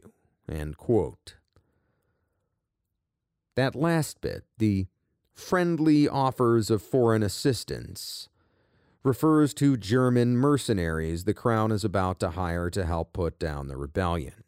[3.56, 4.88] That last bit, the
[5.34, 8.30] friendly offers of foreign assistance,
[9.03, 13.77] refers to German mercenaries the Crown is about to hire to help put down the
[13.77, 14.44] rebellion.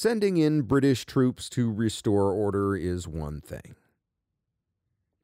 [0.00, 3.74] Sending in British troops to restore order is one thing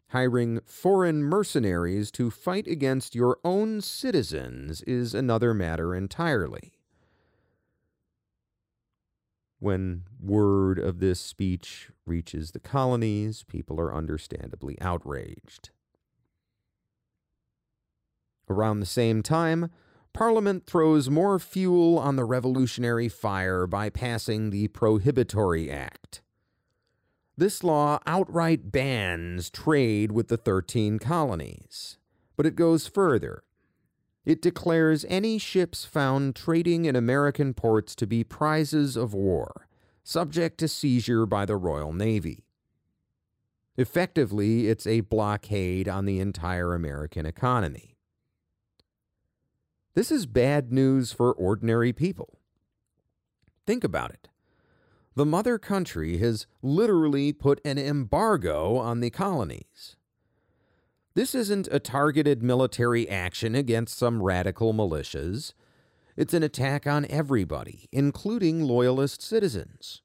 [0.08, 6.72] hiring foreign mercenaries to fight against your own citizens is another matter entirely.
[9.60, 15.70] When word of this speech reaches the colonies, people are understandably outraged.
[18.50, 19.70] Around the same time,
[20.14, 26.22] Parliament throws more fuel on the revolutionary fire by passing the Prohibitory Act.
[27.36, 31.98] This law outright bans trade with the 13 colonies,
[32.36, 33.42] but it goes further.
[34.24, 39.66] It declares any ships found trading in American ports to be prizes of war,
[40.04, 42.44] subject to seizure by the Royal Navy.
[43.76, 47.93] Effectively, it's a blockade on the entire American economy.
[49.94, 52.38] This is bad news for ordinary people.
[53.66, 54.28] Think about it
[55.14, 59.96] the mother country has literally put an embargo on the colonies.
[61.14, 65.52] This isn't a targeted military action against some radical militias.
[66.16, 70.02] It's an attack on everybody, including loyalist citizens.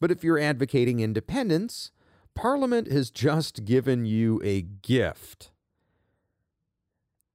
[0.00, 1.90] But if you're advocating independence,
[2.34, 5.50] Parliament has just given you a gift.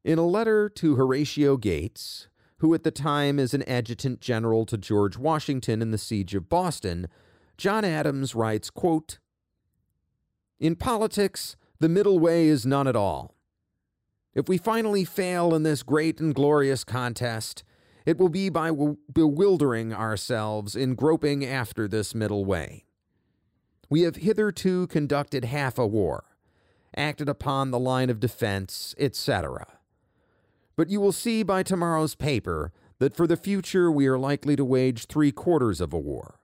[0.04, 4.78] In a letter to Horatio Gates, who at the time is an adjutant general to
[4.78, 7.08] George Washington in the siege of Boston,
[7.58, 9.20] John Adams writes, quote,
[10.60, 13.34] In politics, the middle way is none at all.
[14.34, 17.64] If we finally fail in this great and glorious contest,
[18.06, 22.84] it will be by w- bewildering ourselves in groping after this middle way.
[23.90, 26.26] We have hitherto conducted half a war,
[26.94, 29.66] acted upon the line of defense, etc.
[30.76, 34.66] But you will see by tomorrow's paper that for the future we are likely to
[34.66, 36.40] wage three quarters of a war.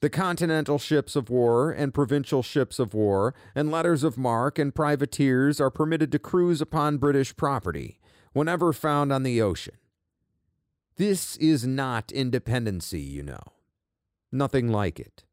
[0.00, 4.74] The continental ships of war and provincial ships of war and letters of marque and
[4.74, 7.98] privateers are permitted to cruise upon British property
[8.32, 9.76] whenever found on the ocean.
[10.96, 13.42] This is not independency, you know.
[14.32, 15.24] Nothing like it.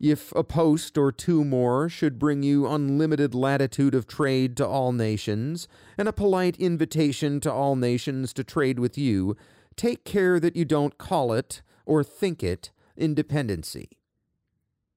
[0.00, 4.92] If a post or two more should bring you unlimited latitude of trade to all
[4.92, 9.36] nations, and a polite invitation to all nations to trade with you,
[9.76, 13.90] take care that you don't call it, or think it, independency.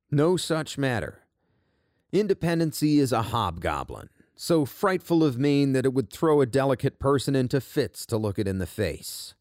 [0.09, 1.23] No such matter.
[2.13, 4.07] Independency is a hobgoblin,
[4.37, 8.39] so frightful of mien that it would throw a delicate person into fits to look
[8.39, 9.33] it in the face.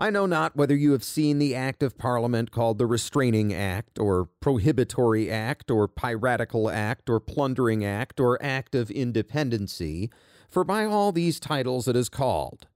[0.00, 3.98] I know not whether you have seen the Act of Parliament called the Restraining Act,
[3.98, 10.10] or Prohibitory Act, or Piratical Act, or Plundering Act, or Act of Independency,
[10.48, 12.66] for by all these titles it is called.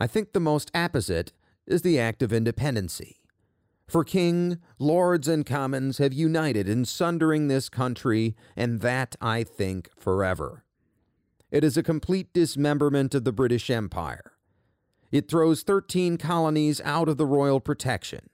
[0.00, 1.32] I think the most apposite
[1.68, 3.20] is the Act of Independency.
[3.86, 9.88] For King, Lords, and Commons have united in sundering this country, and that, I think,
[9.96, 10.64] forever.
[11.52, 14.31] It is a complete dismemberment of the British Empire
[15.12, 18.30] it throws 13 colonies out of the royal protection,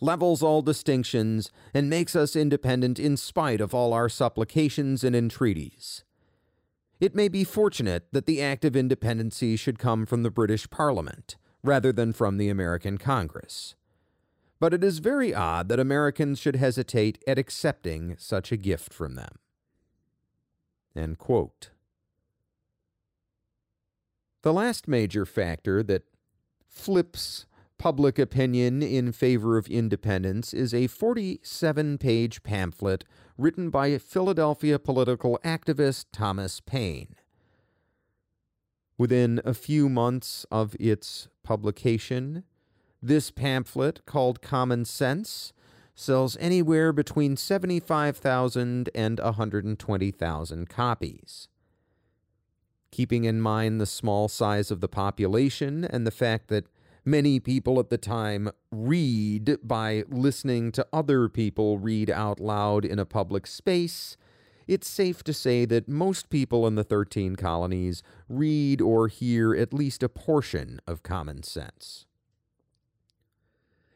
[0.00, 6.02] levels all distinctions, and makes us independent in spite of all our supplications and entreaties.
[6.98, 11.36] It may be fortunate that the Act of Independency should come from the British Parliament,
[11.62, 13.74] rather than from the American Congress.
[14.58, 19.16] But it is very odd that Americans should hesitate at accepting such a gift from
[19.16, 19.38] them.
[24.42, 26.04] The last major factor that
[26.72, 27.46] flips
[27.78, 33.04] public opinion in favor of independence is a 47 page pamphlet
[33.36, 37.16] written by Philadelphia political activist Thomas Paine.
[38.96, 42.44] Within a few months of its publication,
[43.02, 45.52] this pamphlet, called Common Sense,
[45.94, 51.48] sells anywhere between 75,000 and 120,000 copies
[52.92, 56.66] keeping in mind the small size of the population and the fact that
[57.04, 63.00] many people at the time read by listening to other people read out loud in
[63.00, 64.16] a public space,
[64.68, 69.74] it's safe to say that most people in the 13 colonies read or hear at
[69.74, 72.06] least a portion of common sense.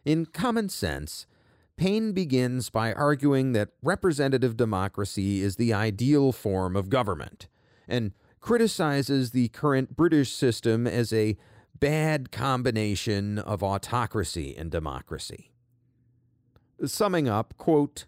[0.04, 1.26] In Common Sense,
[1.76, 7.48] Paine begins by arguing that representative democracy is the ideal form of government,
[7.86, 8.12] and
[8.46, 11.36] criticizes the current British system as a
[11.80, 15.50] bad combination of autocracy and democracy.
[16.84, 18.04] Summing up, quote,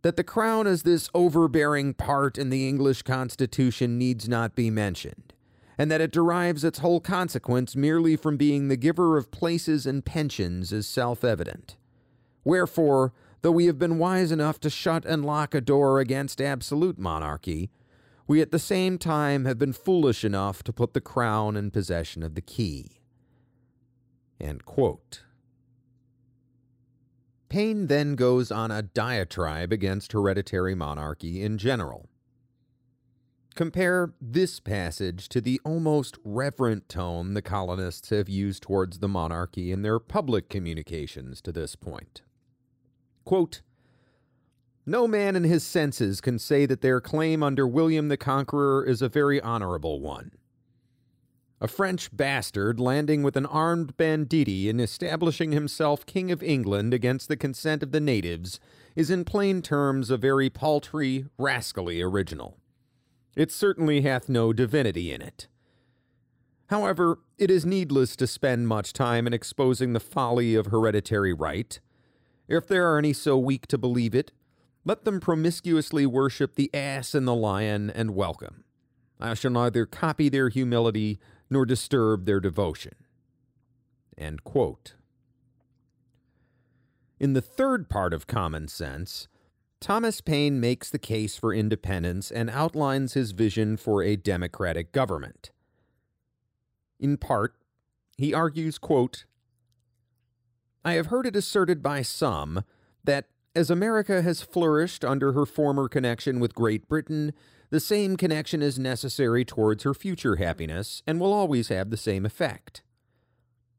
[0.00, 5.34] that the crown as this overbearing part in the English Constitution needs not be mentioned,
[5.76, 10.06] and that it derives its whole consequence merely from being the giver of places and
[10.06, 11.76] pensions is self evident.
[12.44, 16.98] Wherefore, though we have been wise enough to shut and lock a door against absolute
[16.98, 17.68] monarchy,
[18.26, 22.22] we at the same time have been foolish enough to put the crown in possession
[22.22, 23.00] of the key.
[27.48, 32.08] Paine then goes on a diatribe against hereditary monarchy in general.
[33.54, 39.70] Compare this passage to the almost reverent tone the colonists have used towards the monarchy
[39.70, 42.22] in their public communications to this point.
[43.24, 43.62] Quote,
[44.86, 49.00] no man in his senses can say that their claim under William the Conqueror is
[49.00, 50.32] a very honorable one.
[51.60, 57.28] A French bastard landing with an armed banditti and establishing himself King of England against
[57.28, 58.60] the consent of the natives
[58.94, 62.58] is in plain terms a very paltry, rascally original.
[63.34, 65.48] It certainly hath no divinity in it.
[66.68, 71.78] However, it is needless to spend much time in exposing the folly of hereditary right.
[72.48, 74.32] If there are any so weak to believe it,
[74.84, 78.64] let them promiscuously worship the ass and the lion and welcome.
[79.20, 82.94] I shall neither copy their humility nor disturb their devotion.
[84.16, 84.38] In
[87.32, 89.28] the third part of Common Sense,
[89.80, 95.50] Thomas Paine makes the case for independence and outlines his vision for a democratic government.
[96.98, 97.54] In part,
[98.16, 99.24] he argues, quote,
[100.84, 102.64] I have heard it asserted by some
[103.04, 107.32] that as America has flourished under her former connection with Great Britain,
[107.70, 112.26] the same connection is necessary towards her future happiness and will always have the same
[112.26, 112.82] effect.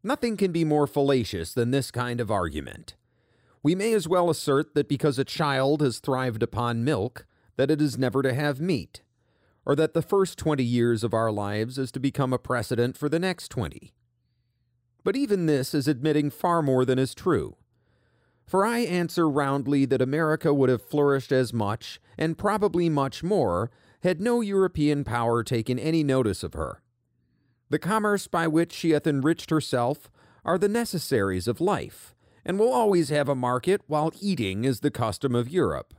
[0.04, 2.96] Nothing can be more fallacious than this kind of argument.
[3.64, 7.26] We may as well assert that because a child has thrived upon milk,
[7.58, 9.02] that it is never to have meat,
[9.66, 13.10] or that the first twenty years of our lives is to become a precedent for
[13.10, 13.94] the next twenty.
[15.04, 17.58] But even this is admitting far more than is true.
[18.46, 23.72] For I answer roundly that America would have flourished as much, and probably much more,
[24.04, 26.84] had no European power taken any notice of her.
[27.70, 30.12] The commerce by which she hath enriched herself
[30.44, 32.14] are the necessaries of life,
[32.46, 35.96] and will always have a market while eating is the custom of Europe.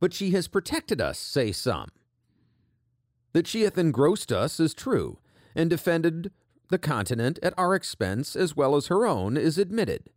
[0.00, 1.88] But she has protected us, say some.
[3.32, 5.18] That she hath engrossed us is true,
[5.54, 6.30] and defended
[6.68, 10.10] the continent at our expense as well as her own is admitted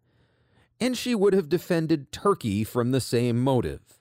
[0.82, 4.00] and she would have defended Turkey from the same motive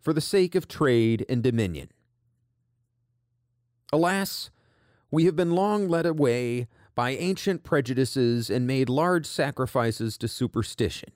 [0.00, 1.90] for the sake of trade and dominion.
[3.92, 4.48] Alas,
[5.10, 11.10] we have been long led away by ancient prejudices and made large sacrifices to superstition.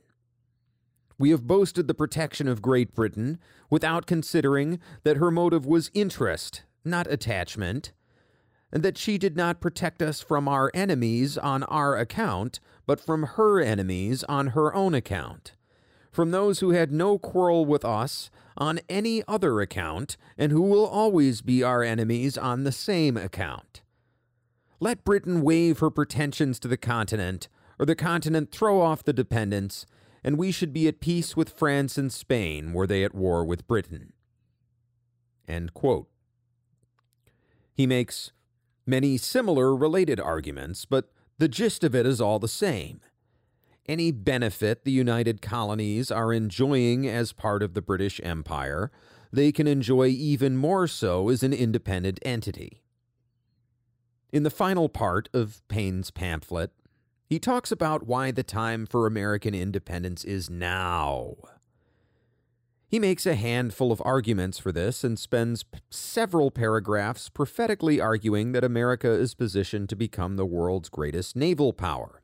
[1.19, 3.39] We have boasted the protection of Great Britain
[3.71, 7.93] without considering that her motive was interest, not attachment,
[8.73, 13.23] and that she did not protect us from our enemies on our account, but from
[13.23, 15.55] her enemies on her own account,
[16.11, 20.87] from those who had no quarrel with us on any other account, and who will
[20.87, 23.81] always be our enemies on the same account.
[24.79, 29.87] Let Britain waive her pretensions to the continent, or the continent throw off the dependence,
[30.23, 33.67] and we should be at peace with France and Spain were they at war with
[33.67, 34.13] Britain.
[37.75, 38.33] He makes
[38.87, 43.01] many similar related arguments, but the gist of it is all the same.
[43.87, 48.93] Any benefit the United Colonies are enjoying as part of the British Empire,
[49.33, 52.83] they can enjoy even more so as an independent entity.
[54.31, 56.71] In the final part of Paine's pamphlet,
[57.27, 61.35] he talks about why the time for American independence is now.
[62.93, 68.53] He makes a handful of arguments for this and spends p- several paragraphs prophetically arguing
[68.53, 72.21] that America is positioned to become the world's greatest naval power.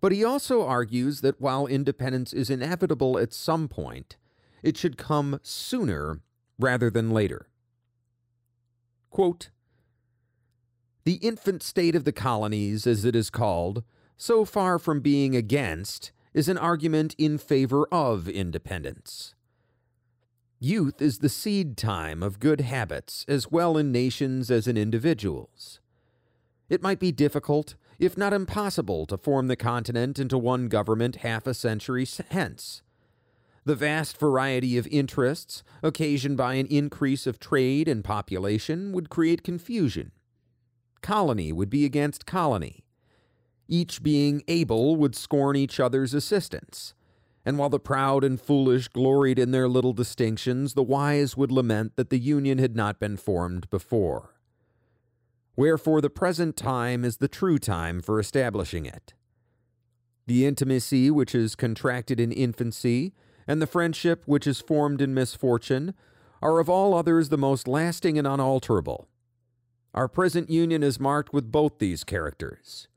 [0.00, 4.16] But he also argues that while independence is inevitable at some point,
[4.62, 6.22] it should come sooner
[6.58, 7.50] rather than later.
[9.10, 9.50] Quote,
[11.04, 13.84] The infant state of the colonies, as it is called,
[14.16, 19.34] so far from being against, is an argument in favor of independence.
[20.58, 25.80] Youth is the seed time of good habits, as well in nations as in individuals.
[26.68, 31.46] It might be difficult, if not impossible, to form the continent into one government half
[31.46, 32.82] a century hence.
[33.64, 39.44] The vast variety of interests, occasioned by an increase of trade and population, would create
[39.44, 40.12] confusion.
[41.00, 42.83] Colony would be against colony.
[43.68, 46.94] Each being able would scorn each other's assistance.
[47.44, 51.96] And while the proud and foolish gloried in their little distinctions, the wise would lament
[51.96, 54.34] that the Union had not been formed before.
[55.56, 59.14] Wherefore, the present time is the true time for establishing it.
[60.26, 63.12] The intimacy which is contracted in infancy
[63.46, 65.94] and the friendship which is formed in misfortune
[66.40, 69.08] are of all others the most lasting and unalterable.
[69.92, 72.88] Our present union is marked with both these characters.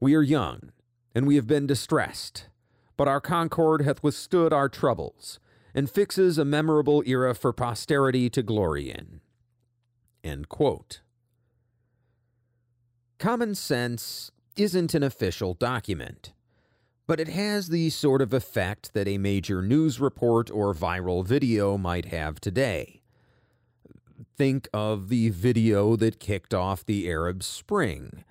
[0.00, 0.72] We are young,
[1.14, 2.48] and we have been distressed,
[2.96, 5.38] but our concord hath withstood our troubles,
[5.74, 9.20] and fixes a memorable era for posterity to glory in.
[13.18, 16.32] Common sense isn't an official document
[17.10, 21.76] but it has the sort of effect that a major news report or viral video
[21.76, 23.02] might have today.
[24.38, 28.22] Think of the video that kicked off the Arab Spring.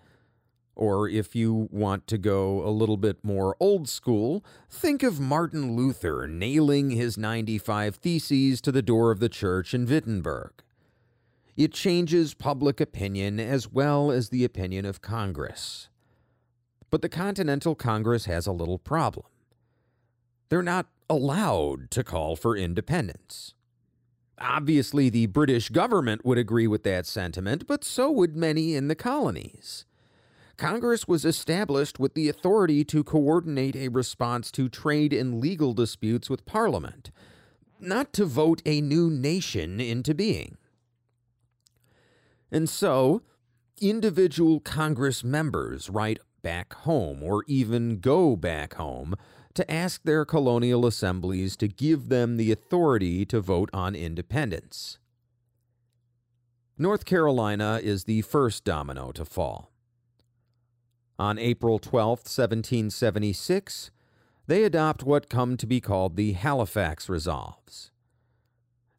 [0.80, 5.76] Or if you want to go a little bit more old school, think of Martin
[5.76, 10.54] Luther nailing his 95 Theses to the door of the church in Wittenberg.
[11.58, 15.90] It changes public opinion as well as the opinion of Congress.
[16.90, 19.26] But the Continental Congress has a little problem.
[20.48, 23.54] They're not allowed to call for independence.
[24.40, 28.96] Obviously, the British government would agree with that sentiment, but so would many in the
[28.96, 29.84] colonies.
[30.60, 36.30] Congress was established with the authority to coordinate a response to trade and legal disputes
[36.30, 37.12] with Parliament,
[37.80, 40.58] not to vote a new nation into being.
[42.52, 43.22] And so,
[43.80, 49.16] individual Congress members write back home or even go back home
[49.54, 55.00] to ask their colonial assemblies to give them the authority to vote on independence.
[56.78, 59.69] North Carolina is the first domino to fall.
[61.20, 63.92] On April 12, 1776,
[64.48, 67.92] they adopt what come to be called the Halifax Resolves.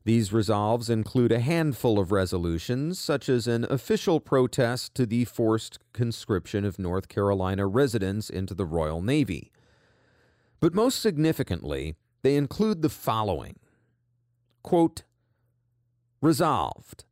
[0.05, 5.79] These resolves include a handful of resolutions, such as an official protest to the forced
[5.95, 9.51] conscription of North Carolina residents into the Royal Navy.
[10.61, 13.57] But most significantly, they include the following
[14.63, 15.05] Quote,
[16.21, 17.05] Resolved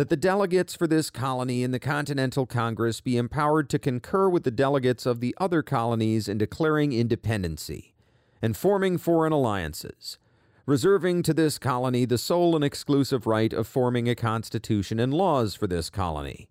[0.00, 4.44] that the delegates for this colony in the Continental Congress be empowered to concur with
[4.44, 7.92] the delegates of the other colonies in declaring independency
[8.40, 10.16] and forming foreign alliances
[10.64, 15.54] reserving to this colony the sole and exclusive right of forming a constitution and laws
[15.54, 16.48] for this colony,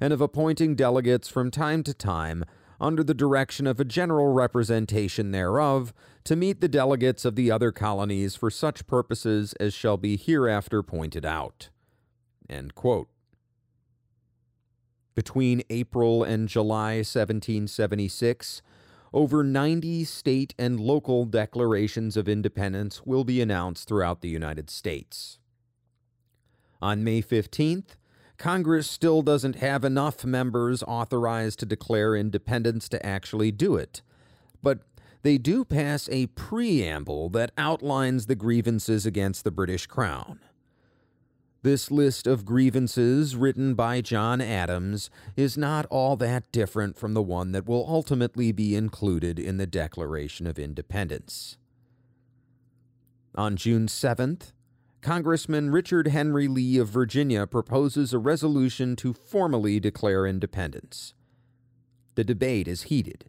[0.00, 2.44] and of appointing delegates from time to time
[2.80, 7.72] under the direction of a general representation thereof to meet the delegates of the other
[7.72, 11.68] colonies for such purposes as shall be hereafter pointed out.
[15.14, 18.62] Between April and July 1776,
[19.12, 25.38] over 90 state and local declarations of independence will be announced throughout the United States.
[26.80, 27.96] On May 15th,
[28.38, 34.02] Congress still doesn't have enough members authorized to declare independence to actually do it,
[34.62, 34.80] but
[35.22, 40.40] they do pass a preamble that outlines the grievances against the British Crown.
[41.64, 47.22] This list of grievances written by John Adams is not all that different from the
[47.22, 51.56] one that will ultimately be included in the Declaration of Independence.
[53.36, 54.52] On June 7th,
[55.02, 61.14] Congressman Richard Henry Lee of Virginia proposes a resolution to formally declare independence.
[62.16, 63.26] The debate is heated.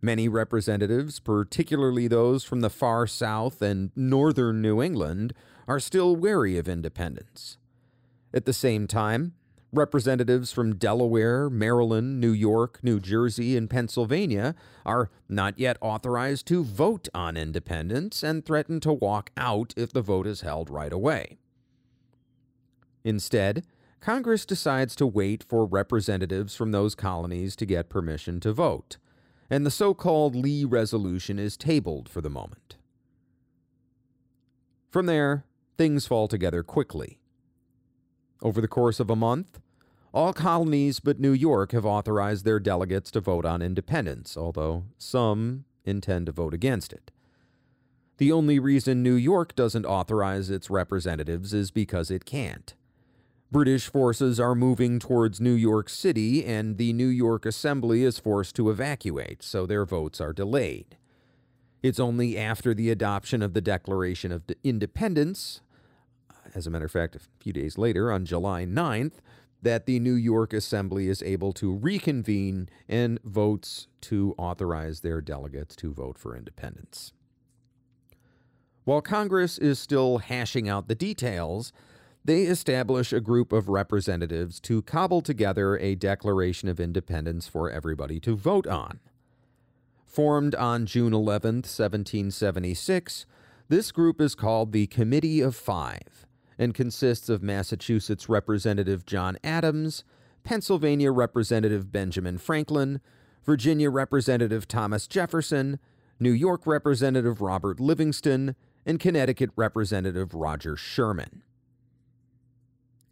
[0.00, 5.34] Many representatives, particularly those from the far South and northern New England,
[5.68, 7.56] are still wary of independence.
[8.32, 9.34] At the same time,
[9.72, 16.64] representatives from Delaware, Maryland, New York, New Jersey, and Pennsylvania are not yet authorized to
[16.64, 21.38] vote on independence and threaten to walk out if the vote is held right away.
[23.04, 23.64] Instead,
[24.00, 28.96] Congress decides to wait for representatives from those colonies to get permission to vote,
[29.48, 32.76] and the so called Lee Resolution is tabled for the moment.
[34.90, 35.44] From there,
[35.80, 37.18] things fall together quickly.
[38.42, 39.58] Over the course of a month,
[40.12, 45.64] All colonies but New York have authorized their delegates to vote on independence, although some
[45.84, 47.12] intend to vote against it.
[48.18, 52.74] The only reason New York doesn't authorize its representatives is because it can't.
[53.52, 58.54] British forces are moving towards New York City, and the New York Assembly is forced
[58.56, 60.96] to evacuate, so their votes are delayed.
[61.82, 65.62] It's only after the adoption of the Declaration of Independence,
[66.54, 69.14] as a matter of fact, a few days later, on July 9th,
[69.62, 75.76] that the New York Assembly is able to reconvene and votes to authorize their delegates
[75.76, 77.12] to vote for independence.
[78.84, 81.72] While Congress is still hashing out the details,
[82.24, 88.18] they establish a group of representatives to cobble together a Declaration of Independence for everybody
[88.20, 89.00] to vote on.
[90.06, 93.26] Formed on June 11, 1776,
[93.68, 96.26] this group is called the Committee of Five
[96.60, 100.04] and consists of Massachusetts Representative John Adams,
[100.44, 103.00] Pennsylvania Representative Benjamin Franklin,
[103.46, 105.78] Virginia Representative Thomas Jefferson,
[106.20, 111.42] New York Representative Robert Livingston, and Connecticut Representative Roger Sherman.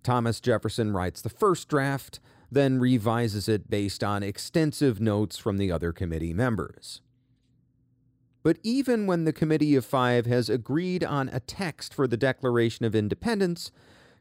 [0.02, 2.20] Thomas Jefferson writes the first draft,
[2.52, 7.00] then revises it based on extensive notes from the other committee members.
[8.42, 12.84] But even when the Committee of Five has agreed on a text for the Declaration
[12.84, 13.70] of Independence,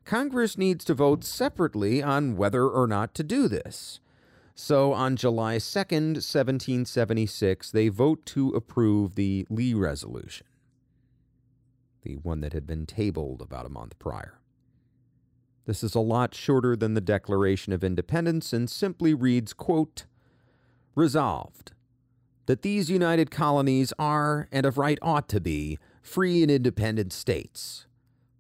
[0.06, 4.00] Congress needs to vote separately on whether or not to do this.
[4.56, 10.48] So on July 2nd, 1776, they vote to approve the Lee Resolution
[12.08, 14.40] the one that had been tabled about a month prior.
[15.66, 20.06] This is a lot shorter than the Declaration of Independence and simply reads, quote,
[20.96, 21.74] Resolved,
[22.48, 27.86] that these united colonies are, and of right ought to be, free and independent states,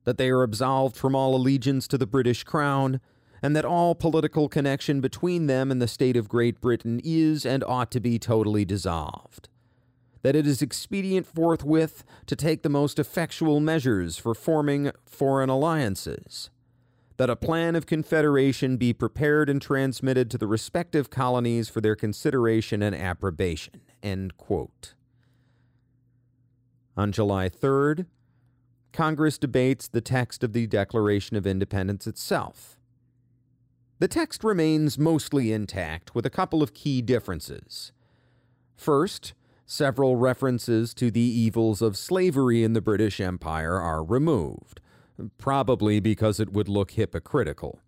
[0.03, 2.99] that they are absolved from all allegiance to the British Crown,
[3.41, 7.63] and that all political connection between them and the state of Great Britain is and
[7.65, 9.47] ought to be totally dissolved
[10.27, 16.49] that it is expedient forthwith to take the most effectual measures for forming foreign alliances,
[17.15, 21.95] that a plan of confederation be prepared and transmitted to the respective colonies for their
[21.95, 23.79] consideration and approbation.
[26.95, 28.07] On July 3rd,
[28.91, 32.79] Congress debates the text of the Declaration of Independence itself.
[33.99, 37.91] The text remains mostly intact, with a couple of key differences.
[38.75, 39.33] First,
[39.65, 44.81] several references to the evils of slavery in the British Empire are removed,
[45.37, 47.79] probably because it would look hypocritical.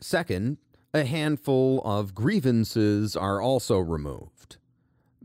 [0.00, 0.58] Second,
[0.92, 4.58] a handful of grievances are also removed.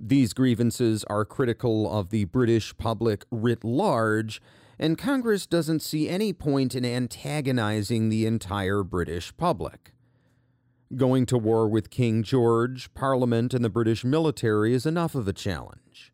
[0.01, 4.41] These grievances are critical of the British public writ large,
[4.79, 9.91] and Congress doesn't see any point in antagonizing the entire British public.
[10.95, 15.33] Going to war with King George, Parliament, and the British military is enough of a
[15.33, 16.13] challenge.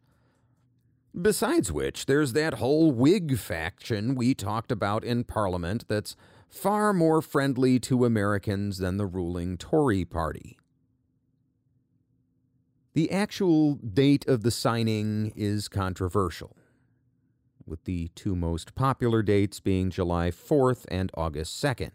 [1.20, 6.16] Besides which, there's that whole Whig faction we talked about in Parliament that's
[6.50, 10.58] far more friendly to Americans than the ruling Tory party.
[12.96, 16.56] The actual date of the signing is controversial,
[17.66, 21.92] with the two most popular dates being July 4th and August 2nd.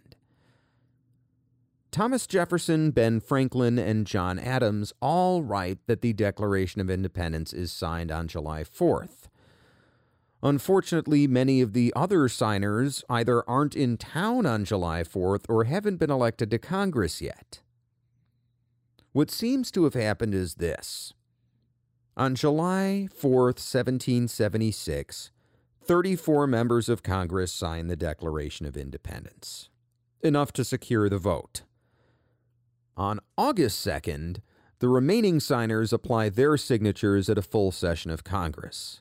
[1.90, 7.72] Thomas Jefferson, Ben Franklin, and John Adams all write that the Declaration of Independence is
[7.72, 9.28] signed on July 4th.
[10.42, 15.96] Unfortunately, many of the other signers either aren't in town on July 4th or haven't
[15.96, 17.62] been elected to Congress yet.
[19.12, 21.14] What seems to have happened is this.
[22.16, 25.30] On July 4, 1776,
[25.82, 29.68] 34 members of Congress signed the Declaration of Independence,
[30.22, 31.62] enough to secure the vote.
[32.96, 34.38] On August 2nd,
[34.78, 39.00] the remaining signers apply their signatures at a full session of Congress.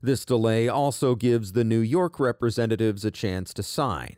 [0.00, 4.16] This delay also gives the New York representatives a chance to sign.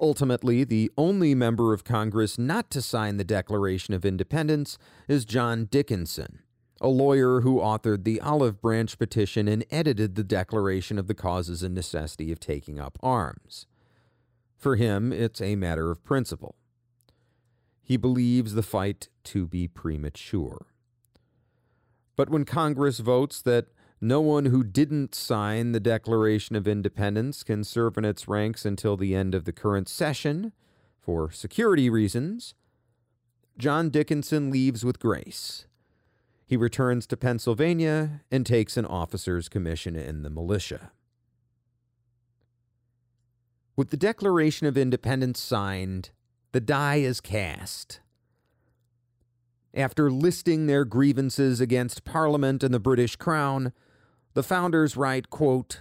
[0.00, 4.78] Ultimately, the only member of Congress not to sign the Declaration of Independence
[5.08, 6.40] is John Dickinson,
[6.80, 11.64] a lawyer who authored the Olive Branch petition and edited the Declaration of the Causes
[11.64, 13.66] and Necessity of Taking Up Arms.
[14.56, 16.54] For him, it's a matter of principle.
[17.82, 20.66] He believes the fight to be premature.
[22.14, 23.66] But when Congress votes that
[24.00, 28.96] no one who didn't sign the Declaration of Independence can serve in its ranks until
[28.96, 30.52] the end of the current session
[31.00, 32.54] for security reasons,
[33.56, 35.66] John Dickinson leaves with grace.
[36.46, 40.92] He returns to Pennsylvania and takes an officer's commission in the militia.
[43.74, 46.10] With the Declaration of Independence signed,
[46.52, 48.00] the die is cast.
[49.74, 53.72] After listing their grievances against Parliament and the British Crown,
[54.38, 55.80] the founders write, quote,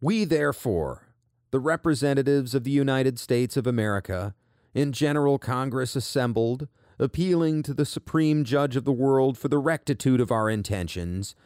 [0.00, 1.06] We therefore,
[1.52, 4.34] the representatives of the United States of America,
[4.74, 6.66] in General Congress assembled,
[6.98, 11.36] appealing to the Supreme Judge of the world for the rectitude of our intentions,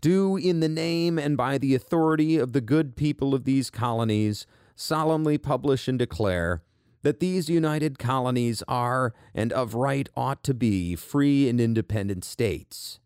[0.00, 4.46] do in the name and by the authority of the good people of these colonies
[4.76, 6.62] solemnly publish and declare
[7.02, 13.00] that these united colonies are, and of right ought to be, free and independent states,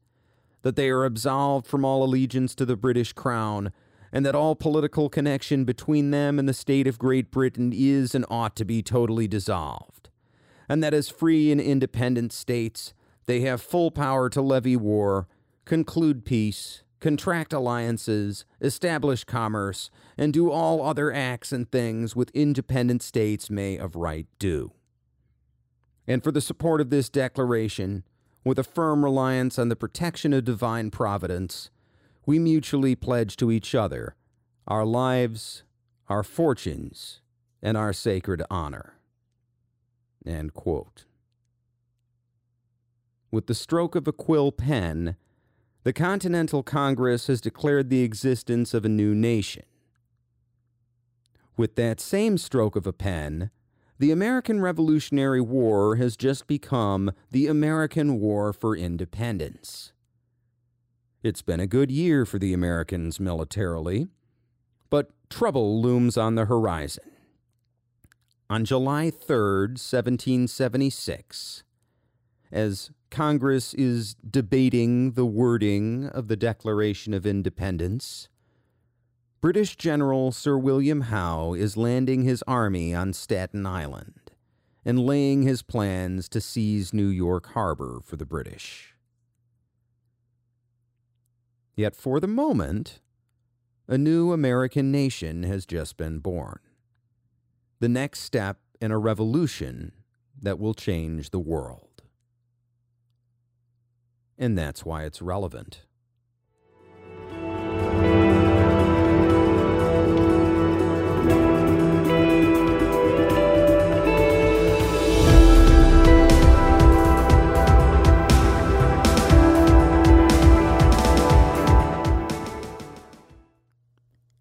[0.66, 3.70] that they are absolved from all allegiance to the British Crown,
[4.10, 8.26] and that all political connection between them and the state of Great Britain is and
[8.28, 10.08] ought to be totally dissolved,
[10.68, 12.94] and that as free and independent states
[13.26, 15.28] they have full power to levy war,
[15.66, 19.88] conclude peace, contract alliances, establish commerce,
[20.18, 24.72] and do all other acts and things with independent states may of right do.
[26.08, 28.02] And for the support of this declaration,
[28.46, 31.68] with a firm reliance on the protection of divine providence,
[32.26, 34.14] we mutually pledge to each other
[34.68, 35.64] our lives,
[36.08, 37.20] our fortunes,
[37.60, 38.94] and our sacred honor.
[43.32, 45.16] With the stroke of a quill pen,
[45.82, 49.64] the Continental Congress has declared the existence of a new nation.
[51.56, 53.50] With that same stroke of a pen,
[53.98, 59.92] the American Revolutionary War has just become the American War for Independence.
[61.22, 64.08] It's been a good year for the Americans militarily,
[64.90, 67.10] but trouble looms on the horizon.
[68.48, 71.64] On July 3, 1776,
[72.52, 78.28] as Congress is debating the wording of the Declaration of Independence,
[79.40, 84.30] British General Sir William Howe is landing his army on Staten Island
[84.84, 88.94] and laying his plans to seize New York Harbor for the British.
[91.74, 93.00] Yet for the moment,
[93.86, 96.60] a new American nation has just been born.
[97.80, 99.92] The next step in a revolution
[100.40, 101.96] that will change the world
[104.38, 105.85] and that's why it's relevant.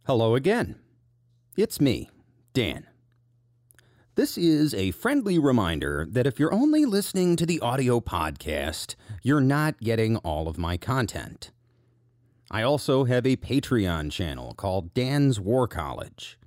[0.08, 0.76] Hello again.
[1.58, 2.12] It's me,
[2.54, 2.86] Dan.
[4.14, 8.94] This is a friendly reminder that if you're only listening to the audio podcast,
[9.24, 11.50] you're not getting all of my content.
[12.52, 16.38] I also have a Patreon channel called Dan's War College.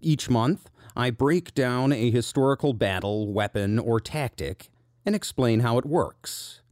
[0.00, 4.70] Each month, I break down a historical battle, weapon, or tactic
[5.04, 6.62] and explain how it works.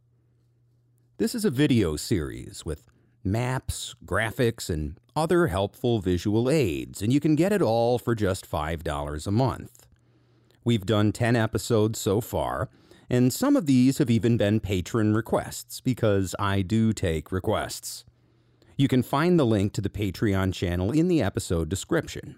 [1.18, 2.89] This is a video series with
[3.24, 8.50] maps, graphics, and other helpful visual aids, and you can get it all for just
[8.50, 9.86] $5 a month.
[10.64, 12.68] We've done 10 episodes so far,
[13.08, 18.04] and some of these have even been patron requests because I do take requests.
[18.76, 22.36] You can find the link to the Patreon channel in the episode description.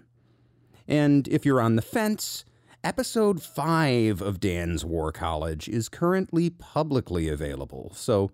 [0.87, 2.43] And if you're on the fence,
[2.83, 8.31] episode 5 of Dan's War College is currently publicly available, so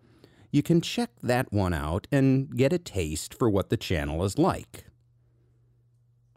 [0.51, 4.37] you can check that one out and get a taste for what the channel is
[4.37, 4.85] like.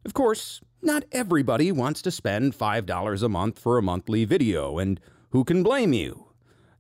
[0.05, 5.01] Of course, not everybody wants to spend $5 a month for a monthly video, and
[5.31, 6.27] who can blame you?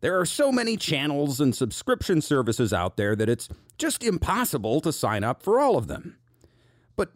[0.00, 4.92] There are so many channels and subscription services out there that it's just impossible to
[4.92, 6.18] sign up for all of them.
[6.96, 7.12] But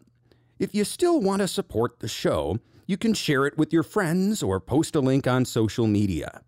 [0.57, 4.41] if you still want to support the show, you can share it with your friends
[4.41, 6.41] or post a link on social media.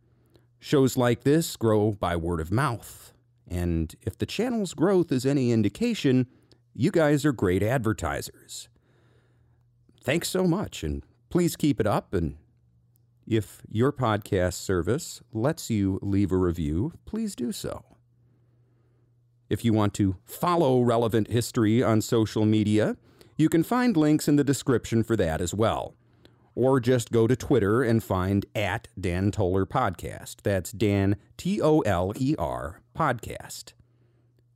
[0.60, 3.14] Shows like this grow by word of mouth.
[3.50, 6.28] And if the channel's growth is any indication,
[6.74, 8.70] you guys are great advertisers
[10.10, 12.14] thanks so much, and please keep it up.
[12.14, 12.38] And
[13.28, 17.84] if your podcast service lets you leave a review, please do so.
[19.50, 22.98] If you want to follow relevant history on social media,
[23.38, 25.96] you can find links in the description for that as well.
[26.56, 30.38] Or just go to Twitter and find at Dan Toler Podcast.
[30.44, 33.74] That's Dan, T O L E R, podcast.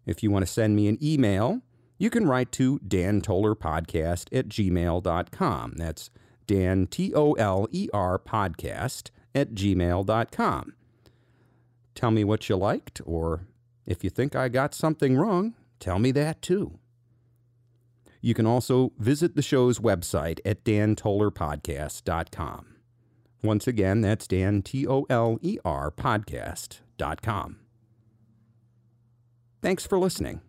[0.06, 1.62] If you want to send me an email,
[1.98, 5.74] you can write to Dan Toler Podcast at gmail.com.
[5.78, 6.10] That's
[6.46, 10.74] Dan, T O L E R podcast at gmail.com.
[11.96, 13.48] Tell me what you liked, or
[13.86, 16.80] if you think I got something wrong, tell me that too.
[18.26, 22.66] You can also visit the show's website at dantolerpodcast.com.
[23.44, 27.58] Once again, that's Dan, T O L E R podcast.com.
[29.62, 30.40] Thanks for listening.